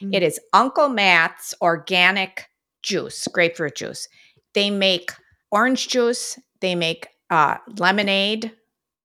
mm-hmm. 0.01 0.13
it 0.13 0.23
is 0.23 0.39
Uncle 0.51 0.89
Matt's 0.89 1.53
organic 1.61 2.49
juice, 2.81 3.27
grapefruit 3.31 3.75
juice. 3.75 4.07
They 4.53 4.69
make 4.69 5.11
orange 5.51 5.87
juice, 5.87 6.37
they 6.59 6.75
make 6.75 7.07
uh, 7.29 7.57
lemonade, 7.77 8.51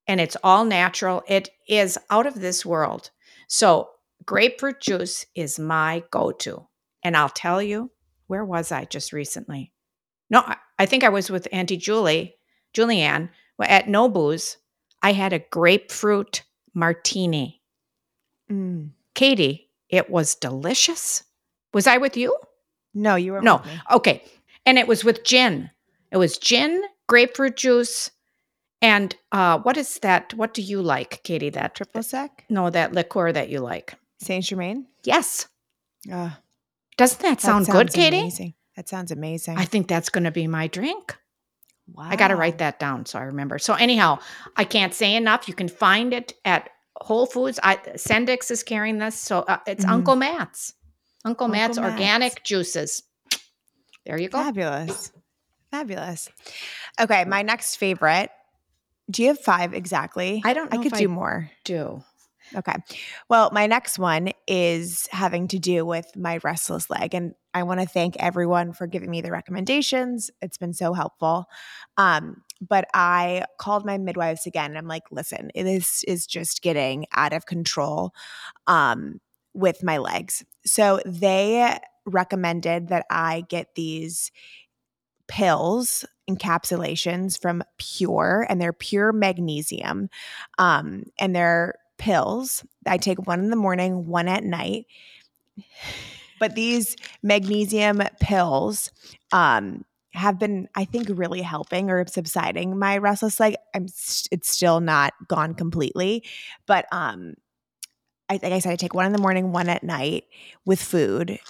and 0.09 0.21
it's 0.21 0.37
all 0.42 0.64
natural. 0.64 1.23
It 1.29 1.51
is 1.68 1.99
out 2.11 2.27
of 2.27 2.40
this 2.40 2.64
world. 2.66 3.11
So, 3.47 3.90
grapefruit 4.25 4.81
juice 4.81 5.27
is 5.35 5.59
my 5.59 6.03
go 6.11 6.33
to. 6.33 6.66
And 7.05 7.16
I'll 7.16 7.29
tell 7.29 7.62
you, 7.62 7.90
where 8.27 8.44
was 8.44 8.73
I 8.73 8.87
just 8.87 9.12
recently? 9.12 9.73
No, 10.31 10.42
I 10.79 10.87
think 10.87 11.05
I 11.05 11.11
was 11.11 11.31
with 11.31 11.47
Auntie 11.53 11.77
Julie, 11.77 12.37
Julianne, 12.75 13.29
at 13.61 13.88
Nobu's. 13.88 14.57
I 15.03 15.12
had 15.12 15.33
a 15.33 15.38
grapefruit 15.38 16.42
martini. 16.75 17.62
Mm. 18.51 18.90
Katie, 19.14 19.71
it 19.88 20.11
was 20.11 20.35
delicious. 20.35 21.25
Was 21.73 21.87
I 21.87 21.99
with 21.99 22.16
you? 22.16 22.37
No, 22.94 23.14
you 23.14 23.33
were 23.33 23.42
no. 23.42 23.62
Okay, 23.90 24.25
and 24.66 24.79
it 24.79 24.88
was 24.88 25.05
with 25.05 25.25
gin. 25.25 25.71
It 26.11 26.16
was 26.16 26.38
gin, 26.38 26.83
grapefruit 27.07 27.57
juice, 27.57 28.11
and 28.81 29.14
uh, 29.33 29.59
what 29.59 29.77
is 29.77 29.99
that? 30.01 30.35
What 30.35 30.55
do 30.55 30.62
you 30.62 30.81
like, 30.83 31.23
Katie? 31.25 31.51
That 31.51 31.75
triple 31.75 32.03
sec? 32.03 32.45
No, 32.49 32.71
that 32.71 32.93
liqueur 32.93 33.33
that 33.33 33.49
you 33.49 33.61
like. 33.61 33.95
Saint 34.19 34.45
Germain. 34.45 34.87
Yes. 35.05 35.49
Uh, 36.11 36.31
Doesn't 36.97 37.21
that, 37.23 37.38
that 37.38 37.41
sound 37.41 37.67
good, 37.67 37.93
Katie? 37.93 38.21
Amazing. 38.21 38.55
That 38.77 38.88
sounds 38.88 39.11
amazing. 39.11 39.59
I 39.59 39.64
think 39.64 39.88
that's 39.88 40.09
going 40.09 40.25
to 40.25 40.31
be 40.31 40.47
my 40.47 40.69
drink. 40.69 41.17
Wow. 41.93 42.07
I 42.09 42.17
got 42.17 42.29
to 42.29 42.37
write 42.37 42.59
that 42.59 42.79
down 42.79 43.07
so 43.07 43.19
I 43.19 43.23
remember. 43.23 43.59
So 43.59 43.75
anyhow, 43.75 44.19
I 44.57 44.64
can't 44.64 44.95
say 44.95 45.17
enough. 45.17 45.49
You 45.49 45.55
can 45.55 45.69
find 45.69 46.12
it 46.12 46.35
at 46.45 46.71
Whole 46.97 47.27
Foods. 47.27 47.59
I, 47.62 47.77
Sendik's 47.77 48.51
is 48.51 48.62
carrying 48.62 48.99
this, 48.99 49.17
so 49.17 49.41
uh, 49.41 49.59
it's 49.67 49.85
mm-hmm. 49.85 49.95
Uncle 49.95 50.17
Matt's. 50.17 50.75
Uncle, 51.25 51.47
Uncle 51.47 51.49
Matt's, 51.49 51.79
Matt's 51.79 51.93
organic 51.93 52.45
juices. 52.45 53.03
There 54.07 54.19
you 54.19 54.29
go. 54.29 54.38
Fabulous. 54.38 55.12
Fabulous. 55.71 56.29
Okay, 57.01 57.25
my 57.25 57.43
next 57.43 57.77
favorite. 57.77 58.31
Do 59.11 59.23
you 59.23 59.29
have 59.29 59.40
five 59.40 59.75
exactly? 59.75 60.42
I 60.44 60.53
don't 60.53 60.73
I 60.73 60.83
could 60.83 60.92
do 60.92 61.05
I 61.05 61.07
more. 61.07 61.51
Do. 61.64 62.03
Okay. 62.57 62.75
Well, 63.29 63.51
my 63.53 63.66
next 63.66 63.99
one 63.99 64.31
is 64.47 65.07
having 65.11 65.49
to 65.49 65.59
do 65.59 65.85
with 65.85 66.16
my 66.16 66.38
restless 66.42 66.88
leg. 66.88 67.14
And 67.14 67.35
I 67.53 67.62
want 67.62 67.81
to 67.81 67.87
thank 67.87 68.16
everyone 68.18 68.73
for 68.73 68.87
giving 68.87 69.11
me 69.11 69.21
the 69.21 69.31
recommendations. 69.31 70.31
It's 70.40 70.57
been 70.57 70.73
so 70.73 70.92
helpful. 70.92 71.47
Um, 71.97 72.42
but 72.61 72.87
I 72.94 73.44
called 73.59 73.85
my 73.85 73.99
midwives 73.99 74.47
again 74.47 74.71
and 74.71 74.79
I'm 74.79 74.88
like, 74.88 75.05
listen, 75.11 75.51
this 75.55 76.03
is 76.05 76.27
just 76.27 76.62
getting 76.62 77.07
out 77.12 77.33
of 77.33 77.47
control 77.47 78.12
um, 78.66 79.21
with 79.55 79.83
my 79.83 79.99
legs. 79.99 80.44
So 80.64 81.01
they 81.05 81.79
recommended 82.07 82.88
that 82.88 83.07
I 83.11 83.44
get 83.49 83.75
these 83.75 84.33
pills 85.29 86.05
encapsulations 86.29 87.41
from 87.41 87.62
Pure, 87.79 88.47
and 88.49 88.61
they're 88.61 88.73
pure 88.73 89.12
magnesium. 89.12 90.11
Um, 90.59 91.05
and 91.19 91.35
they're 91.35 91.75
pills. 91.99 92.64
I 92.87 92.97
take 92.97 93.27
one 93.27 93.41
in 93.41 93.51
the 93.51 93.57
morning, 93.57 94.07
one 94.07 94.29
at 94.29 94.45
night. 94.45 94.87
But 96.38 96.55
these 96.55 96.95
magnesium 97.23 98.03
pills 98.21 98.93
um, 99.33 99.85
have 100.12 100.38
been, 100.38 100.69
I 100.75 100.85
think, 100.85 101.09
really 101.11 101.43
helping 101.43 101.91
or 101.91 102.07
subsiding 102.07 102.79
my 102.79 102.99
restless 102.99 103.41
leg. 103.41 103.57
I'm, 103.75 103.87
it's 103.87 104.49
still 104.49 104.81
not 104.81 105.14
gone 105.27 105.55
completely, 105.55 106.25
but 106.67 106.87
um, 106.93 107.35
I, 108.29 108.35
like 108.35 108.53
I 108.53 108.59
said, 108.61 108.73
I 108.73 108.77
take 108.77 108.95
one 108.95 109.07
in 109.07 109.12
the 109.12 109.19
morning, 109.19 109.53
one 109.53 109.69
at 109.69 109.83
night 109.83 110.25
with 110.64 110.81
food. 110.81 111.41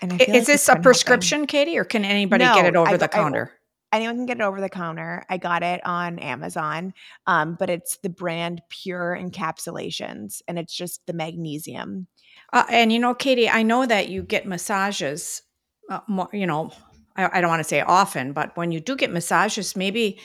And 0.00 0.12
is 0.12 0.28
like 0.28 0.46
this 0.46 0.68
a 0.68 0.76
prescription, 0.76 1.40
helping. 1.40 1.46
Katie, 1.48 1.78
or 1.78 1.84
can 1.84 2.04
anybody 2.04 2.44
no, 2.44 2.54
get 2.54 2.66
it 2.66 2.76
over 2.76 2.90
I, 2.90 2.96
the 2.96 3.08
counter? 3.08 3.52
Anyone 3.92 4.16
can 4.16 4.26
get 4.26 4.38
it 4.38 4.42
over 4.42 4.60
the 4.60 4.68
counter. 4.68 5.24
I 5.28 5.38
got 5.38 5.62
it 5.62 5.80
on 5.86 6.18
Amazon, 6.18 6.92
um, 7.26 7.56
but 7.58 7.70
it's 7.70 7.98
the 7.98 8.10
brand 8.10 8.62
Pure 8.68 9.18
Encapsulations, 9.20 10.42
and 10.46 10.58
it's 10.58 10.74
just 10.74 11.06
the 11.06 11.12
magnesium. 11.12 12.06
Uh, 12.52 12.64
and 12.70 12.92
you 12.92 12.98
know, 12.98 13.14
Katie, 13.14 13.48
I 13.48 13.62
know 13.62 13.86
that 13.86 14.08
you 14.08 14.22
get 14.22 14.46
massages. 14.46 15.42
Uh, 15.90 16.00
more, 16.06 16.28
you 16.32 16.46
know, 16.46 16.70
I, 17.16 17.38
I 17.38 17.40
don't 17.40 17.50
want 17.50 17.60
to 17.60 17.68
say 17.68 17.80
often, 17.80 18.32
but 18.32 18.56
when 18.56 18.72
you 18.72 18.80
do 18.80 18.96
get 18.96 19.10
massages, 19.10 19.76
maybe 19.76 20.18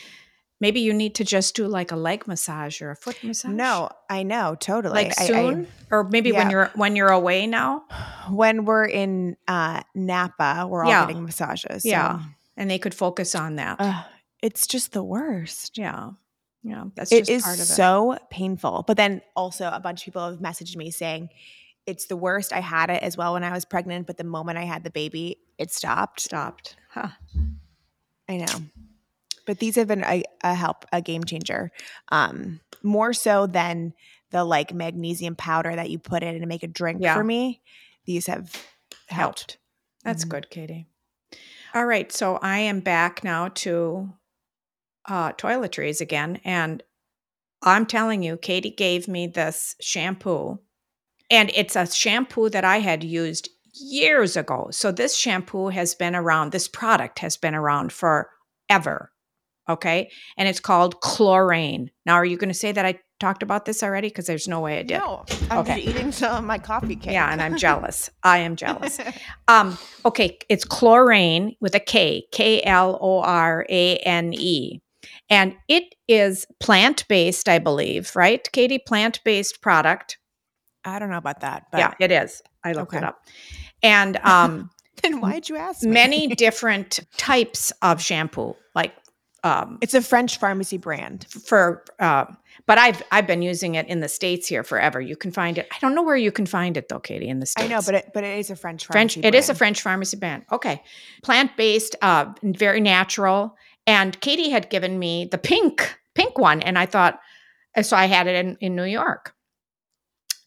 maybe 0.59 0.79
you 0.79 0.93
need 0.93 1.15
to 1.15 1.25
just 1.25 1.55
do 1.55 1.67
like 1.67 1.91
a 1.91 1.95
leg 1.95 2.27
massage 2.27 2.81
or 2.81 2.91
a 2.91 2.95
foot 2.95 3.21
massage. 3.23 3.51
No, 3.51 3.89
I 4.09 4.23
know 4.23 4.55
totally. 4.59 4.93
Like 5.05 5.13
soon, 5.13 5.61
I, 5.61 5.61
I, 5.61 5.67
or 5.91 6.03
maybe 6.05 6.29
yeah. 6.29 6.37
when 6.37 6.49
you're 6.49 6.71
when 6.75 6.95
you're 6.95 7.09
away 7.09 7.47
now. 7.47 7.83
When 8.29 8.65
we're 8.65 8.85
in 8.85 9.35
uh, 9.47 9.83
Napa, 9.95 10.67
we're 10.69 10.83
all 10.83 10.89
yeah. 10.89 11.05
getting 11.05 11.23
massages. 11.23 11.83
So. 11.83 11.89
Yeah 11.89 12.19
and 12.57 12.69
they 12.69 12.79
could 12.79 12.93
focus 12.93 13.35
on 13.35 13.55
that. 13.55 13.77
Uh, 13.79 14.03
it's 14.41 14.67
just 14.67 14.91
the 14.93 15.03
worst. 15.03 15.77
Yeah. 15.77 16.11
Yeah. 16.63 16.85
That's 16.95 17.11
it 17.11 17.29
is 17.29 17.43
so 17.43 18.17
painful. 18.29 18.83
But 18.87 18.97
then 18.97 19.21
also 19.35 19.69
a 19.71 19.79
bunch 19.79 20.01
of 20.01 20.05
people 20.05 20.29
have 20.29 20.39
messaged 20.39 20.75
me 20.75 20.91
saying 20.91 21.29
it's 21.85 22.05
the 22.05 22.17
worst. 22.17 22.53
I 22.53 22.59
had 22.59 22.89
it 22.89 23.03
as 23.03 23.17
well 23.17 23.33
when 23.33 23.43
I 23.43 23.51
was 23.51 23.65
pregnant, 23.65 24.07
but 24.07 24.17
the 24.17 24.23
moment 24.23 24.57
I 24.57 24.63
had 24.63 24.83
the 24.83 24.89
baby, 24.89 25.39
it 25.57 25.71
stopped. 25.71 26.21
Stopped. 26.21 26.77
Huh. 26.89 27.09
I 28.29 28.37
know. 28.37 28.63
But 29.45 29.59
these 29.59 29.75
have 29.75 29.87
been 29.87 30.05
a, 30.05 30.23
a 30.43 30.53
help, 30.53 30.85
a 30.93 31.01
game 31.01 31.25
changer. 31.25 31.71
Um, 32.09 32.61
more 32.81 33.13
so 33.13 33.47
than 33.47 33.93
the 34.31 34.43
like 34.43 34.73
magnesium 34.73 35.35
powder 35.35 35.75
that 35.75 35.89
you 35.89 35.99
put 35.99 36.23
in 36.23 36.39
to 36.39 36.45
make 36.45 36.63
a 36.63 36.67
drink 36.67 36.99
yeah. 37.01 37.13
for 37.13 37.23
me. 37.23 37.61
These 38.05 38.27
have 38.27 38.51
helped. 39.07 39.09
helped. 39.09 39.57
That's 40.03 40.23
mm-hmm. 40.23 40.31
good, 40.31 40.49
Katie. 40.49 40.87
All 41.73 41.85
right. 41.85 42.11
So 42.11 42.37
I 42.37 42.59
am 42.59 42.81
back 42.81 43.23
now 43.23 43.47
to 43.49 44.13
uh, 45.07 45.31
toiletries 45.33 46.01
again. 46.01 46.39
And 46.43 46.83
I'm 47.63 47.85
telling 47.85 48.21
you, 48.21 48.37
Katie 48.37 48.69
gave 48.69 49.07
me 49.07 49.27
this 49.27 49.75
shampoo. 49.81 50.59
And 51.31 51.51
it's 51.55 51.75
a 51.75 51.89
shampoo 51.89 52.49
that 52.49 52.65
I 52.65 52.79
had 52.79 53.03
used 53.03 53.49
years 53.73 54.37
ago. 54.37 54.67
So 54.71 54.91
this 54.91 55.17
shampoo 55.17 55.69
has 55.69 55.95
been 55.95 56.15
around, 56.15 56.51
this 56.51 56.67
product 56.67 57.19
has 57.19 57.37
been 57.37 57.55
around 57.55 57.91
forever. 57.91 59.12
Okay. 59.69 60.11
And 60.37 60.47
it's 60.47 60.59
called 60.59 60.99
Klorane. 61.01 61.89
Now, 62.05 62.15
are 62.15 62.25
you 62.25 62.37
going 62.37 62.49
to 62.49 62.53
say 62.53 62.71
that 62.71 62.85
I 62.85 62.99
talked 63.19 63.43
about 63.43 63.65
this 63.65 63.81
already? 63.81 64.09
Because 64.09 64.25
there's 64.25 64.47
no 64.47 64.59
way 64.59 64.79
I 64.79 64.83
did. 64.83 64.97
No, 64.99 65.25
I'm 65.49 65.59
okay. 65.59 65.79
eating 65.79 66.11
some 66.11 66.35
of 66.35 66.43
my 66.43 66.57
coffee 66.57 66.95
cake. 66.95 67.13
Yeah, 67.13 67.31
and 67.31 67.41
I'm 67.41 67.57
jealous. 67.57 68.09
I 68.23 68.39
am 68.39 68.55
jealous. 68.55 68.99
Um, 69.49 69.77
okay, 70.05 70.37
it's 70.47 70.63
Klorane 70.63 71.57
with 71.59 71.75
a 71.75 71.79
K, 71.79 72.25
K 72.31 72.63
L 72.63 72.97
O 73.01 73.19
R 73.19 73.65
A 73.69 73.97
N 73.97 74.33
E. 74.33 74.79
And 75.29 75.55
it 75.67 75.83
is 76.07 76.45
plant 76.61 77.05
based, 77.09 77.49
I 77.49 77.59
believe, 77.59 78.15
right? 78.15 78.47
Katie, 78.51 78.79
plant 78.79 79.19
based 79.25 79.61
product. 79.61 80.17
I 80.85 80.99
don't 80.99 81.09
know 81.09 81.17
about 81.17 81.41
that, 81.41 81.65
but 81.71 81.79
yeah, 81.79 81.93
it 81.99 82.11
is. 82.11 82.41
I 82.63 82.73
looked 82.73 82.93
okay. 82.93 82.99
it 82.99 83.03
up. 83.03 83.19
And 83.81 84.17
um, 84.17 84.69
then 85.03 85.19
why'd 85.21 85.49
you 85.49 85.57
ask? 85.57 85.83
many 85.83 86.27
different 86.27 86.99
types 87.17 87.71
of 87.81 88.01
shampoo, 88.01 88.55
like 88.75 88.93
um, 89.43 89.77
it's 89.81 89.93
a 89.93 90.01
French 90.01 90.37
pharmacy 90.37 90.77
brand 90.77 91.25
for, 91.27 91.83
uh, 91.99 92.25
but 92.65 92.77
I've 92.77 93.03
I've 93.11 93.27
been 93.27 93.41
using 93.41 93.75
it 93.75 93.87
in 93.87 93.99
the 93.99 94.07
states 94.07 94.47
here 94.47 94.63
forever. 94.63 95.01
You 95.01 95.17
can 95.17 95.31
find 95.31 95.57
it. 95.57 95.67
I 95.69 95.77
don't 95.79 95.93
know 95.95 96.01
where 96.01 96.15
you 96.15 96.31
can 96.31 96.45
find 96.45 96.77
it 96.77 96.87
though, 96.87 96.99
Katie, 96.99 97.27
in 97.27 97.39
the 97.39 97.45
states. 97.45 97.69
I 97.69 97.73
know, 97.73 97.81
but 97.85 97.95
it, 97.95 98.11
but 98.13 98.23
it 98.23 98.39
is 98.39 98.49
a 98.49 98.55
French 98.55 98.85
French. 98.85 99.15
Brand. 99.15 99.25
It 99.25 99.35
is 99.35 99.49
a 99.49 99.55
French 99.55 99.81
pharmacy 99.81 100.15
brand. 100.15 100.45
Okay, 100.51 100.81
plant 101.23 101.57
based, 101.57 101.95
uh, 102.01 102.31
very 102.41 102.79
natural. 102.79 103.57
And 103.85 104.19
Katie 104.21 104.49
had 104.49 104.69
given 104.69 104.97
me 104.97 105.27
the 105.29 105.37
pink 105.37 105.99
pink 106.15 106.37
one, 106.37 106.61
and 106.61 106.79
I 106.79 106.85
thought, 106.85 107.19
so 107.81 107.97
I 107.97 108.05
had 108.05 108.27
it 108.27 108.45
in 108.45 108.57
in 108.61 108.75
New 108.75 108.85
York. 108.85 109.33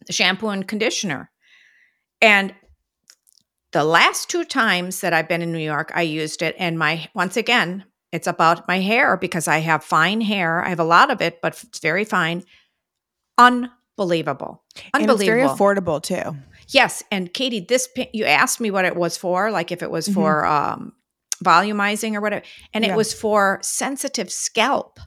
The 0.06 0.14
shampoo 0.14 0.48
and 0.48 0.66
conditioner, 0.66 1.30
and 2.22 2.54
the 3.72 3.84
last 3.84 4.30
two 4.30 4.44
times 4.44 5.02
that 5.02 5.12
I've 5.12 5.28
been 5.28 5.42
in 5.42 5.52
New 5.52 5.58
York, 5.58 5.92
I 5.94 6.02
used 6.02 6.40
it, 6.40 6.54
and 6.58 6.78
my 6.78 7.10
once 7.12 7.36
again 7.36 7.84
It's 8.12 8.26
about 8.26 8.66
my 8.68 8.80
hair 8.80 9.16
because 9.16 9.48
I 9.48 9.58
have 9.58 9.82
fine 9.84 10.20
hair. 10.20 10.64
I 10.64 10.68
have 10.70 10.80
a 10.80 10.84
lot 10.84 11.10
of 11.10 11.20
it, 11.20 11.40
but 11.42 11.60
it's 11.64 11.80
very 11.80 12.04
fine. 12.04 12.44
Unbelievable. 13.38 14.62
And 14.94 15.10
it's 15.10 15.22
very 15.22 15.42
affordable 15.42 16.02
too. 16.02 16.36
Yes, 16.68 17.02
and 17.10 17.32
Katie, 17.32 17.60
this 17.60 17.88
you 18.12 18.24
asked 18.24 18.60
me 18.60 18.70
what 18.70 18.84
it 18.84 18.96
was 18.96 19.16
for, 19.16 19.50
like 19.50 19.70
if 19.70 19.82
it 19.82 19.90
was 19.90 20.08
Mhm. 20.08 20.14
for 20.14 20.46
um, 20.46 20.92
volumizing 21.44 22.14
or 22.14 22.20
whatever, 22.20 22.44
and 22.74 22.84
Yeah. 22.84 22.92
it 22.92 22.96
was 22.96 23.12
for 23.14 23.58
sensitive 23.62 24.32
scalp. 24.32 24.98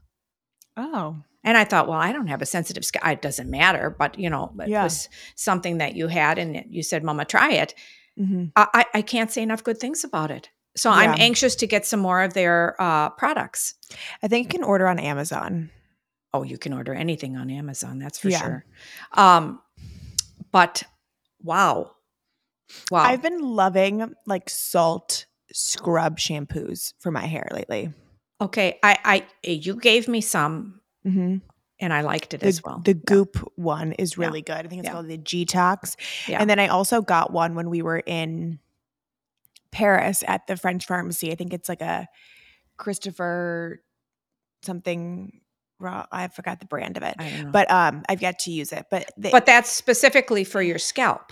Oh. 0.77 1.17
And 1.43 1.57
I 1.57 1.63
thought, 1.63 1.87
well, 1.87 1.99
I 1.99 2.11
don't 2.11 2.27
have 2.27 2.41
a 2.41 2.45
sensitive 2.45 2.85
scalp. 2.85 3.05
It 3.07 3.21
doesn't 3.21 3.49
matter, 3.49 3.89
but 3.89 4.17
you 4.19 4.29
know, 4.29 4.53
it 4.59 4.69
Yeah. 4.69 4.83
was 4.83 5.09
something 5.35 5.79
that 5.79 5.95
you 5.95 6.07
had, 6.07 6.37
and 6.37 6.63
you 6.69 6.83
said, 6.83 7.03
"Mama, 7.03 7.25
try 7.25 7.51
it." 7.51 7.73
hmm 8.17 8.45
I, 8.55 8.67
I 8.73 8.85
I 8.99 9.01
can't 9.01 9.31
say 9.31 9.41
enough 9.41 9.63
good 9.63 9.79
things 9.79 10.03
about 10.03 10.31
it. 10.31 10.49
So 10.75 10.89
I'm 10.91 11.15
anxious 11.19 11.55
to 11.57 11.67
get 11.67 11.85
some 11.85 11.99
more 11.99 12.21
of 12.21 12.33
their 12.33 12.75
uh, 12.79 13.09
products. 13.09 13.73
I 14.23 14.27
think 14.27 14.45
you 14.53 14.59
can 14.59 14.63
order 14.63 14.87
on 14.87 14.99
Amazon. 14.99 15.71
Oh, 16.33 16.43
you 16.43 16.57
can 16.57 16.73
order 16.73 16.93
anything 16.93 17.35
on 17.35 17.49
Amazon, 17.49 17.99
that's 17.99 18.19
for 18.19 18.29
Yeah. 18.29 18.39
sure. 18.39 18.65
Um, 19.13 19.61
but 20.51 20.83
wow, 21.41 21.91
wow, 22.91 22.99
I've 23.03 23.21
been 23.21 23.39
loving 23.41 24.13
like 24.27 24.49
salt 24.49 25.25
scrub 25.51 26.17
shampoos 26.19 26.93
for 26.99 27.11
my 27.11 27.25
hair 27.25 27.47
lately. 27.51 27.91
okay. 28.41 28.79
I, 28.83 28.97
I, 29.03 29.27
you 29.43 29.75
gave 29.75 30.07
me 30.07 30.21
some, 30.21 30.81
Mm-hmm. 31.05 31.37
and 31.79 31.93
I 31.93 32.01
liked 32.01 32.33
it 32.33 32.41
The, 32.41 32.47
as 32.47 32.61
well. 32.63 32.81
the 32.85 32.91
Yeah. 32.93 33.01
Goop 33.05 33.37
one 33.55 33.93
is 33.93 34.15
Yeah. 34.17 34.25
really 34.27 34.41
good. 34.41 34.53
I 34.65 34.67
think 34.69 34.79
it's 34.81 34.85
Yeah. 34.87 34.93
called 34.93 35.07
the 35.07 35.17
G-Tox. 35.17 35.95
Yeah. 36.27 36.39
And 36.39 36.49
then 36.49 36.59
I 36.59 36.67
also 36.67 37.01
got 37.01 37.33
one 37.33 37.55
when 37.55 37.69
we 37.69 37.81
were 37.81 37.99
in 38.05 38.59
Paris 39.71 40.23
at 40.27 40.47
the 40.47 40.57
French 40.57 40.85
pharmacy. 40.85 41.31
I 41.31 41.35
think 41.35 41.53
it's 41.53 41.69
like 41.69 41.81
a 41.81 42.07
Christopher 42.77 43.81
something. 44.63 45.41
raw- 45.79 46.05
I 46.11 46.27
forgot 46.27 46.59
the 46.59 46.65
brand 46.65 46.97
of 46.97 47.03
it, 47.03 47.15
but 47.51 47.69
um, 47.71 48.03
I've 48.09 48.21
yet 48.21 48.39
to 48.39 48.51
use 48.51 48.71
it. 48.73 48.85
But 48.91 49.11
the, 49.17 49.29
but 49.31 49.45
that's 49.45 49.69
specifically 49.69 50.43
for 50.43 50.61
your 50.61 50.79
scalp. 50.79 51.31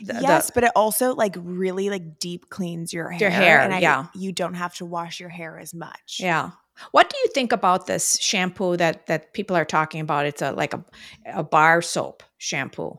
The- 0.00 0.14
the- 0.14 0.20
yes, 0.22 0.50
but 0.50 0.64
it 0.64 0.72
also 0.74 1.14
like 1.14 1.36
really 1.38 1.90
like 1.90 2.18
deep 2.18 2.50
cleans 2.50 2.92
your 2.92 3.10
hair. 3.10 3.20
Your 3.20 3.30
hair, 3.30 3.60
and 3.60 3.74
I, 3.74 3.78
yeah. 3.78 4.06
you 4.14 4.32
don't 4.32 4.54
have 4.54 4.74
to 4.76 4.84
wash 4.84 5.20
your 5.20 5.28
hair 5.28 5.58
as 5.58 5.74
much. 5.74 6.18
Yeah. 6.18 6.50
What 6.90 7.08
do 7.08 7.16
you 7.18 7.28
think 7.28 7.52
about 7.52 7.86
this 7.86 8.18
shampoo 8.20 8.76
that 8.78 9.06
that 9.06 9.32
people 9.32 9.56
are 9.56 9.64
talking 9.64 10.00
about? 10.00 10.26
It's 10.26 10.42
a 10.42 10.52
like 10.52 10.74
a 10.74 10.84
a 11.32 11.44
bar 11.44 11.80
soap 11.82 12.22
shampoo. 12.38 12.98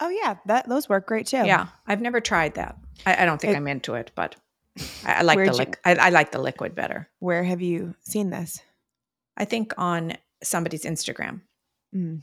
Oh 0.00 0.08
yeah, 0.08 0.36
that 0.46 0.68
those 0.68 0.88
work 0.88 1.06
great 1.06 1.26
too. 1.26 1.44
Yeah, 1.44 1.68
I've 1.86 2.00
never 2.00 2.20
tried 2.20 2.54
that. 2.54 2.76
I, 3.06 3.22
I 3.22 3.24
don't 3.24 3.40
think 3.40 3.54
It- 3.54 3.56
I'm 3.56 3.66
into 3.68 3.94
it, 3.94 4.12
but 4.14 4.36
I, 5.04 5.14
I 5.14 5.22
like 5.22 5.38
the 5.38 5.64
you- 5.66 5.72
I, 5.84 5.94
I 5.94 6.08
like 6.10 6.30
the 6.32 6.38
liquid 6.40 6.74
better. 6.74 7.08
Where 7.18 7.42
have 7.42 7.60
you 7.60 7.94
seen 8.02 8.30
this? 8.30 8.60
I 9.36 9.44
think 9.44 9.72
on 9.76 10.14
somebody's 10.42 10.84
Instagram. 10.84 11.42
Mm. 11.94 12.22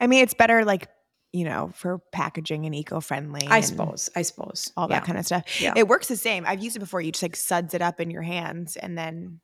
I 0.00 0.06
mean, 0.06 0.22
it's 0.22 0.34
better 0.34 0.64
like 0.64 0.88
you 1.32 1.44
know 1.44 1.70
for 1.74 1.98
packaging 2.12 2.66
and 2.66 2.74
eco-friendly. 2.74 3.46
I 3.48 3.60
suppose. 3.60 4.10
I 4.14 4.22
suppose 4.22 4.72
all 4.76 4.88
that 4.88 5.04
kind 5.04 5.18
of 5.18 5.24
stuff. 5.26 5.60
Yeah. 5.60 5.72
It 5.76 5.88
works 5.88 6.08
the 6.08 6.16
same. 6.16 6.44
I've 6.46 6.62
used 6.62 6.76
it 6.76 6.80
before. 6.80 7.00
You 7.00 7.12
just 7.12 7.22
like 7.22 7.36
suds 7.36 7.74
it 7.74 7.82
up 7.82 8.00
in 8.00 8.10
your 8.10 8.22
hands 8.22 8.76
and 8.76 8.96
then 8.96 9.40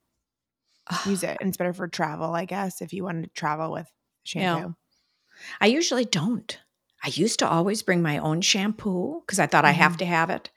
use 1.07 1.23
it. 1.23 1.37
And 1.41 1.49
it's 1.49 1.57
better 1.57 1.73
for 1.73 1.89
travel, 1.89 2.35
I 2.35 2.45
guess, 2.45 2.81
if 2.83 2.93
you 2.93 3.05
want 3.05 3.25
to 3.25 3.31
travel 3.31 3.73
with 3.73 3.91
shampoo. 4.25 4.75
I 5.61 5.67
usually 5.67 6.05
don't. 6.05 6.59
I 7.05 7.09
used 7.09 7.39
to 7.41 7.49
always 7.49 7.83
bring 7.83 8.01
my 8.03 8.19
own 8.19 8.41
shampoo 8.43 9.21
because 9.27 9.39
I 9.41 9.47
thought 9.47 9.65
I 9.65 9.73
have 9.73 9.95
Mhm. 9.95 9.99
to 9.99 10.05
have 10.07 10.31
it, 10.31 10.51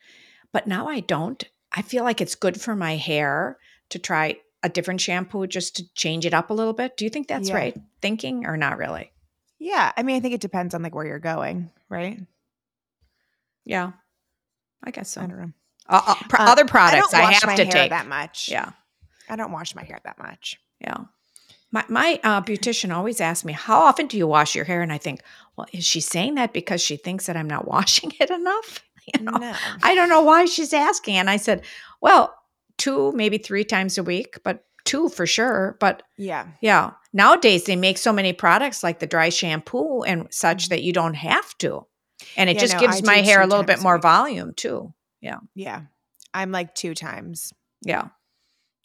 but 0.52 0.68
now 0.68 0.88
I 0.88 1.00
don't. 1.00 1.44
I 1.72 1.82
feel 1.82 2.04
like 2.04 2.22
it's 2.22 2.36
good 2.36 2.62
for 2.62 2.76
my 2.76 2.96
hair 2.98 3.58
to 3.90 4.00
try 4.00 4.38
a 4.64 4.70
different 4.70 5.02
shampoo 5.02 5.48
just 5.48 5.76
to 5.78 5.94
change 5.94 6.26
it 6.26 6.34
up 6.34 6.50
a 6.50 6.54
little 6.54 6.74
bit. 6.74 6.98
Do 6.98 7.04
you 7.04 7.10
think 7.10 7.28
that's 7.28 7.50
Yeah. 7.50 7.56
right 7.56 7.78
thinking 8.02 8.46
or 8.46 8.58
not 8.58 8.78
really? 8.78 9.12
Yeah. 9.60 9.92
I 9.98 10.04
mean, 10.04 10.16
I 10.16 10.20
think 10.20 10.34
it 10.36 10.42
depends 10.42 10.74
on 10.76 10.82
like 10.84 10.94
where 10.96 11.06
you're 11.06 11.20
going, 11.20 11.72
right? 11.90 12.20
Yeah, 13.64 13.94
I 14.84 14.92
guess 14.92 15.10
so. 15.10 15.22
I 15.22 15.26
don't 15.28 15.40
know. 15.40 15.52
Uh, 15.88 16.02
uh, 16.08 16.16
pro- 16.30 16.46
Uh, 16.46 16.50
other 16.50 16.66
products 16.66 17.14
I 17.14 17.18
I, 17.18 17.22
don't 17.22 17.32
wash 17.32 17.42
have 17.42 17.48
my 17.48 17.56
to 17.56 17.64
hair 17.64 17.72
take. 17.72 17.90
that 17.90 18.08
much. 18.08 18.50
Yeah, 18.50 18.72
I 19.30 19.36
don't 19.36 19.52
wash 19.52 19.74
my 19.76 19.84
hair 19.84 20.00
that 20.04 20.18
much. 20.20 20.60
yeah. 20.80 21.06
My 21.72 21.84
my 21.90 22.20
uh, 22.24 22.42
beautician 22.42 22.94
always 22.96 23.20
asks 23.20 23.44
me, 23.46 23.54
"How 23.54 23.80
often 23.82 24.08
do 24.08 24.18
you 24.18 24.28
wash 24.28 24.56
your 24.56 24.66
hair?" 24.66 24.82
And 24.82 24.94
I 24.94 24.98
think, 24.98 25.22
well, 25.58 25.68
is 25.74 25.86
she 25.86 26.00
saying 26.02 26.36
that 26.36 26.54
because 26.54 26.82
she 26.82 26.96
thinks 26.98 27.26
that 27.26 27.36
I'm 27.38 27.48
not 27.48 27.68
washing 27.76 28.12
it 28.20 28.30
enough? 28.30 28.82
You 29.14 29.24
know, 29.24 29.38
No. 29.38 29.54
I 29.84 29.94
don't 29.94 30.10
know 30.10 30.22
why 30.24 30.46
she's 30.46 30.74
asking. 30.74 31.18
And 31.18 31.30
I 31.30 31.38
said, 31.38 31.62
well, 32.02 32.34
two, 32.80 33.12
maybe 33.12 33.38
three 33.38 33.64
times 33.64 34.00
a 34.00 34.04
week, 34.04 34.40
but 34.44 34.66
two 34.84 35.10
for 35.10 35.28
sure. 35.28 35.78
But 35.80 36.02
Yeah. 36.18 36.48
yeah, 36.60 36.94
nowadays 37.14 37.66
they 37.66 37.76
make 37.76 38.00
so 38.00 38.12
many 38.12 38.34
products 38.34 38.82
like 38.84 38.98
the 38.98 39.06
dry 39.06 39.30
shampoo 39.30 40.02
and 40.02 40.28
such 40.34 40.70
that 40.70 40.82
you 40.82 40.92
don't 40.92 41.14
have 41.14 41.56
to. 41.60 41.86
And 42.36 42.50
it 42.50 42.56
Yeah, 42.56 42.62
just 42.62 42.74
no, 42.74 42.80
gives 42.80 43.04
I 43.04 43.06
my 43.06 43.18
hair 43.22 43.42
a 43.44 43.46
little 43.48 43.64
bit 43.64 43.80
more 43.80 44.00
volume 44.00 44.56
too. 44.56 44.92
Yeah. 45.22 45.38
Yeah. 45.54 45.82
I'm 46.34 46.52
like 46.52 46.74
two 46.74 46.96
times. 46.96 47.54
Yeah. 47.84 48.08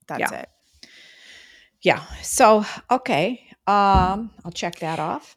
That's 0.06 0.20
Yeah. 0.32 0.40
it. 0.40 0.48
Yeah. 1.82 2.02
So, 2.22 2.64
okay. 2.90 3.46
Um, 3.66 4.30
I'll 4.44 4.52
check 4.52 4.80
that 4.80 4.98
off. 4.98 5.36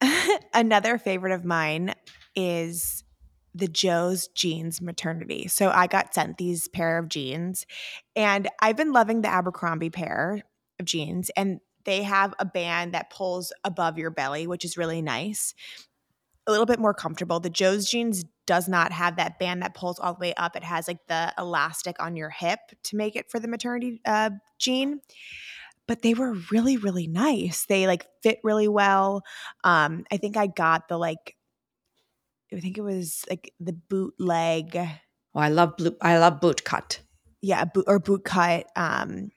Another 0.54 0.98
favorite 0.98 1.32
of 1.32 1.44
mine 1.44 1.94
is 2.34 3.04
the 3.54 3.68
Joe's 3.68 4.28
jeans 4.28 4.80
maternity. 4.80 5.46
So 5.48 5.70
I 5.70 5.86
got 5.86 6.14
sent 6.14 6.38
these 6.38 6.68
pair 6.68 6.98
of 6.98 7.08
jeans 7.08 7.66
and 8.16 8.48
I've 8.60 8.76
been 8.76 8.92
loving 8.92 9.20
the 9.20 9.28
Abercrombie 9.28 9.90
pair 9.90 10.42
of 10.80 10.86
jeans 10.86 11.30
and 11.36 11.60
they 11.84 12.02
have 12.02 12.32
a 12.38 12.44
band 12.44 12.94
that 12.94 13.10
pulls 13.10 13.52
above 13.64 13.98
your 13.98 14.10
belly, 14.10 14.46
which 14.46 14.64
is 14.64 14.78
really 14.78 15.02
nice. 15.02 15.54
A 16.46 16.50
little 16.50 16.66
bit 16.66 16.78
more 16.78 16.94
comfortable. 16.94 17.40
The 17.40 17.50
Joe's 17.50 17.88
jeans 17.88 18.24
does 18.46 18.68
not 18.68 18.92
have 18.92 19.16
that 19.16 19.38
band 19.38 19.62
that 19.62 19.74
pulls 19.74 19.98
all 19.98 20.14
the 20.14 20.20
way 20.20 20.34
up. 20.34 20.56
It 20.56 20.64
has 20.64 20.88
like 20.88 21.06
the 21.08 21.32
elastic 21.38 21.96
on 22.00 22.16
your 22.16 22.30
hip 22.30 22.58
to 22.84 22.96
make 22.96 23.16
it 23.16 23.30
for 23.30 23.38
the 23.38 23.48
maternity 23.48 24.00
uh, 24.04 24.30
jean. 24.58 25.00
But 25.92 26.00
they 26.00 26.14
were 26.14 26.32
really, 26.50 26.78
really 26.78 27.06
nice. 27.06 27.66
They 27.66 27.86
like 27.86 28.06
fit 28.22 28.38
really 28.42 28.66
well. 28.66 29.24
Um, 29.62 30.06
I 30.10 30.16
think 30.16 30.38
I 30.38 30.46
got 30.46 30.88
the 30.88 30.96
like, 30.96 31.36
I 32.50 32.60
think 32.60 32.78
it 32.78 32.80
was 32.80 33.26
like 33.28 33.52
the 33.60 33.74
bootleg, 33.74 34.74
Oh, 35.34 35.38
I 35.40 35.50
love 35.50 35.76
blue. 35.76 35.94
I 36.00 36.16
love 36.16 36.40
boot 36.40 36.64
cut. 36.64 37.00
yeah, 37.42 37.66
boot 37.66 37.84
or 37.86 37.98
boot 37.98 38.24
cut, 38.24 38.68
um, 38.74 39.32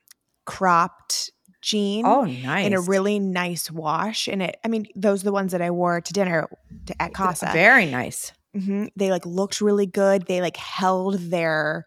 cropped 0.45 1.29
jean. 1.61 2.05
Oh, 2.05 2.23
nice. 2.23 2.65
in 2.67 2.73
a 2.73 2.79
really 2.79 3.19
nice 3.19 3.69
wash. 3.69 4.29
And 4.29 4.41
it, 4.41 4.55
I 4.63 4.69
mean, 4.69 4.85
those 4.95 5.23
are 5.23 5.25
the 5.25 5.33
ones 5.33 5.51
that 5.51 5.61
I 5.61 5.71
wore 5.71 5.99
to 5.99 6.13
dinner 6.13 6.47
to, 6.85 7.01
at 7.01 7.13
Casa. 7.13 7.49
Very 7.51 7.85
nice. 7.85 8.31
hmm 8.53 8.85
They 8.95 9.11
like 9.11 9.25
looked 9.25 9.59
really 9.59 9.87
good. 9.87 10.25
They 10.27 10.39
like 10.39 10.55
held 10.55 11.19
their 11.19 11.85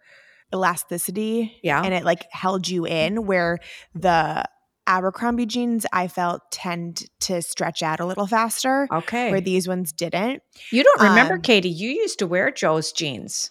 elasticity 0.52 1.58
Yeah. 1.62 1.82
and 1.82 1.94
it 1.94 2.04
like 2.04 2.26
held 2.32 2.68
you 2.68 2.86
in 2.86 3.24
where 3.26 3.58
the 3.94 4.44
Abercrombie 4.88 5.46
jeans 5.46 5.84
I 5.92 6.08
felt 6.08 6.50
tend 6.50 7.04
to 7.20 7.42
stretch 7.42 7.82
out 7.82 8.00
a 8.00 8.06
little 8.06 8.26
faster 8.26 8.88
Okay. 8.90 9.30
where 9.30 9.40
these 9.40 9.68
ones 9.68 9.92
didn't. 9.92 10.42
you 10.72 10.82
don't 10.82 11.02
remember, 11.02 11.34
um, 11.34 11.42
Katie? 11.42 11.68
You 11.68 11.90
used 11.90 12.18
to 12.20 12.26
wear 12.26 12.50
Joe's 12.50 12.90
jeans. 12.90 13.50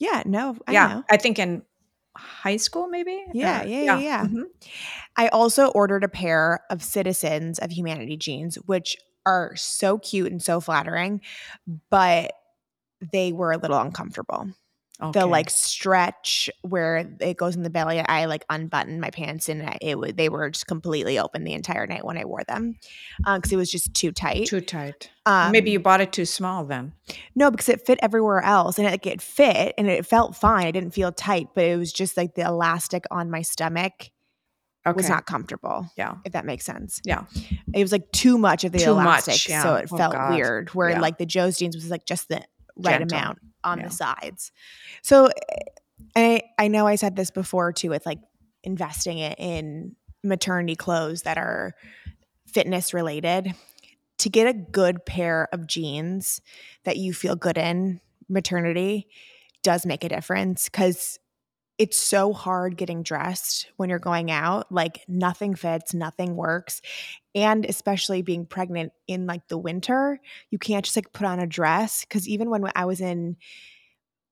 Yeah, 0.00 0.22
no, 0.26 0.56
I 0.66 0.72
yeah. 0.72 0.88
know. 0.88 1.04
I 1.08 1.16
think 1.16 1.38
in 1.38 1.62
high 2.16 2.56
school, 2.56 2.88
maybe. 2.88 3.24
Yeah, 3.32 3.62
Or- 3.62 3.66
yeah, 3.66 3.82
yeah, 3.82 3.98
yeah. 3.98 4.24
mhm. 4.26 4.42
I 5.16 5.28
also 5.28 5.68
ordered 5.68 6.02
a 6.04 6.08
pair 6.08 6.60
of 6.70 6.82
Citizens 6.82 7.58
of 7.60 7.70
Humanity 7.70 8.16
jeans, 8.16 8.56
which 8.66 8.96
are 9.24 9.54
so 9.56 9.98
cute 9.98 10.30
and 10.30 10.42
so 10.42 10.60
flattering, 10.60 11.20
but 11.88 12.32
they 13.12 13.32
were 13.32 13.52
a 13.52 13.56
little 13.58 13.78
uncomfortable. 13.78 14.48
Okay. 15.08 15.20
The 15.20 15.26
like 15.26 15.50
stretch 15.50 16.48
where 16.62 17.08
it 17.20 17.36
goes 17.36 17.56
in 17.56 17.62
the 17.62 17.70
belly, 17.70 18.00
I 18.00 18.24
like 18.26 18.44
unbuttoned 18.48 19.00
my 19.00 19.10
pants 19.10 19.48
and 19.48 19.62
I- 19.62 19.78
it 19.80 19.98
would 19.98 20.16
they 20.16 20.28
were 20.28 20.48
just 20.50 20.66
completely 20.66 21.18
open 21.18 21.44
the 21.44 21.52
entire 21.52 21.86
night 21.86 22.04
when 22.04 22.16
I 22.18 22.24
wore 22.24 22.44
them 22.44 22.76
because 23.24 23.52
it 23.52 23.56
was 23.56 23.70
just 23.70 23.94
too 23.94 24.12
tight. 24.12 24.46
too 24.46 24.60
tight. 24.60 25.10
Um, 25.26 25.52
Maybe 25.52 25.70
you 25.70 25.80
bought 25.80 26.00
it 26.00 26.12
too 26.12 26.24
small 26.26 26.64
then. 26.64 26.92
no, 27.34 27.50
because 27.50 27.68
it 27.68 27.84
fit 27.86 27.98
everywhere 28.02 28.42
else 28.42 28.78
and 28.78 28.86
it, 28.86 28.90
like, 28.90 29.06
it 29.06 29.22
fit 29.22 29.74
and 29.78 29.88
it 29.88 30.04
felt 30.06 30.36
fine. 30.36 30.66
I 30.66 30.70
didn't 30.70 30.92
feel 30.92 31.12
tight, 31.12 31.48
but 31.54 31.64
it 31.64 31.76
was 31.78 31.92
just 31.92 32.16
like 32.16 32.34
the 32.34 32.42
elastic 32.42 33.04
on 33.10 33.30
my 33.30 33.42
stomach 33.42 34.10
Okay. 34.86 34.94
was 34.96 35.08
not 35.08 35.24
comfortable. 35.24 35.90
Yeah. 35.96 36.16
if 36.26 36.32
that 36.32 36.44
makes 36.44 36.66
sense. 36.66 37.00
Yeah. 37.04 37.24
It 37.72 37.80
was 37.80 37.90
like 37.90 38.12
too 38.12 38.36
much 38.36 38.64
of 38.64 38.72
the 38.72 38.78
Too 38.80 38.94
much, 38.94 39.02
elastic, 39.04 39.48
yeah. 39.48 39.62
so 39.62 39.74
it 39.76 39.88
Oh, 39.90 39.96
felt 39.96 40.12
God. 40.12 40.34
weird. 40.34 40.68
Where 40.74 40.90
Yeah. 40.90 41.00
like 41.00 41.16
the 41.16 41.24
Joe's 41.24 41.56
jeans 41.56 41.74
was 41.74 41.90
like 41.90 42.04
just 42.04 42.28
the 42.28 42.42
right 42.76 42.98
Gentle. 42.98 43.16
amount 43.18 43.38
on 43.64 43.78
Yeah. 43.78 43.86
the 43.88 43.92
sides. 43.92 44.52
So 45.02 45.30
I 46.16 46.42
I 46.58 46.68
know 46.68 46.86
I 46.86 46.96
said 46.96 47.16
this 47.16 47.30
before 47.30 47.72
too 47.72 47.90
with 47.90 48.06
like 48.06 48.20
investing 48.62 49.18
it 49.18 49.38
in 49.38 49.96
maternity 50.22 50.76
clothes 50.76 51.22
that 51.22 51.38
are 51.38 51.74
fitness 52.46 52.94
related. 52.94 53.54
To 54.18 54.30
get 54.30 54.46
a 54.46 54.52
good 54.52 55.04
pair 55.04 55.48
of 55.52 55.66
jeans 55.66 56.40
that 56.84 56.96
you 56.96 57.12
feel 57.12 57.34
good 57.34 57.58
in 57.58 58.00
maternity 58.28 59.08
does 59.62 59.84
make 59.84 60.04
a 60.04 60.08
difference 60.08 60.68
because 60.68 61.18
it's 61.76 61.98
so 61.98 62.32
hard 62.32 62.76
getting 62.76 63.02
dressed 63.02 63.68
when 63.76 63.90
you're 63.90 63.98
going 63.98 64.30
out. 64.30 64.70
Like 64.70 65.04
nothing 65.08 65.54
fits, 65.56 65.92
nothing 65.92 66.36
works. 66.36 66.80
And 67.34 67.64
especially 67.66 68.22
being 68.22 68.46
pregnant 68.46 68.92
in 69.08 69.26
like 69.26 69.48
the 69.48 69.58
winter, 69.58 70.20
you 70.50 70.58
can't 70.58 70.84
just 70.84 70.96
like 70.96 71.12
put 71.12 71.26
on 71.26 71.40
a 71.40 71.46
dress. 71.46 72.04
Cause 72.08 72.28
even 72.28 72.48
when 72.50 72.62
I 72.76 72.84
was 72.84 73.00
in 73.00 73.36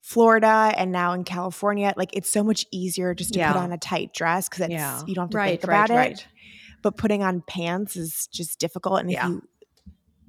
Florida 0.02 0.72
and 0.76 0.90
now 0.92 1.12
in 1.12 1.24
California, 1.24 1.92
like 1.96 2.10
it's 2.12 2.30
so 2.30 2.42
much 2.42 2.66
easier 2.70 3.14
just 3.14 3.32
to 3.34 3.38
Yeah. 3.38 3.52
put 3.52 3.60
on 3.60 3.72
a 3.72 3.78
tight 3.78 4.12
dress 4.12 4.48
because 4.48 4.68
Yeah. 4.68 5.02
you 5.06 5.14
don't 5.14 5.24
have 5.24 5.30
to 5.30 5.36
Right, 5.36 5.60
think 5.60 5.70
right, 5.70 5.84
about 5.84 5.90
it. 5.90 5.96
right. 5.96 6.26
But 6.82 6.96
putting 6.96 7.22
on 7.22 7.42
pants 7.46 7.96
is 7.96 8.26
just 8.28 8.58
difficult. 8.58 9.00
And 9.00 9.10
Yeah. 9.10 9.26
if 9.26 9.30
you 9.30 9.42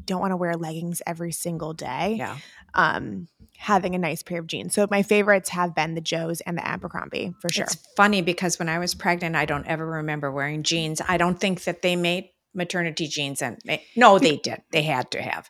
don't 0.06 0.20
want 0.22 0.32
to 0.32 0.38
wear 0.38 0.54
leggings 0.56 1.02
every 1.08 1.32
single 1.32 1.74
day, 1.74 2.16
Yeah. 2.18 2.38
um, 2.74 3.28
having 3.64 3.96
a 3.96 3.98
nice 3.98 4.22
pair 4.22 4.40
of 4.40 4.48
jeans. 4.48 4.74
So 4.74 4.86
my 4.92 5.04
favorites 5.04 5.48
have 5.48 5.74
been 5.74 5.96
the 5.96 6.02
Joes 6.02 6.42
and 6.42 6.58
the 6.58 6.68
Abercrombie 6.68 7.34
for 7.40 7.48
sure. 7.48 7.64
It's 7.64 7.78
funny 7.96 8.22
because 8.22 8.60
when 8.60 8.68
I 8.68 8.78
was 8.78 8.94
pregnant, 8.94 9.38
I 9.38 9.46
don't 9.46 9.66
ever 9.66 9.86
remember 9.86 10.30
wearing 10.34 10.64
jeans. 10.64 11.02
I 11.08 11.16
don't 11.16 11.40
think 11.40 11.64
that 11.64 11.82
they 11.82 11.96
made 11.96 12.30
maternity 12.54 13.08
jeans 13.08 13.42
and 13.42 13.58
no, 13.96 14.20
they 14.20 14.36
did. 14.36 14.62
They 14.72 14.84
had 14.84 15.12
to 15.12 15.22
have. 15.22 15.50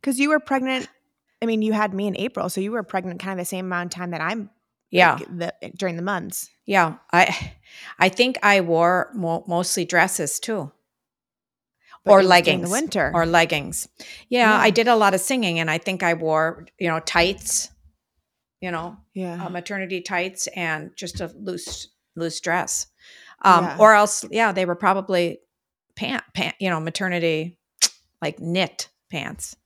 Because 0.00 0.18
you 0.18 0.30
were 0.30 0.40
pregnant. 0.40 0.88
I 1.40 1.46
mean, 1.46 1.62
you 1.62 1.72
had 1.72 1.94
me 1.94 2.08
in 2.08 2.16
April, 2.16 2.48
so 2.48 2.60
you 2.60 2.72
were 2.72 2.82
pregnant 2.82 3.20
kind 3.20 3.38
of 3.38 3.44
the 3.46 3.48
same 3.48 3.66
amount 3.66 3.94
of 3.94 3.98
time 3.98 4.10
that 4.10 4.20
I'm. 4.20 4.50
Yeah. 4.90 5.14
like, 5.14 5.38
the, 5.38 5.54
during 5.76 5.94
the 5.94 6.02
months. 6.02 6.50
Yeah. 6.66 6.96
I 7.12 7.52
I 8.00 8.08
think 8.08 8.36
I 8.42 8.62
wore 8.62 9.12
mo- 9.14 9.44
mostly 9.46 9.84
dresses 9.84 10.40
too. 10.40 10.72
Or 12.06 12.20
it 12.20 12.24
was 12.24 12.26
during 12.26 12.28
leggings 12.28 12.68
the 12.68 12.72
winter. 12.72 13.10
or 13.14 13.26
leggings. 13.26 13.88
Yeah, 14.28 14.50
Yeah. 14.50 14.58
I 14.60 14.70
did 14.70 14.88
a 14.88 14.96
lot 14.96 15.14
of 15.14 15.20
singing 15.20 15.58
and 15.58 15.70
I 15.70 15.78
think 15.78 16.02
I 16.02 16.14
wore, 16.14 16.66
you 16.78 16.88
know, 16.88 17.00
tights, 17.00 17.70
you 18.60 18.70
know, 18.70 18.96
yeah, 19.14 19.44
uh, 19.44 19.48
maternity 19.48 20.00
tights 20.02 20.46
and 20.48 20.90
just 20.96 21.20
a 21.20 21.32
loose 21.38 21.88
loose 22.16 22.40
dress. 22.40 22.86
Um 23.42 23.64
Yeah. 23.64 23.76
or 23.78 23.94
else 23.94 24.24
yeah, 24.30 24.52
they 24.52 24.64
were 24.66 24.74
probably 24.76 25.40
pant 25.96 26.24
pant, 26.34 26.54
you 26.60 26.68
know, 26.70 26.80
maternity 26.80 27.58
like 28.22 28.38
knit 28.40 28.88
pants. 29.10 29.56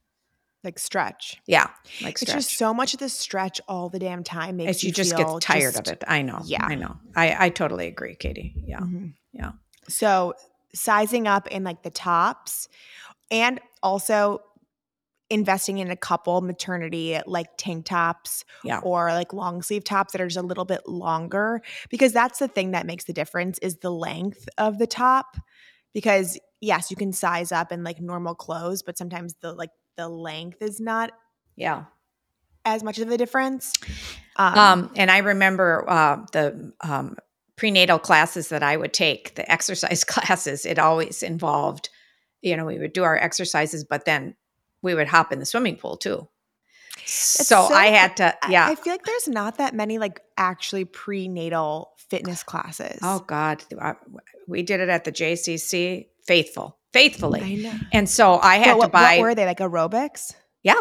like 0.65 0.79
stretch. 0.79 1.41
Yeah, 1.47 1.71
like 2.03 2.15
It's 2.15 2.23
stretch. 2.23 2.37
just 2.37 2.59
so 2.59 2.75
much 2.75 2.93
of 2.93 2.99
the 3.01 3.09
stretch 3.09 3.61
all 3.69 3.89
the 3.89 4.01
damn 4.01 4.25
time 4.25 4.57
makes 4.57 4.71
It's- 4.71 4.85
you 4.85 4.93
just 4.93 5.17
feel 5.17 5.35
get 5.35 5.43
tired 5.43 5.75
just- 5.75 5.87
of 5.89 5.93
it. 5.95 6.05
I 6.07 6.23
know. 6.23 6.41
yeah. 6.45 6.65
I 6.65 6.75
know. 6.75 6.97
I 7.15 7.47
I 7.47 7.49
totally 7.51 7.87
agree, 7.87 8.17
Katie. 8.17 8.55
Yeah. 8.67 8.81
Mhm. 8.81 9.15
Yeah. 9.33 9.53
So 9.89 10.35
sizing 10.75 11.27
up 11.27 11.47
in 11.49 11.65
like 11.65 11.83
the 11.83 11.91
tops 11.91 12.69
and 13.31 13.61
also 13.83 14.41
investing 15.31 15.77
in 15.79 15.91
a 15.91 15.97
couple 15.97 16.41
maternity 16.41 17.19
like 17.27 17.49
tank 17.59 17.85
tops 17.85 18.45
Yeah. 18.65 18.81
or 18.83 19.13
like 19.13 19.33
long 19.35 19.61
sleeve 19.63 19.85
tops 19.85 20.13
that 20.13 20.23
are 20.23 20.27
just 20.27 20.39
a 20.39 20.43
little 20.43 20.65
bit 20.65 20.89
longer 20.89 21.61
because 21.91 22.13
that's 22.13 22.39
the 22.39 22.49
thing 22.49 22.71
that 22.71 22.87
makes 22.87 23.05
the 23.05 23.13
difference 23.13 23.59
is 23.59 23.77
the 23.79 23.91
length 23.91 24.49
of 24.57 24.79
the 24.79 24.87
top 24.87 25.37
because 25.93 26.39
yes 26.63 26.91
you 26.91 26.97
can 26.97 27.13
size 27.13 27.53
up 27.53 27.73
in 27.73 27.85
like 27.85 28.01
normal 28.01 28.35
clothes 28.35 28.83
but 28.83 28.97
sometimes 28.97 29.35
the 29.43 29.53
like 29.53 29.71
the 29.97 30.09
length 30.09 30.63
is 30.63 30.81
not 30.81 31.11
Yeah. 31.57 31.85
as 32.65 32.83
much 32.83 32.99
of 32.99 33.11
a 33.11 33.19
difference 33.19 33.75
um, 34.37 34.59
Um, 34.59 34.91
and 34.97 35.11
I 35.11 35.19
remember 35.19 35.85
uh, 35.89 36.25
the 36.33 36.73
um, 36.81 37.17
prenatal 37.59 37.99
classes 37.99 38.49
that 38.49 38.63
I 38.63 38.77
would 38.77 38.95
take, 38.95 39.35
the 39.35 39.51
exercise 39.51 40.05
classes, 40.05 40.65
it 40.65 40.79
always 40.79 41.23
involved, 41.23 41.91
you 42.41 42.57
know, 42.57 42.65
we 42.65 42.79
would 42.79 42.95
do 42.95 43.05
our 43.05 43.19
exercises, 43.19 43.85
but 43.85 44.07
then 44.07 44.35
we 44.81 44.95
would 44.95 45.09
hop 45.09 45.33
in 45.33 45.41
the 45.41 45.47
swimming 45.47 45.77
pool 45.77 45.99
too. 45.99 46.27
So, 47.05 47.69
so- 47.69 47.75
I 47.75 47.87
had 47.87 48.17
to, 48.19 48.35
yeah. 48.49 48.69
I, 48.69 48.75
feel 48.77 48.95
like 48.95 49.05
there's 49.05 49.29
not 49.29 49.59
that 49.59 49.75
many 49.75 49.99
like 49.99 50.21
actually 50.39 50.85
prenatal 50.85 51.93
fitness 52.09 52.43
classes 52.43 52.99
oh, 53.03 53.19
God. 53.27 53.63
We 54.47 54.63
did 54.63 54.81
it 54.81 54.89
at 54.89 55.05
the 55.05 55.13
JCC, 55.13 56.07
faithful, 56.27 56.79
faithfully. 56.93 57.43
I 57.43 57.55
know. 57.57 57.75
And 57.93 58.09
so 58.09 58.39
I 58.39 58.57
had 58.57 58.79
what, 58.79 58.87
to 58.87 58.91
buy, 58.91 59.19
what 59.19 59.23
were 59.23 59.35
they 59.35 59.45
like 59.45 59.59
aerobics? 59.59 60.33
yeah. 60.63 60.81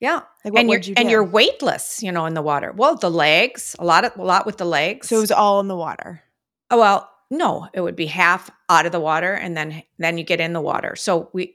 Yeah. 0.00 0.22
Like 0.44 0.54
and 0.56 0.70
you're, 0.70 0.80
you 0.80 0.94
and 0.96 1.10
you're 1.10 1.24
weightless, 1.24 2.02
you 2.02 2.10
know, 2.10 2.24
in 2.26 2.34
the 2.34 2.42
water. 2.42 2.72
Well, 2.74 2.96
the 2.96 3.10
legs, 3.10 3.76
a 3.78 3.84
lot 3.84 4.04
of, 4.04 4.16
a 4.16 4.22
lot 4.22 4.46
with 4.46 4.56
the 4.56 4.64
legs. 4.64 5.08
so 5.08 5.18
it 5.18 5.20
was 5.20 5.30
all 5.30 5.60
in 5.60 5.68
the 5.68 5.76
water. 5.76 6.22
Oh, 6.70 6.78
well, 6.78 7.10
no, 7.30 7.68
it 7.74 7.80
would 7.80 7.96
be 7.96 8.06
half 8.06 8.50
out 8.68 8.86
of 8.86 8.92
the 8.92 9.00
water 9.00 9.32
and 9.34 9.56
then 9.56 9.82
then 9.98 10.18
you 10.18 10.24
get 10.24 10.40
in 10.40 10.52
the 10.52 10.60
water. 10.60 10.96
So 10.96 11.28
we 11.32 11.54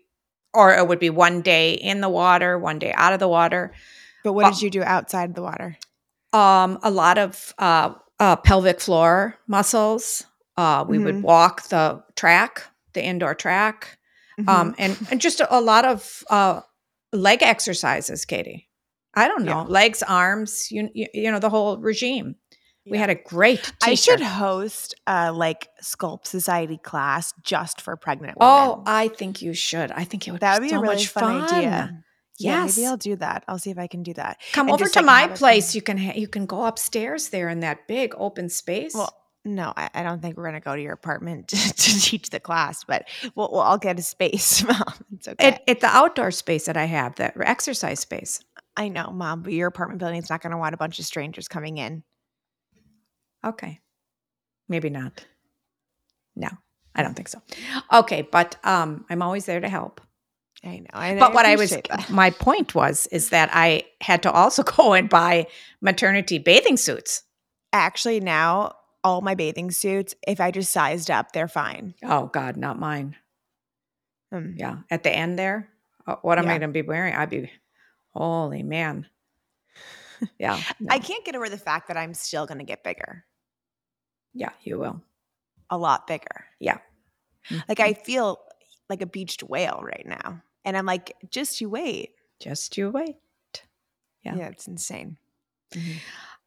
or 0.53 0.73
it 0.73 0.87
would 0.87 0.99
be 0.99 1.09
one 1.09 1.41
day 1.41 1.73
in 1.73 1.99
the 2.01 2.07
water, 2.09 2.57
one 2.57 2.79
day 2.79 2.93
out 2.95 3.13
of 3.13 3.19
the 3.19 3.27
water. 3.27 3.73
But 4.23 4.33
what 4.33 4.43
Well- 4.43 4.51
did 4.53 4.61
you 4.61 4.69
do 4.69 4.83
outside 4.83 5.35
the 5.35 5.41
water? 5.41 5.77
Um 6.31 6.79
a 6.83 6.91
lot 6.91 7.17
of 7.17 7.53
uh, 7.57 7.93
uh 8.19 8.35
pelvic 8.37 8.79
floor 8.79 9.35
muscles. 9.47 10.23
Uh 10.55 10.85
we 10.87 10.97
Mhm. 10.97 11.03
would 11.05 11.23
walk 11.23 11.67
the 11.69 12.03
track, 12.15 12.63
the 12.93 13.03
indoor 13.03 13.33
track. 13.35 13.97
Mm-hmm. 14.39 14.49
Um 14.49 14.75
and 14.77 14.97
and 15.11 15.19
just 15.19 15.39
a, 15.41 15.47
a 15.57 15.59
lot 15.59 15.83
of 15.85 16.23
uh 16.29 16.61
leg 17.15 17.41
exercises, 17.43 18.25
Katie. 18.25 18.69
I 19.13 19.27
don't 19.27 19.43
know, 19.45 19.61
Yeah. 19.61 19.67
legs, 19.67 20.03
arms, 20.03 20.69
you, 20.71 20.89
you 20.93 21.07
you 21.13 21.31
know 21.31 21.39
the 21.39 21.49
whole 21.49 21.77
regime. 21.77 22.35
We 22.87 22.99
had 22.99 23.09
a 23.09 23.15
great 23.15 23.63
teacher. 23.63 23.91
I 23.91 23.95
should 23.95 24.21
host 24.21 24.93
a 25.07 25.31
like 25.31 25.69
sculpt 25.81 26.27
society 26.27 26.77
class 26.77 27.33
just 27.41 27.81
for 27.81 27.95
pregnant 27.97 28.37
women. 28.39 28.53
Oh. 28.55 28.83
I 28.85 29.07
think 29.07 29.41
you 29.41 29.53
should. 29.55 29.91
I 29.91 30.03
think 30.03 30.27
it 30.27 30.31
would 30.31 30.41
that 30.41 30.59
would 30.59 30.65
be 30.65 30.69
so 30.69 30.77
a 30.77 30.81
really 30.81 30.95
much 30.95 31.07
fun, 31.07 31.47
fun. 31.47 31.57
idea. 31.57 32.03
Yeah, 32.37 32.65
maybe 32.65 32.85
I'll 32.85 32.97
do 32.97 33.15
that. 33.15 33.43
I'll 33.47 33.57
see 33.57 33.71
if 33.71 33.77
I 33.79 33.87
can 33.87 34.03
do 34.03 34.13
that. 34.15 34.39
Come 34.51 34.67
and 34.67 34.73
over 34.75 34.83
just, 34.83 34.93
to 34.95 34.99
like, 35.01 35.29
my 35.31 35.35
place. 35.35 35.71
from- 35.71 35.77
You 35.77 35.81
can 35.81 35.97
ha- 35.97 36.13
you 36.15 36.27
can 36.27 36.45
go 36.45 36.65
upstairs 36.65 37.29
there 37.29 37.47
in 37.49 37.61
that 37.61 37.87
big 37.87 38.13
open 38.17 38.49
space. 38.49 38.93
Well, 38.93 39.15
no, 39.45 39.71
I, 39.77 39.89
I 39.93 40.03
don't 40.03 40.21
think 40.21 40.35
we're 40.37 40.45
gonna 40.45 40.59
go 40.59 40.75
to 40.75 40.81
your 40.81 40.93
apartment 40.93 41.47
to, 41.49 41.55
to 41.55 42.01
teach 42.01 42.29
the 42.31 42.39
class, 42.39 42.83
but 42.83 43.07
we'll, 43.35 43.49
we'll 43.51 43.61
I'll 43.61 43.77
get 43.77 43.99
a 43.99 44.01
space, 44.01 44.63
mom. 44.67 44.81
It's 45.13 45.27
okay. 45.27 45.59
at 45.67 45.79
the 45.79 45.87
outdoor 45.87 46.31
space 46.31 46.65
that 46.65 46.77
I 46.77 46.85
have, 46.85 47.15
the 47.15 47.31
exercise 47.47 47.99
space. 47.99 48.41
I 48.75 48.89
know, 48.89 49.11
mom, 49.11 49.43
but 49.43 49.53
your 49.53 49.67
apartment 49.67 49.99
building 49.99 50.21
is 50.21 50.29
not 50.29 50.41
gonna 50.41 50.57
want 50.57 50.73
a 50.73 50.77
bunch 50.77 50.99
of 50.99 51.05
strangers 51.05 51.47
coming 51.47 51.77
in. 51.77 52.03
Okay, 53.45 53.79
maybe 54.67 54.89
not. 54.89 55.25
No, 56.35 56.49
I 56.95 57.03
don't 57.03 57.13
think 57.13 57.27
so. 57.29 57.41
Okay, 57.93 58.23
but 58.23 58.57
um, 58.63 59.05
I'm 59.09 59.21
always 59.21 59.45
there 59.45 59.59
to 59.61 59.69
help. 59.69 60.01
I 60.63 60.79
know. 60.79 60.85
and 60.99 61.19
But 61.19 61.33
what 61.33 61.45
I 61.45 61.55
was, 61.55 61.69
that. 61.69 62.09
my 62.09 62.31
point 62.31 62.73
was, 62.73 63.05
is 63.07 63.29
that 63.29 63.49
I 63.53 63.83
had 64.01 64.23
to 64.23 64.31
also 64.31 64.63
go 64.77 64.93
and 64.93 65.07
buy 65.09 65.47
maternity 65.81 66.39
bathing 66.39 66.77
suits. 66.77 67.21
actually 67.71 68.19
now 68.19 68.73
all 69.05 69.21
my 69.21 69.35
bathing 69.35 69.71
suits, 69.71 70.15
if 70.27 70.41
I 70.41 70.51
just 70.51 70.71
sized 70.73 71.09
up, 71.09 71.31
they're 71.31 71.47
fine. 71.47 71.93
Oh 72.03 72.25
God, 72.25 72.57
not 72.57 72.79
mine. 72.79 73.15
Um, 74.31 74.55
Yeah, 74.57 74.79
at 74.89 75.03
the 75.03 75.11
end 75.15 75.37
there, 75.39 75.69
uh, 76.07 76.15
what 76.23 76.39
am 76.39 76.45
I 76.47 76.57
going 76.57 76.69
to 76.73 76.73
be 76.73 76.81
wearing? 76.81 77.13
I'd 77.13 77.29
be, 77.29 77.49
holy 78.09 78.63
man. 78.63 79.07
Yeah, 80.39 80.59
I 80.89 80.99
can't 80.99 81.23
get 81.25 81.35
over 81.35 81.49
the 81.49 81.57
fact 81.57 81.89
that 81.89 81.97
I'm 81.97 82.13
still 82.13 82.45
going 82.45 82.57
to 82.59 82.63
get 82.63 82.83
bigger, 82.83 83.25
yeah, 84.33 84.51
you 84.63 84.79
will. 84.79 85.01
a 85.69 85.77
lot 85.77 86.07
bigger. 86.07 86.45
Yeah. 86.59 86.77
Like 87.67 87.79
I 87.81 87.93
feel 87.93 88.39
like 88.89 89.01
a 89.01 89.05
beached 89.05 89.43
whale 89.43 89.81
right 89.83 90.05
now. 90.05 90.41
And 90.63 90.75
I'm 90.77 90.85
like, 90.85 91.15
just 91.29 91.59
you 91.61 91.69
wait. 91.69 92.11
Just 92.39 92.77
you 92.77 92.89
wait. 92.89 93.17
Yeah. 94.23 94.35
Yeah, 94.37 94.47
it's 94.47 94.67
insane. 94.67 95.17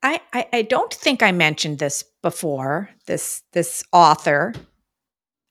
I, 0.03 0.21
I 0.33 0.47
I 0.53 0.63
don't 0.63 0.93
think 0.93 1.23
I 1.23 1.33
mentioned 1.33 1.79
this 1.79 2.05
before. 2.23 2.91
This 3.07 3.43
this 3.53 3.83
author, 3.93 4.55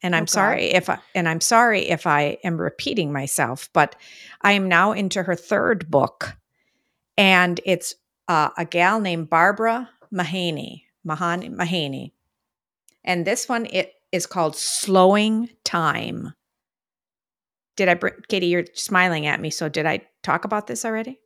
and 0.01 0.15
I'm 0.15 0.23
Oh, 0.23 0.27
sorry 0.27 0.65
if 0.71 0.89
I 0.89 0.99
and 1.13 1.27
I'm 1.27 1.41
sorry 1.41 1.89
if 1.89 2.07
I 2.07 2.37
am 2.43 2.59
repeating 2.59 3.11
myself, 3.11 3.69
but 3.73 3.95
I 4.41 4.53
am 4.53 4.67
now 4.69 4.93
into 4.93 5.23
her 5.23 5.35
third 5.35 5.89
book, 5.91 6.37
and 7.17 7.59
it's 7.65 7.95
uh, 8.27 8.49
a 8.57 8.65
gal 8.65 8.99
named 9.01 9.29
Barbara 9.29 9.89
Mahany, 10.11 10.85
Mahan 11.03 11.55
Mahany, 11.55 12.13
and 13.03 13.25
this 13.25 13.49
one 13.49 13.65
it 13.67 13.93
is 14.11 14.25
called 14.25 14.55
Slowing 14.55 15.49
Time. 15.65 16.33
Did 17.75 17.89
I, 17.89 17.93
br- 17.93 18.07
Katie? 18.27 18.47
You're 18.47 18.65
smiling 18.73 19.27
at 19.27 19.39
me. 19.39 19.49
So 19.49 19.69
did 19.69 19.85
I 19.85 20.07
talk 20.23 20.45
about 20.45 20.65
this 20.67 20.83
already? 20.85 21.19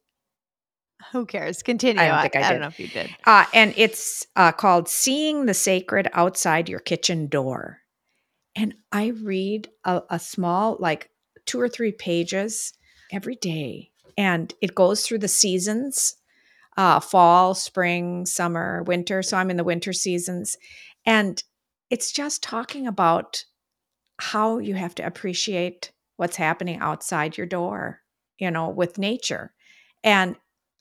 Who 1.11 1.25
cares? 1.25 1.63
Continue. 1.63 2.01
I 2.01 2.07
don't 2.07 2.21
think 2.21 2.35
I 2.35 2.49
don't 2.49 2.61
know 2.61 2.67
if 2.67 2.79
you 2.79 2.87
did. 2.87 3.15
Uh, 3.25 3.45
and 3.53 3.73
it's 3.77 4.25
uh, 4.35 4.51
called 4.51 4.87
Seeing 4.87 5.45
the 5.45 5.53
Sacred 5.53 6.09
Outside 6.13 6.69
Your 6.69 6.79
Kitchen 6.79 7.27
Door. 7.27 7.79
And 8.55 8.75
I 8.91 9.07
read 9.07 9.69
a, 9.85 10.03
a 10.09 10.19
small, 10.19 10.77
like 10.79 11.09
two 11.45 11.59
or 11.59 11.69
three 11.69 11.91
pages 11.91 12.73
every 13.11 13.35
day. 13.35 13.91
And 14.17 14.53
it 14.61 14.75
goes 14.75 15.05
through 15.05 15.19
the 15.19 15.27
seasons 15.27 16.15
uh, 16.77 16.99
fall, 16.99 17.53
spring, 17.53 18.25
summer, 18.25 18.83
winter. 18.83 19.21
So 19.21 19.37
I'm 19.37 19.49
in 19.49 19.57
the 19.57 19.63
winter 19.63 19.93
seasons. 19.93 20.57
And 21.05 21.43
it's 21.89 22.11
just 22.11 22.41
talking 22.41 22.87
about 22.87 23.45
how 24.19 24.59
you 24.59 24.75
have 24.75 24.95
to 24.95 25.05
appreciate 25.05 25.91
what's 26.15 26.37
happening 26.37 26.79
outside 26.79 27.37
your 27.37 27.47
door, 27.47 28.01
you 28.37 28.51
know, 28.51 28.69
with 28.69 28.97
nature. 28.97 29.53
And 30.03 30.35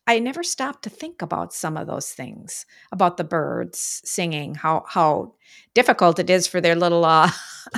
I 0.07 0.19
never 0.19 0.43
stopped 0.43 0.83
to 0.85 0.91
think 0.91 1.23
about 1.23 1.53
some 1.53 1.77
of 1.77 1.87
those 1.87 2.11
things 2.11 2.67
about 2.91 3.17
the 3.17 3.25
birds 3.25 4.01
singing, 4.05 4.55
how 4.55 4.85
how 4.89 5.35
difficult 5.75 6.19
it 6.19 6.31
is 6.31 6.47
for 6.47 6.61
their 6.61 6.75
little 6.75 7.05
uh, 7.05 7.31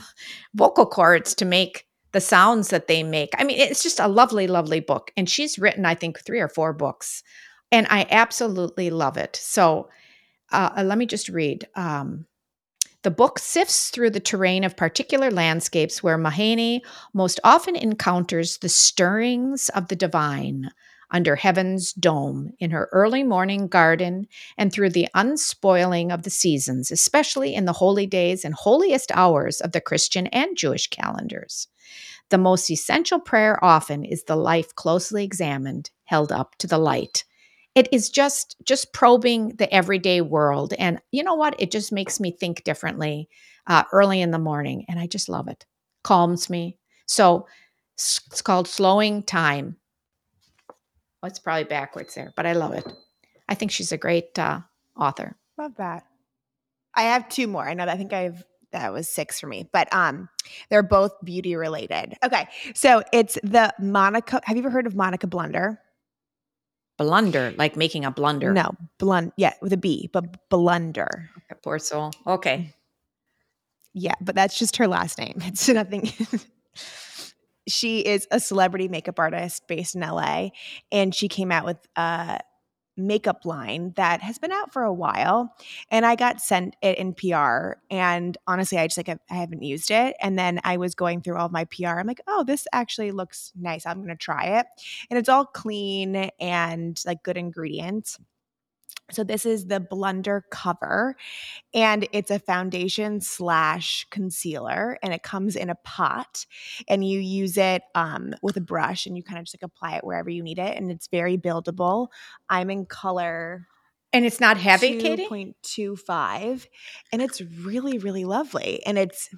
vocal 0.54 0.86
cords 0.86 1.34
to 1.36 1.44
make 1.44 1.86
the 2.12 2.20
sounds 2.20 2.68
that 2.68 2.88
they 2.88 3.02
make. 3.02 3.30
I 3.38 3.44
mean, 3.44 3.58
it's 3.58 3.82
just 3.82 3.98
a 3.98 4.08
lovely, 4.08 4.46
lovely 4.46 4.80
book. 4.80 5.10
And 5.16 5.28
she's 5.28 5.58
written, 5.58 5.84
I 5.84 5.94
think, 5.94 6.20
three 6.20 6.40
or 6.40 6.48
four 6.48 6.72
books, 6.72 7.22
and 7.70 7.86
I 7.90 8.06
absolutely 8.10 8.90
love 8.90 9.16
it. 9.16 9.36
So 9.36 9.88
uh, 10.50 10.70
uh 10.76 10.82
let 10.84 10.98
me 10.98 11.06
just 11.06 11.28
read. 11.28 11.66
Um, 11.74 12.26
the 13.02 13.10
book 13.10 13.40
sifts 13.40 13.90
through 13.90 14.10
the 14.10 14.20
terrain 14.20 14.62
of 14.62 14.76
particular 14.76 15.30
landscapes 15.30 16.02
where 16.02 16.16
Mahany 16.16 16.82
most 17.12 17.40
often 17.42 17.74
encounters 17.74 18.58
the 18.58 18.68
stirrings 18.68 19.68
of 19.70 19.88
the 19.88 19.96
divine 19.96 20.70
under 21.12 21.36
heaven's 21.36 21.92
dome 21.92 22.50
in 22.58 22.70
her 22.70 22.88
early 22.92 23.22
morning 23.22 23.68
garden 23.68 24.26
and 24.58 24.72
through 24.72 24.90
the 24.90 25.08
unspoiling 25.14 26.12
of 26.12 26.22
the 26.22 26.30
seasons, 26.30 26.90
especially 26.90 27.54
in 27.54 27.66
the 27.66 27.72
holy 27.72 28.06
days 28.06 28.44
and 28.44 28.54
holiest 28.54 29.12
hours 29.12 29.60
of 29.60 29.72
the 29.72 29.80
Christian 29.80 30.26
and 30.28 30.56
Jewish 30.56 30.88
calendars. 30.88 31.68
The 32.30 32.38
most 32.38 32.70
essential 32.70 33.20
prayer 33.20 33.62
often 33.62 34.04
is 34.04 34.24
the 34.24 34.36
life 34.36 34.74
closely 34.74 35.22
examined, 35.22 35.90
held 36.04 36.32
up 36.32 36.56
to 36.58 36.66
the 36.66 36.78
light. 36.78 37.24
It 37.74 37.88
is 37.92 38.10
just 38.10 38.56
just 38.64 38.92
probing 38.92 39.50
the 39.56 39.72
everyday 39.72 40.20
world 40.22 40.74
and 40.78 41.00
you 41.10 41.22
know 41.22 41.34
what? 41.34 41.54
It 41.58 41.70
just 41.70 41.92
makes 41.92 42.20
me 42.20 42.30
think 42.30 42.64
differently 42.64 43.28
uh, 43.66 43.84
early 43.92 44.20
in 44.20 44.30
the 44.30 44.38
morning 44.38 44.84
and 44.88 44.98
i 44.98 45.06
just 45.06 45.28
love 45.28 45.48
it. 45.48 45.66
Calms 46.02 46.50
me. 46.50 46.78
So 47.06 47.46
it's 47.94 48.42
called 48.42 48.66
slowing 48.66 49.22
time 49.22 49.76
well, 51.22 51.28
it's 51.30 51.38
probably 51.38 51.64
backwards 51.64 52.14
there 52.14 52.32
but 52.36 52.46
i 52.46 52.52
love 52.52 52.72
it 52.72 52.86
i 53.48 53.54
think 53.54 53.70
she's 53.70 53.92
a 53.92 53.98
great 53.98 54.38
uh, 54.38 54.60
author 54.98 55.36
love 55.58 55.74
that 55.76 56.04
i 56.94 57.02
have 57.02 57.28
two 57.28 57.46
more 57.46 57.68
i 57.68 57.74
know 57.74 57.84
that 57.84 57.94
i 57.94 57.96
think 57.96 58.12
i've 58.12 58.44
that 58.72 58.92
was 58.92 59.08
six 59.08 59.38
for 59.38 59.46
me 59.46 59.68
but 59.72 59.92
um 59.94 60.28
they're 60.70 60.82
both 60.82 61.12
beauty 61.22 61.54
related 61.56 62.14
okay 62.24 62.48
so 62.74 63.02
it's 63.12 63.34
the 63.42 63.72
Monika 63.80 64.40
have 64.44 64.56
you 64.56 64.62
ever 64.62 64.70
heard 64.70 64.86
of 64.86 64.94
Monika 64.94 65.28
Blunder 65.28 65.78
Blunder, 66.98 67.54
like 67.56 67.76
making 67.76 68.04
a 68.04 68.10
blunder. 68.10 68.52
No, 68.52 68.76
blund. 68.98 69.32
Yeah, 69.36 69.54
with 69.60 69.72
a 69.72 69.76
B, 69.76 70.08
but 70.12 70.48
blunder. 70.50 71.30
Okay, 71.38 71.60
poor 71.62 71.78
soul. 71.78 72.12
Okay. 72.26 72.74
Yeah, 73.94 74.14
but 74.20 74.34
that's 74.34 74.58
just 74.58 74.76
her 74.76 74.86
last 74.86 75.18
name. 75.18 75.38
It's 75.42 75.68
nothing. 75.68 76.12
she 77.68 78.00
is 78.00 78.26
a 78.30 78.40
celebrity 78.40 78.88
makeup 78.88 79.18
artist 79.18 79.66
based 79.68 79.94
in 79.94 80.00
LA, 80.02 80.48
and 80.90 81.14
she 81.14 81.28
came 81.28 81.52
out 81.52 81.64
with 81.64 81.78
a 81.96 82.40
makeup 82.96 83.44
line 83.44 83.92
that 83.96 84.20
has 84.20 84.38
been 84.38 84.52
out 84.52 84.70
for 84.70 84.82
a 84.82 84.92
while 84.92 85.54
and 85.90 86.04
i 86.04 86.14
got 86.14 86.42
sent 86.42 86.76
it 86.82 86.98
in 86.98 87.14
pr 87.14 87.72
and 87.90 88.36
honestly 88.46 88.76
i 88.76 88.86
just 88.86 88.98
like 88.98 89.08
i 89.08 89.34
haven't 89.34 89.62
used 89.62 89.90
it 89.90 90.14
and 90.20 90.38
then 90.38 90.60
i 90.62 90.76
was 90.76 90.94
going 90.94 91.22
through 91.22 91.38
all 91.38 91.48
my 91.48 91.64
pr 91.64 91.86
i'm 91.86 92.06
like 92.06 92.20
oh 92.26 92.44
this 92.44 92.66
actually 92.72 93.10
looks 93.10 93.50
nice 93.58 93.86
i'm 93.86 94.02
gonna 94.02 94.14
try 94.14 94.58
it 94.58 94.66
and 95.08 95.18
it's 95.18 95.30
all 95.30 95.46
clean 95.46 96.14
and 96.38 97.02
like 97.06 97.22
good 97.22 97.38
ingredients 97.38 98.18
so 99.12 99.24
this 99.24 99.46
is 99.46 99.66
the 99.66 99.80
Blunder 99.80 100.44
cover, 100.50 101.16
and 101.74 102.08
it's 102.12 102.30
a 102.30 102.38
foundation 102.38 103.20
slash 103.20 104.06
concealer, 104.10 104.98
and 105.02 105.12
it 105.12 105.22
comes 105.22 105.56
in 105.56 105.70
a 105.70 105.74
pot, 105.74 106.46
and 106.88 107.06
you 107.06 107.20
use 107.20 107.56
it 107.56 107.82
um, 107.94 108.34
with 108.42 108.56
a 108.56 108.60
brush, 108.60 109.06
and 109.06 109.16
you 109.16 109.22
kind 109.22 109.38
of 109.38 109.44
just 109.44 109.56
like 109.56 109.70
apply 109.70 109.96
it 109.96 110.04
wherever 110.04 110.30
you 110.30 110.42
need 110.42 110.58
it, 110.58 110.76
and 110.76 110.90
it's 110.90 111.08
very 111.08 111.36
buildable. 111.36 112.08
I'm 112.48 112.70
in 112.70 112.86
color. 112.86 113.66
And 114.14 114.26
it's 114.26 114.40
not 114.40 114.58
heavy, 114.58 114.98
2. 114.98 115.26
Katie? 115.26 115.54
2.25. 115.64 116.66
And 117.12 117.22
it's 117.22 117.40
really, 117.40 117.96
really 117.96 118.26
lovely. 118.26 118.84
And 118.84 118.98
it's 118.98 119.30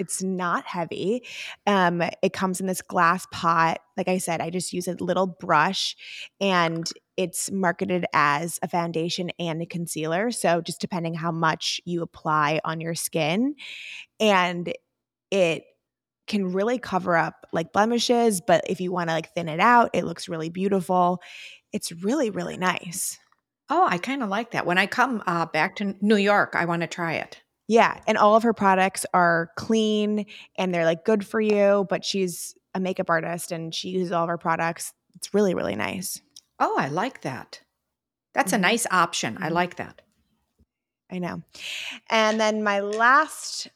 it's 0.00 0.22
not 0.22 0.64
heavy. 0.64 1.24
Um, 1.66 2.02
it 2.22 2.32
comes 2.32 2.60
in 2.60 2.66
this 2.66 2.80
glass 2.80 3.26
pot. 3.32 3.80
Like 3.96 4.08
I 4.08 4.18
said, 4.18 4.40
I 4.40 4.48
just 4.48 4.72
use 4.72 4.88
a 4.88 4.94
little 4.94 5.26
brush 5.26 5.94
and 6.40 6.90
it's 7.20 7.50
marketed 7.50 8.06
as 8.14 8.58
a 8.62 8.68
foundation 8.68 9.30
and 9.38 9.60
a 9.60 9.66
concealer. 9.66 10.30
So 10.30 10.62
just 10.62 10.80
depending 10.80 11.12
how 11.12 11.30
much 11.30 11.78
you 11.84 12.00
apply 12.00 12.62
on 12.64 12.80
your 12.80 12.94
skin. 12.94 13.56
And 14.18 14.72
it 15.30 15.64
can 16.26 16.54
really 16.54 16.78
cover 16.78 17.18
up 17.18 17.46
like 17.52 17.74
blemishes, 17.74 18.40
but 18.40 18.64
if 18.70 18.80
you 18.80 18.90
want 18.90 19.10
to 19.10 19.14
like 19.14 19.34
thin 19.34 19.50
it 19.50 19.60
out, 19.60 19.90
it 19.92 20.06
looks 20.06 20.30
really 20.30 20.48
beautiful. 20.48 21.20
It's 21.74 21.92
really, 21.92 22.30
really 22.30 22.56
nice. 22.56 23.18
Oh, 23.68 23.86
I 23.86 23.98
kind 23.98 24.22
of 24.22 24.30
like 24.30 24.52
that. 24.52 24.64
When 24.64 24.78
I 24.78 24.86
come 24.86 25.22
uh, 25.26 25.44
back 25.44 25.76
to 25.76 25.94
New 26.00 26.16
York, 26.16 26.54
I 26.56 26.64
want 26.64 26.80
to 26.80 26.88
try 26.88 27.16
it. 27.16 27.42
Yeah, 27.68 28.00
and 28.06 28.16
all 28.16 28.34
of 28.34 28.44
her 28.44 28.54
products 28.54 29.04
are 29.12 29.50
clean 29.56 30.24
and 30.56 30.72
they're 30.72 30.86
like 30.86 31.04
good 31.04 31.26
for 31.26 31.40
you, 31.40 31.86
but 31.90 32.02
she's 32.02 32.54
a 32.74 32.80
makeup 32.80 33.10
artist 33.10 33.52
and 33.52 33.74
she 33.74 33.90
uses 33.90 34.10
all 34.10 34.22
of 34.22 34.30
her 34.30 34.38
products. 34.38 34.94
It's 35.16 35.34
really 35.34 35.54
really 35.54 35.76
nice. 35.76 36.22
Oh, 36.60 36.76
I 36.78 36.88
like 36.88 37.22
that. 37.22 37.62
That's 38.34 38.52
mm-hmm. 38.52 38.64
a 38.64 38.68
nice 38.68 38.86
option. 38.90 39.38
I 39.38 39.46
mm-hmm. 39.46 39.54
like 39.54 39.76
that. 39.76 40.02
I 41.10 41.18
know. 41.18 41.42
And 42.08 42.38
then 42.38 42.62
my 42.62 42.80
last 42.80 43.68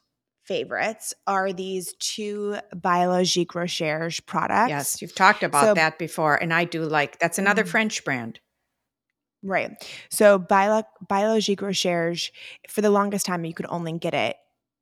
favorites 0.45 1.15
are 1.27 1.53
these 1.53 1.95
two 1.99 2.57
Biologique 2.75 3.55
Recherche 3.55 4.25
products. 4.27 4.69
Yes, 4.69 5.03
you've 5.03 5.15
talked 5.15 5.43
about 5.43 5.65
so, 5.65 5.75
that 5.75 5.99
before, 5.99 6.37
and 6.37 6.53
I 6.53 6.65
do 6.65 6.85
like 6.85 7.19
that's 7.19 7.39
another 7.39 7.63
mm-hmm. 7.63 7.71
French 7.71 8.05
brand. 8.05 8.39
Right. 9.43 9.73
So 10.11 10.39
Bio- 10.39 10.85
Biologique 11.07 11.61
Recherche, 11.61 12.33
for 12.69 12.81
the 12.81 12.91
longest 12.91 13.27
time, 13.27 13.45
you 13.45 13.53
could 13.53 13.67
only 13.69 13.99
get 13.99 14.15
it 14.15 14.37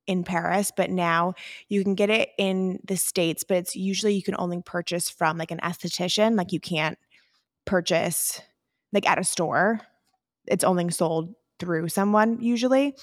in 0.07 0.25
Paris, 0.25 0.73
but 0.77 0.91
now 0.91 1.35
you 1.69 1.83
can 1.83 1.95
get 1.95 2.11
it 2.11 2.31
in 2.39 2.79
the 2.85 2.97
States, 2.97 3.45
but 3.45 3.57
it's 3.57 3.75
usually 3.75 4.15
you 4.15 4.23
can 4.23 4.37
only 4.39 4.61
purchase 4.63 5.09
from 5.09 5.39
like 5.39 5.51
an 5.51 5.59
esthetician. 5.59 6.37
Like 6.37 6.53
you 6.53 6.61
can't 6.61 6.99
purchase 7.65 8.41
like 8.93 9.09
at 9.09 9.19
a 9.19 9.25
store. 9.25 9.81
It's 10.47 10.65
only 10.65 10.91
sold 10.91 11.35
through 11.63 11.89
someone 11.89 12.39
usually. 12.41 12.97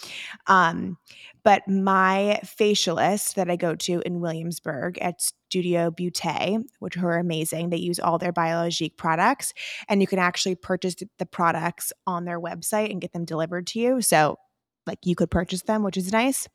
Um, 0.47 0.97
but 1.43 1.65
my 1.67 2.41
facialist 2.43 3.35
that 3.35 3.49
I 3.49 3.55
go 3.55 3.73
to 3.75 4.01
in 4.05 4.19
Williamsburg 4.19 4.97
at 4.99 5.21
Studio 5.21 5.91
Beauté, 5.91 6.61
which 6.79 6.97
are 6.97 7.17
amazing, 7.17 7.69
they 7.69 7.77
use 7.77 7.99
all 7.99 8.17
their 8.17 8.33
Biologique 8.33 8.97
products, 8.97 9.53
and 9.87 10.01
you 10.01 10.07
can 10.07 10.19
actually 10.19 10.55
purchase 10.55 10.95
the 11.17 11.25
products 11.25 11.93
on 12.05 12.25
their 12.25 12.39
website 12.39 12.91
and 12.91 12.99
get 12.99 13.13
them 13.13 13.23
delivered 13.23 13.65
to 13.67 13.79
you. 13.79 14.01
So, 14.01 14.37
like, 14.85 14.99
you 15.05 15.15
could 15.15 15.31
purchase 15.31 15.61
them, 15.61 15.83
which 15.83 15.95
is 15.95 16.11
nice. 16.11 16.49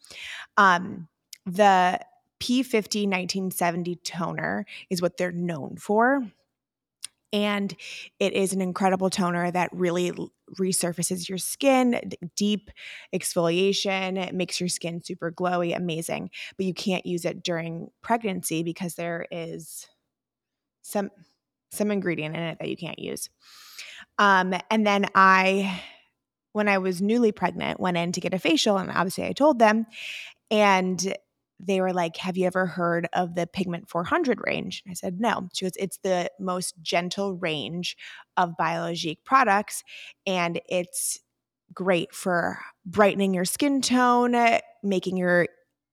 Um, 0.59 1.09
the 1.47 2.01
P50 2.41 3.05
1970 3.07 3.97
toner 3.97 4.67
is 4.91 5.01
what 5.01 5.17
they're 5.17 5.33
known 5.33 5.77
for 5.79 6.23
and 7.35 7.75
it 8.21 8.33
is 8.33 8.53
an 8.53 8.61
incredible 8.61 9.11
toner 9.11 9.51
that 9.51 9.69
really 9.73 10.13
resurfaces 10.57 11.29
your 11.29 11.37
skin, 11.37 12.13
deep 12.37 12.71
exfoliation, 13.13 14.17
it 14.25 14.33
makes 14.33 14.61
your 14.61 14.69
skin 14.69 15.03
super 15.03 15.33
glowy, 15.33 15.77
amazing. 15.77 16.31
But 16.57 16.67
you 16.67 16.73
can't 16.73 17.05
use 17.05 17.25
it 17.25 17.43
during 17.43 17.91
pregnancy 18.03 18.63
because 18.63 18.95
there 18.95 19.27
is 19.33 19.89
some 20.83 21.11
some 21.73 21.91
ingredient 21.91 22.37
in 22.37 22.43
it 22.43 22.59
that 22.61 22.69
you 22.69 22.77
can't 22.77 23.01
use. 23.01 23.29
Um, 24.17 24.55
and 24.71 24.87
then 24.87 25.07
I 25.17 25.83
when 26.53 26.69
I 26.69 26.79
was 26.79 27.03
newly 27.03 27.33
pregnant, 27.33 27.81
went 27.81 27.97
in 27.97 28.13
to 28.13 28.21
get 28.21 28.33
a 28.33 28.39
facial, 28.39 28.77
and 28.77 28.93
obviously 28.93 29.25
I 29.25 29.33
told 29.33 29.59
them, 29.59 29.87
and 30.53 31.17
they 31.61 31.81
were 31.81 31.93
like, 31.93 32.17
Have 32.19 32.37
you 32.37 32.47
ever 32.47 32.67
heard 32.67 33.09
of 33.13 33.35
the 33.35 33.47
Pigment 33.47 33.89
400 33.89 34.41
range? 34.47 34.83
I 34.89 34.95
said, 34.95 35.21
No. 35.21 35.49
She 35.55 35.65
goes, 35.65 35.73
It's 35.79 35.99
the 35.99 36.31
most 36.39 36.75
gentle 36.83 37.35
range 37.35 37.97
of 38.37 38.57
Biologique 38.57 39.25
products, 39.25 39.83
and 40.27 40.61
it's 40.69 41.21
great 41.73 42.15
for 42.15 42.61
brightening 42.87 43.35
your 43.35 43.45
skin 43.45 43.81
tone, 43.81 44.37
making 44.83 45.17
your 45.17 45.49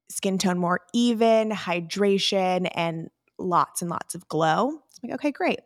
skin 0.09 0.37
tone 0.37 0.59
more 0.59 0.81
even, 0.93 1.49
hydration, 1.49 2.69
and 2.75 3.09
lots 3.39 3.81
and 3.81 3.89
lots 3.89 4.15
of 4.15 4.27
glow. 4.27 4.69
I'm 4.69 5.09
like, 5.09 5.13
okay, 5.15 5.31
great. 5.31 5.59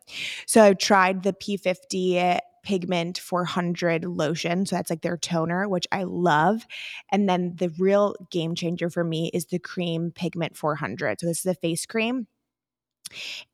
So 0.46 0.64
I 0.64 0.74
tried 0.74 1.24
the 1.24 1.34
P50 1.34 2.40
Pigment 2.66 3.20
400 3.20 4.04
lotion. 4.04 4.66
So 4.66 4.76
that's 4.76 4.90
like 4.90 5.02
their 5.02 5.18
toner, 5.18 5.70
which 5.70 5.88
I 5.92 6.04
love. 6.04 6.66
And 7.12 7.30
then 7.30 7.56
the 7.58 7.70
real 7.80 8.16
game 8.32 8.56
changer 8.56 8.90
for 8.90 9.04
me 9.04 9.30
is 9.34 9.46
the 9.46 9.60
cream 9.60 10.12
Pigment 10.14 10.58
400. 10.58 11.22
So 11.22 11.28
this 11.28 11.40
is 11.40 11.46
a 11.46 11.56
face 11.56 11.86
cream. 11.86 12.28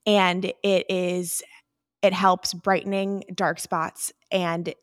And 0.06 0.46
it 0.64 0.86
is, 0.90 1.44
it 2.02 2.14
helps 2.14 2.54
brightening 2.54 3.26
dark 3.36 3.60
spots 3.60 4.14
and 4.32 4.74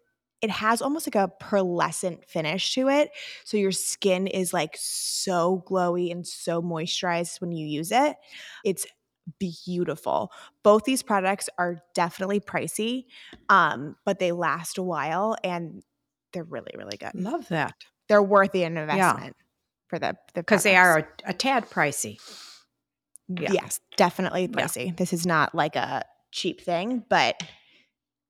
it 0.41 0.51
has 0.51 0.81
almost 0.83 1.07
like 1.07 1.17
a 1.17 1.33
pearlescent 1.43 2.25
finish 2.27 2.75
to 2.75 2.89
it. 2.89 3.11
So 3.45 3.57
your 3.57 3.73
skin 3.73 4.27
is 4.27 4.53
like 4.53 4.77
so 4.79 5.65
glowy 5.67 6.13
and 6.13 6.25
so 6.25 6.63
moisturized 6.63 7.41
when 7.41 7.51
you 7.51 7.67
use 7.67 7.91
it. 7.91 8.17
It's 8.65 8.87
beautiful. 9.39 10.33
Both 10.63 10.85
these 10.85 11.03
products 11.03 11.49
are 11.59 11.83
definitely 11.95 12.41
pricey, 12.41 13.05
um, 13.49 13.97
but 14.05 14.19
they 14.19 14.33
last 14.33 14.79
a 14.79 14.83
while 14.83 15.37
and 15.43 15.83
they're 16.33 16.45
really, 16.45 16.73
really 16.77 16.97
good. 16.97 17.15
Love 17.15 17.49
that. 17.49 17.75
They're 18.09 18.23
worthy 18.23 18.65
an 18.65 18.77
investment 18.77 19.37
for 19.89 19.99
the 19.99 20.17
because 20.35 20.63
the 20.63 20.71
they 20.71 20.77
are 20.77 20.99
a, 20.99 21.31
a, 21.31 21.33
tad 21.33 21.69
pricey. 21.71 22.19
Yeah. 23.29 23.53
Yes, 23.53 23.81
definitely 23.97 24.49
pricey. 24.49 24.87
Yeah. 24.87 24.93
This 24.97 25.13
is 25.13 25.27
not 25.27 25.55
like 25.55 25.77
a 25.77 26.05
cheap 26.31 26.61
thing, 26.61 27.05
but 27.09 27.43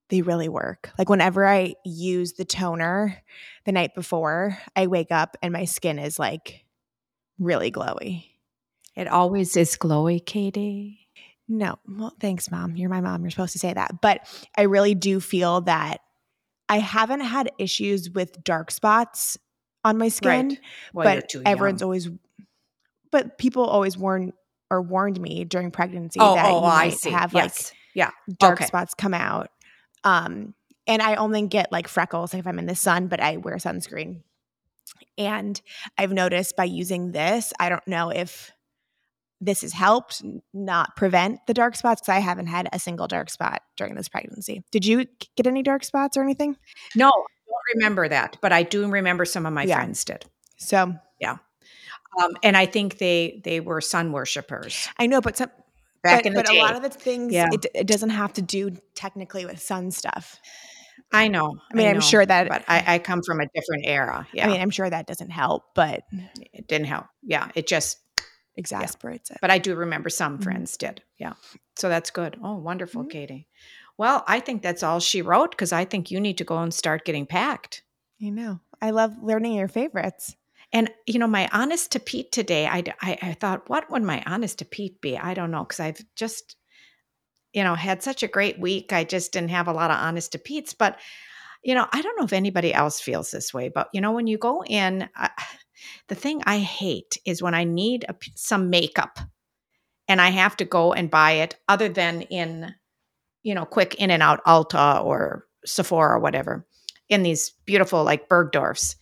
they 0.09 0.21
really 0.21 0.49
work. 0.49 0.91
Like 0.97 1.09
whenever 1.09 1.47
I 1.47 1.75
use 1.85 2.33
the 2.33 2.45
toner 2.45 3.21
the 3.65 3.71
night 3.71 3.95
before, 3.95 4.57
I 4.75 4.87
wake 4.87 5.11
up 5.11 5.37
and 5.41 5.53
my 5.53 5.65
skin 5.65 5.99
is 5.99 6.19
like 6.19 6.65
really 7.37 7.71
glowy. 7.71 8.25
It 8.99 9.07
always 9.07 9.55
is 9.55 9.77
glowy, 9.77 10.23
Katie. 10.23 11.07
No, 11.47 11.79
well, 11.87 12.13
thanks, 12.19 12.51
mom. 12.51 12.75
You're 12.75 12.89
my 12.89 12.99
mom. 12.99 13.21
You're 13.21 13.31
supposed 13.31 13.53
to 13.53 13.59
say 13.59 13.73
that. 13.73 14.01
But 14.01 14.27
I 14.57 14.63
really 14.63 14.93
do 14.93 15.21
feel 15.21 15.61
that 15.61 16.01
I 16.67 16.79
haven't 16.79 17.21
had 17.21 17.49
issues 17.57 18.09
with 18.09 18.43
dark 18.43 18.71
spots 18.71 19.37
on 19.85 19.97
my 19.97 20.09
skin. 20.09 20.49
Right. 20.49 20.59
Well, 20.91 21.15
but 21.15 21.33
everyone's 21.47 21.79
young. 21.79 21.87
always, 21.87 22.09
but 23.09 23.37
people 23.37 23.63
always 23.63 23.97
warn 23.97 24.33
or 24.69 24.81
warned 24.81 25.19
me 25.21 25.45
during 25.45 25.71
pregnancy 25.71 26.19
oh, 26.21 26.35
that 26.35 26.45
oh, 26.47 26.55
you 26.57 26.61
might 26.61 27.03
have 27.05 27.33
yes. 27.33 27.71
like 27.71 27.77
yeah 27.95 28.11
dark 28.37 28.59
okay. 28.59 28.65
spots 28.65 28.93
come 28.93 29.13
out. 29.13 29.49
Um, 30.03 30.53
and 30.87 31.01
I 31.01 31.15
only 31.15 31.47
get 31.47 31.71
like 31.71 31.87
freckles 31.87 32.33
if 32.33 32.45
I'm 32.45 32.59
in 32.59 32.65
the 32.65 32.75
sun, 32.75 33.07
but 33.07 33.21
I 33.21 33.37
wear 33.37 33.55
sunscreen. 33.55 34.23
And 35.17 35.59
I've 35.97 36.11
noticed 36.11 36.57
by 36.57 36.65
using 36.65 37.13
this, 37.13 37.53
I 37.61 37.69
don't 37.69 37.87
know 37.87 38.09
if 38.09 38.51
this 39.41 39.61
has 39.61 39.73
helped 39.73 40.21
not 40.53 40.95
prevent 40.95 41.39
the 41.47 41.53
dark 41.53 41.75
spots 41.75 42.01
because 42.01 42.13
I 42.13 42.19
haven't 42.19 42.47
had 42.47 42.67
a 42.73 42.79
single 42.79 43.07
dark 43.07 43.29
spot 43.29 43.61
during 43.77 43.95
this 43.95 44.09
pregnancy. 44.09 44.63
Did 44.71 44.85
you 44.85 45.05
get 45.35 45.47
any 45.47 45.63
dark 45.63 45.83
spots 45.83 46.17
or 46.17 46.23
anything? 46.23 46.57
No, 46.95 47.07
I 47.07 47.11
don't 47.11 47.75
remember 47.75 48.07
that, 48.09 48.37
but 48.41 48.51
I 48.51 48.63
do 48.63 48.87
remember 48.89 49.25
some 49.25 49.45
of 49.45 49.53
my 49.53 49.63
yeah. 49.63 49.75
friends 49.75 50.03
did. 50.03 50.25
So 50.57 50.93
yeah, 51.19 51.37
um, 52.21 52.31
and 52.43 52.57
I 52.57 52.65
think 52.65 52.97
they 52.97 53.41
they 53.43 53.59
were 53.59 53.81
sun 53.81 54.11
worshippers. 54.11 54.89
I 54.97 55.07
know, 55.07 55.21
but 55.21 55.37
some 55.37 55.49
back 56.03 56.19
but, 56.19 56.25
in 56.25 56.33
the 56.33 56.39
but 56.39 56.51
day, 56.51 56.59
a 56.59 56.61
lot 56.61 56.75
of 56.75 56.81
the 56.81 56.89
things 56.89 57.33
yeah. 57.33 57.49
it, 57.51 57.65
it 57.73 57.87
doesn't 57.87 58.09
have 58.09 58.33
to 58.33 58.41
do 58.41 58.71
technically 58.95 59.45
with 59.45 59.59
sun 59.61 59.91
stuff. 59.91 60.39
I 61.11 61.27
know. 61.27 61.57
I 61.71 61.75
mean, 61.75 61.87
I 61.87 61.91
am 61.91 62.01
sure 62.01 62.23
that, 62.23 62.47
but 62.49 62.63
I, 62.67 62.95
I, 62.95 62.99
come 62.99 63.23
from 63.23 63.39
a 63.39 63.47
different 63.55 63.85
era. 63.85 64.27
Yeah. 64.31 64.45
I 64.45 64.51
mean, 64.51 64.61
I'm 64.61 64.69
sure 64.69 64.87
that 64.87 65.07
doesn't 65.07 65.31
help, 65.31 65.63
but 65.73 66.03
it 66.53 66.67
didn't 66.67 66.85
help. 66.85 67.07
Yeah, 67.23 67.49
it 67.55 67.65
just 67.65 67.97
exasperates 68.59 69.29
yeah. 69.29 69.35
it. 69.35 69.41
But 69.41 69.51
I 69.51 69.57
do 69.57 69.75
remember 69.75 70.09
some 70.09 70.35
mm-hmm. 70.35 70.43
friends 70.43 70.77
did. 70.77 71.01
Yeah. 71.17 71.33
So 71.75 71.89
that's 71.89 72.11
good. 72.11 72.37
Oh, 72.43 72.57
wonderful, 72.57 73.01
mm-hmm. 73.01 73.09
Katie. 73.09 73.47
Well, 73.97 74.23
I 74.27 74.39
think 74.39 74.61
that's 74.61 74.83
all 74.83 74.99
she 74.99 75.21
wrote 75.21 75.51
because 75.51 75.73
I 75.73 75.85
think 75.85 76.11
you 76.11 76.19
need 76.19 76.37
to 76.37 76.43
go 76.43 76.57
and 76.59 76.73
start 76.73 77.05
getting 77.05 77.25
packed. 77.25 77.83
You 78.17 78.31
know. 78.31 78.59
I 78.81 78.91
love 78.91 79.13
learning 79.21 79.53
your 79.53 79.67
favorites. 79.67 80.35
And 80.71 80.91
you 81.05 81.19
know, 81.19 81.27
my 81.27 81.49
honest 81.51 81.91
to 81.93 81.99
Pete 81.99 82.31
today, 82.31 82.67
I, 82.67 82.83
I, 83.01 83.17
I 83.21 83.33
thought, 83.33 83.69
what 83.69 83.89
would 83.89 84.03
my 84.03 84.23
honest 84.25 84.59
to 84.59 84.65
Pete 84.65 85.01
be? 85.01 85.17
I 85.17 85.33
don't 85.33 85.51
know 85.51 85.63
because 85.63 85.79
I've 85.79 86.01
just, 86.15 86.55
you 87.53 87.63
know, 87.63 87.75
had 87.75 88.03
such 88.03 88.23
a 88.23 88.27
great 88.27 88.59
week. 88.59 88.93
I 88.93 89.03
just 89.03 89.31
didn't 89.31 89.49
have 89.49 89.67
a 89.67 89.73
lot 89.73 89.91
of 89.91 89.97
honest 89.97 90.33
to 90.33 90.39
Pete's, 90.39 90.73
but 90.73 90.99
you 91.63 91.75
know, 91.75 91.87
I 91.91 92.01
don't 92.01 92.17
know 92.17 92.25
if 92.25 92.33
anybody 92.33 92.73
else 92.73 93.01
feels 93.01 93.31
this 93.31 93.53
way, 93.53 93.69
but 93.69 93.89
you 93.93 93.99
know, 93.99 94.11
when 94.11 94.27
you 94.27 94.37
go 94.37 94.63
in, 94.63 95.09
uh, 95.17 95.27
the 96.07 96.15
thing 96.15 96.41
I 96.45 96.59
hate 96.59 97.17
is 97.25 97.41
when 97.41 97.53
I 97.53 97.63
need 97.63 98.05
a, 98.07 98.15
some 98.35 98.69
makeup 98.69 99.19
and 100.07 100.19
I 100.19 100.29
have 100.29 100.57
to 100.57 100.65
go 100.65 100.93
and 100.93 101.11
buy 101.11 101.33
it 101.33 101.55
other 101.67 101.89
than 101.89 102.23
in, 102.23 102.73
you 103.43 103.55
know, 103.55 103.65
quick 103.65 103.95
in 103.95 104.11
and 104.11 104.23
out 104.23 104.43
Ulta 104.45 105.03
or 105.03 105.45
Sephora 105.65 106.15
or 106.15 106.19
whatever 106.19 106.65
in 107.09 107.23
these 107.23 107.51
beautiful 107.65 108.03
like 108.03 108.29
Bergdorf's. 108.29 108.95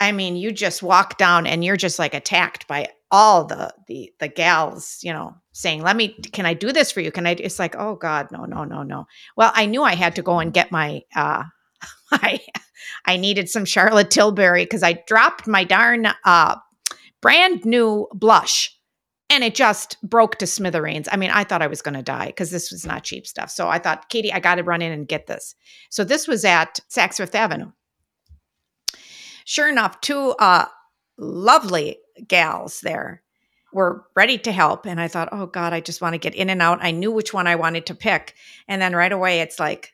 I 0.00 0.12
mean, 0.12 0.36
you 0.36 0.52
just 0.52 0.82
walk 0.82 1.18
down 1.18 1.46
and 1.46 1.64
you're 1.64 1.76
just 1.76 1.98
like 1.98 2.14
attacked 2.14 2.66
by 2.66 2.88
all 3.10 3.44
the 3.44 3.72
the 3.86 4.12
the 4.18 4.28
gals, 4.28 4.98
you 5.02 5.12
know, 5.12 5.36
saying, 5.52 5.82
"Let 5.82 5.96
me 5.96 6.08
can 6.32 6.46
I 6.46 6.54
do 6.54 6.72
this 6.72 6.90
for 6.90 7.00
you? 7.00 7.12
Can 7.12 7.26
I 7.26 7.30
It's 7.32 7.60
like, 7.60 7.76
"Oh 7.78 7.94
god, 7.94 8.28
no, 8.32 8.44
no, 8.44 8.64
no, 8.64 8.82
no." 8.82 9.06
Well, 9.36 9.52
I 9.54 9.66
knew 9.66 9.82
I 9.82 9.94
had 9.94 10.16
to 10.16 10.22
go 10.22 10.40
and 10.40 10.52
get 10.52 10.72
my 10.72 11.02
uh 11.14 11.44
my 12.12 12.40
I 13.04 13.16
needed 13.16 13.48
some 13.48 13.64
Charlotte 13.64 14.10
Tilbury 14.10 14.66
cuz 14.66 14.82
I 14.82 15.02
dropped 15.06 15.46
my 15.46 15.64
darn 15.64 16.08
uh 16.24 16.56
brand 17.20 17.64
new 17.64 18.06
blush 18.12 18.70
and 19.30 19.42
it 19.42 19.54
just 19.54 19.96
broke 20.02 20.36
to 20.38 20.46
smithereens. 20.46 21.08
I 21.10 21.16
mean, 21.16 21.30
I 21.30 21.44
thought 21.44 21.62
I 21.62 21.66
was 21.66 21.80
going 21.80 21.94
to 21.94 22.02
die 22.02 22.26
because 22.26 22.50
this 22.50 22.70
was 22.70 22.84
not 22.84 23.04
cheap 23.04 23.26
stuff. 23.26 23.50
So 23.50 23.68
I 23.68 23.78
thought, 23.78 24.10
Katie, 24.10 24.32
I 24.32 24.38
got 24.38 24.56
to 24.56 24.62
run 24.62 24.82
in 24.82 24.92
and 24.92 25.08
get 25.08 25.26
this. 25.26 25.54
So 25.88 26.04
this 26.04 26.28
was 26.28 26.44
at 26.44 26.78
Saks 26.90 27.16
Fifth 27.16 27.34
Avenue 27.34 27.72
sure 29.44 29.68
enough, 29.68 30.00
two 30.00 30.34
uh, 30.38 30.66
lovely 31.18 31.98
gals 32.26 32.80
there 32.80 33.22
were 33.72 34.04
ready 34.14 34.38
to 34.38 34.52
help. 34.52 34.86
And 34.86 35.00
I 35.00 35.08
thought, 35.08 35.28
oh 35.32 35.46
God, 35.46 35.72
I 35.72 35.80
just 35.80 36.00
want 36.00 36.14
to 36.14 36.18
get 36.18 36.34
in 36.34 36.50
and 36.50 36.62
out. 36.62 36.78
I 36.82 36.90
knew 36.90 37.12
which 37.12 37.34
one 37.34 37.46
I 37.46 37.56
wanted 37.56 37.86
to 37.86 37.94
pick. 37.94 38.34
And 38.68 38.80
then 38.80 38.94
right 38.94 39.12
away, 39.12 39.40
it's 39.40 39.60
like, 39.60 39.93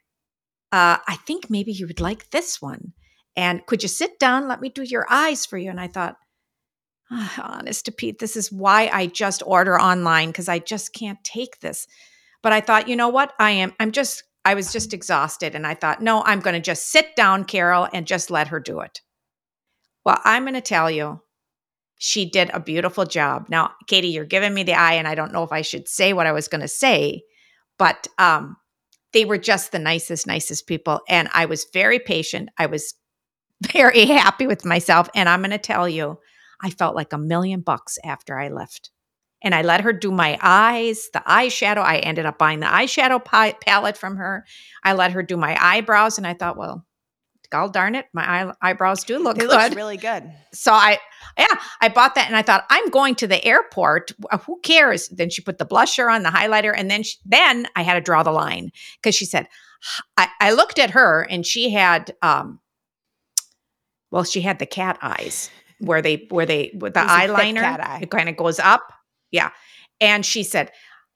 uh, 0.73 0.99
I 1.07 1.17
think 1.27 1.51
maybe 1.51 1.73
you 1.73 1.87
would 1.87 2.01
like 2.01 2.31
this 2.31 2.61
one. 2.63 2.93
And 3.37 3.65
could 3.67 3.83
you 3.83 3.89
sit 3.89 4.19
down? 4.19 4.49
Let 4.49 4.61
me 4.61 4.69
do 4.69 4.83
your 4.83 5.07
eyes 5.11 5.47
for 5.47 5.59
you. 5.59 5.71
And 5.71 5.81
I 5.81 5.89
thought, 5.89 6.17
oh, 7.11 7.35
honest 7.43 7.87
to 7.87 7.93
Pete, 7.93 8.19
this 8.19 8.37
is 8.37 8.53
why 8.53 8.91
I 8.93 9.07
just 9.07 9.43
order 9.47 9.81
online 9.81 10.29
because 10.29 10.49
I 10.49 10.59
just 10.59 10.93
can't 10.93 11.23
take 11.25 11.61
this. 11.61 11.87
But 12.43 12.53
I 12.53 12.61
thought, 12.61 12.89
you 12.89 12.97
know 12.97 13.09
what? 13.09 13.33
I 13.39 13.51
am, 13.53 13.73
I'm 13.81 13.93
just, 13.93 14.25
I 14.45 14.55
was 14.55 14.73
just 14.73 14.95
exhausted. 14.95 15.55
And 15.55 15.67
I 15.67 15.75
thought, 15.75 16.03
no, 16.03 16.23
I'm 16.23 16.41
going 16.41 16.55
to 16.55 16.61
just 16.61 16.91
sit 16.91 17.15
down, 17.17 17.45
Carol, 17.45 17.89
and 17.93 18.07
just 18.07 18.31
let 18.31 18.49
her 18.49 18.61
do 18.61 18.81
it. 18.81 19.01
Well, 20.05 20.21
I'm 20.25 20.45
going 20.45 20.55
to 20.55 20.61
tell 20.61 20.91
you, 20.91 21.21
she 21.99 22.31
did 22.31 22.51
a 22.55 22.61
beautiful 22.61 23.05
job. 23.05 23.47
Now, 23.51 23.73
Katie, 23.87 24.09
you're 24.09 24.25
giving 24.25 24.55
me 24.55 24.63
the 24.63 24.73
eye, 24.73 24.95
and 24.95 25.07
I 25.07 25.15
don't 25.15 25.33
know 25.33 25.43
if 25.43 25.53
I 25.53 25.61
should 25.61 25.87
say 25.87 26.15
what 26.15 26.27
I 26.27 26.33
was 26.33 26.49
going 26.49 26.63
to 26.63 26.69
say, 26.69 27.23
but 27.79 28.07
um, 28.17 28.57
they 29.13 29.25
were 29.25 29.39
just 29.39 29.73
the 29.73 29.79
nicest, 29.79 30.27
nicest 30.27 30.67
people. 30.67 31.01
And 31.09 31.29
I 31.33 31.47
was 31.47 31.67
very 31.73 31.99
patient. 31.99 32.51
I 32.59 32.67
was 32.67 32.95
very 33.73 34.07
happy 34.07 34.47
with 34.47 34.65
myself. 34.65 35.09
And 35.15 35.29
I'm 35.29 35.41
going 35.41 35.51
to 35.51 35.59
tell 35.59 35.89
you, 35.89 36.19
I 36.63 36.71
felt 36.71 36.95
like 36.95 37.13
a 37.13 37.19
million 37.19 37.61
bucks 37.61 37.99
after 38.05 38.39
I 38.39 38.49
left. 38.49 38.91
And 39.43 39.55
I 39.55 39.63
let 39.63 39.81
her 39.81 39.95
do 39.95 40.11
my 40.11 40.39
eyes, 40.43 41.09
the 41.15 41.23
eyeshadow. 41.27 41.79
I 41.79 41.99
ended 41.99 42.27
up 42.27 42.37
buying 42.37 42.61
the 42.61 42.67
eyeshadow 42.67 43.25
palette 43.61 43.97
from 43.97 44.17
her. 44.17 44.45
I 44.85 44.93
let 44.93 45.13
her 45.13 45.23
do 45.23 45.39
my 45.39 45.57
eyebrows. 45.59 46.19
And 46.19 46.27
I 46.27 46.35
thought, 46.35 46.59
well, 46.59 46.85
God 47.51 47.73
darn 47.73 47.95
it, 47.95 48.07
my 48.13 48.23
eye, 48.23 48.53
eyebrows 48.63 49.05
do 49.05 49.19
look 49.19 49.37
they 49.37 49.47
good. 49.47 49.75
Really 49.75 49.97
good. 49.97 50.31
So 50.53 50.73
I, 50.73 50.99
yeah, 51.37 51.55
I 51.81 51.89
bought 51.89 52.15
that 52.15 52.29
and 52.29 52.37
I 52.37 52.43
thought 52.43 52.65
I'm 52.71 52.89
going 52.91 53.17
to 53.17 53.27
the 53.27 53.45
airport. 53.45 54.13
Who 54.47 54.61
cares? 54.61 55.09
Then 55.09 55.31
she 55.31 55.43
put 55.43 55.59
the 55.59 55.67
blusher 55.67 56.13
on, 56.13 56.23
the 56.23 56.29
highlighter, 56.29 56.73
and 56.75 56.91
then 56.91 57.03
she, 57.03 57.17
then 57.25 57.67
I 57.75 57.83
had 57.83 57.95
to 57.95 58.01
draw 58.01 58.23
the 58.23 58.31
line 58.31 58.71
because 58.97 59.15
she 59.15 59.25
said, 59.25 59.49
I, 60.17 60.29
I, 60.41 60.53
looked 60.53 60.79
at 60.79 60.91
her 60.91 61.27
and 61.29 61.45
she 61.45 61.71
had, 61.71 62.15
um, 62.23 62.61
well, 64.11 64.25
she 64.25 64.43
had 64.43 64.59
the 64.59 64.67
cat 64.67 64.99
eyes 65.03 65.51
where 65.79 66.03
they 66.03 66.27
where 66.29 66.47
they 66.47 66.71
with 66.75 66.95
the 66.95 67.01
eyeliner 67.01 67.63
eye. 67.63 68.01
it 68.03 68.11
kind 68.11 68.29
of 68.29 68.37
goes 68.37 68.59
up, 68.59 68.93
yeah, 69.31 69.51
and 70.01 70.25
she 70.25 70.43
said, 70.43 70.71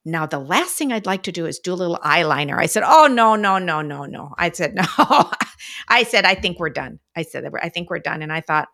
now, 0.04 0.26
the 0.26 0.38
last 0.38 0.76
thing 0.76 0.92
I'd 0.92 1.06
like 1.06 1.22
to 1.24 1.32
do 1.32 1.46
is 1.46 1.58
do 1.58 1.72
a 1.72 1.74
little 1.74 1.98
eyeliner. 2.04 2.58
I 2.58 2.66
said, 2.66 2.82
Oh, 2.86 3.06
no, 3.06 3.36
no, 3.36 3.58
no, 3.58 3.80
no, 3.80 4.04
no. 4.04 4.34
I 4.36 4.50
said, 4.50 4.74
No. 4.98 5.30
I 5.88 6.02
said, 6.02 6.24
I 6.26 6.34
think 6.34 6.58
we're 6.58 6.70
done. 6.70 7.00
I 7.16 7.22
said, 7.22 7.50
I 7.62 7.68
think 7.70 7.88
we're 7.88 8.00
done. 8.00 8.22
And 8.22 8.32
I 8.32 8.42
thought, 8.42 8.68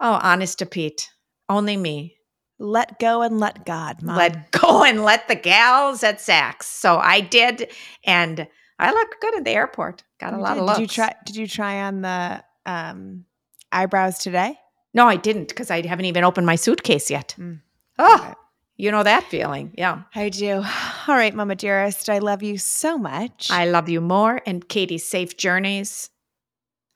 Oh, 0.00 0.18
honest 0.22 0.60
to 0.60 0.66
Pete, 0.66 1.10
only 1.48 1.76
me. 1.76 2.16
Let 2.58 2.98
go 2.98 3.22
and 3.22 3.38
let 3.38 3.66
God, 3.66 4.02
Mom. 4.02 4.16
Let 4.16 4.50
go 4.52 4.84
and 4.86 5.04
let 5.04 5.28
the 5.28 5.34
gals 5.34 6.02
at 6.02 6.18
Saks. 6.18 6.64
So 6.64 6.96
I 6.96 7.20
did. 7.20 7.70
And 8.04 8.48
I 8.78 8.92
looked 8.92 9.20
good 9.20 9.36
at 9.36 9.44
the 9.44 9.50
airport. 9.50 10.02
Got 10.18 10.32
a 10.32 10.36
you 10.36 10.42
lot 10.42 10.54
did. 10.54 10.60
of 10.60 10.66
looks. 10.66 10.78
Did 10.78 10.82
you 10.82 10.88
try, 10.88 11.14
did 11.26 11.36
you 11.36 11.46
try 11.46 11.82
on 11.82 12.00
the 12.00 12.42
um, 12.64 13.24
eyebrows 13.70 14.18
today? 14.18 14.58
No, 14.94 15.06
I 15.06 15.16
didn't 15.16 15.48
because 15.48 15.70
I 15.70 15.86
haven't 15.86 16.06
even 16.06 16.24
opened 16.24 16.46
my 16.46 16.56
suitcase 16.56 17.10
yet. 17.10 17.34
Mm. 17.38 17.60
Oh, 17.98 18.34
you 18.78 18.92
know 18.92 19.02
that 19.02 19.24
feeling. 19.24 19.74
Yeah. 19.76 20.02
I 20.14 20.28
do. 20.28 20.64
All 21.08 21.14
right, 21.14 21.34
Mama 21.34 21.56
Dearest. 21.56 22.08
I 22.08 22.20
love 22.20 22.42
you 22.42 22.56
so 22.56 22.96
much. 22.96 23.50
I 23.50 23.66
love 23.66 23.88
you 23.88 24.00
more. 24.00 24.40
And 24.46 24.66
Katie, 24.66 24.98
safe 24.98 25.36
journeys. 25.36 26.10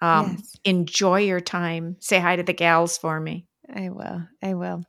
Um, 0.01 0.37
yes. 0.39 0.57
Enjoy 0.65 1.19
your 1.19 1.41
time. 1.41 1.97
Say 2.01 2.21
hi 2.21 2.37
to 2.37 2.43
the 2.43 2.53
gals 2.53 2.97
for 2.97 3.21
me. 3.21 3.47
I 3.73 3.91
will. 3.91 4.23
I 4.43 4.55
will. 4.55 4.85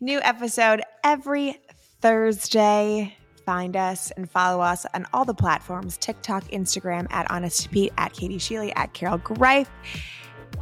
New 0.00 0.20
episode 0.20 0.82
every 1.02 1.56
Thursday. 2.00 3.16
Find 3.44 3.76
us 3.76 4.10
and 4.10 4.30
follow 4.30 4.60
us 4.60 4.84
on 4.92 5.06
all 5.14 5.24
the 5.24 5.34
platforms 5.34 5.96
TikTok, 5.96 6.44
Instagram, 6.48 7.06
at 7.10 7.30
Honest 7.30 7.62
to 7.62 7.68
Pete, 7.70 7.92
at 7.96 8.12
Katie 8.12 8.36
Sheely, 8.36 8.72
at 8.76 8.92
Carol 8.92 9.18
Greif. 9.18 9.70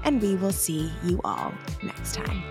And 0.04 0.22
we 0.22 0.36
will 0.36 0.52
see 0.52 0.92
you 1.02 1.20
all 1.24 1.52
next 1.82 2.14
time. 2.14 2.44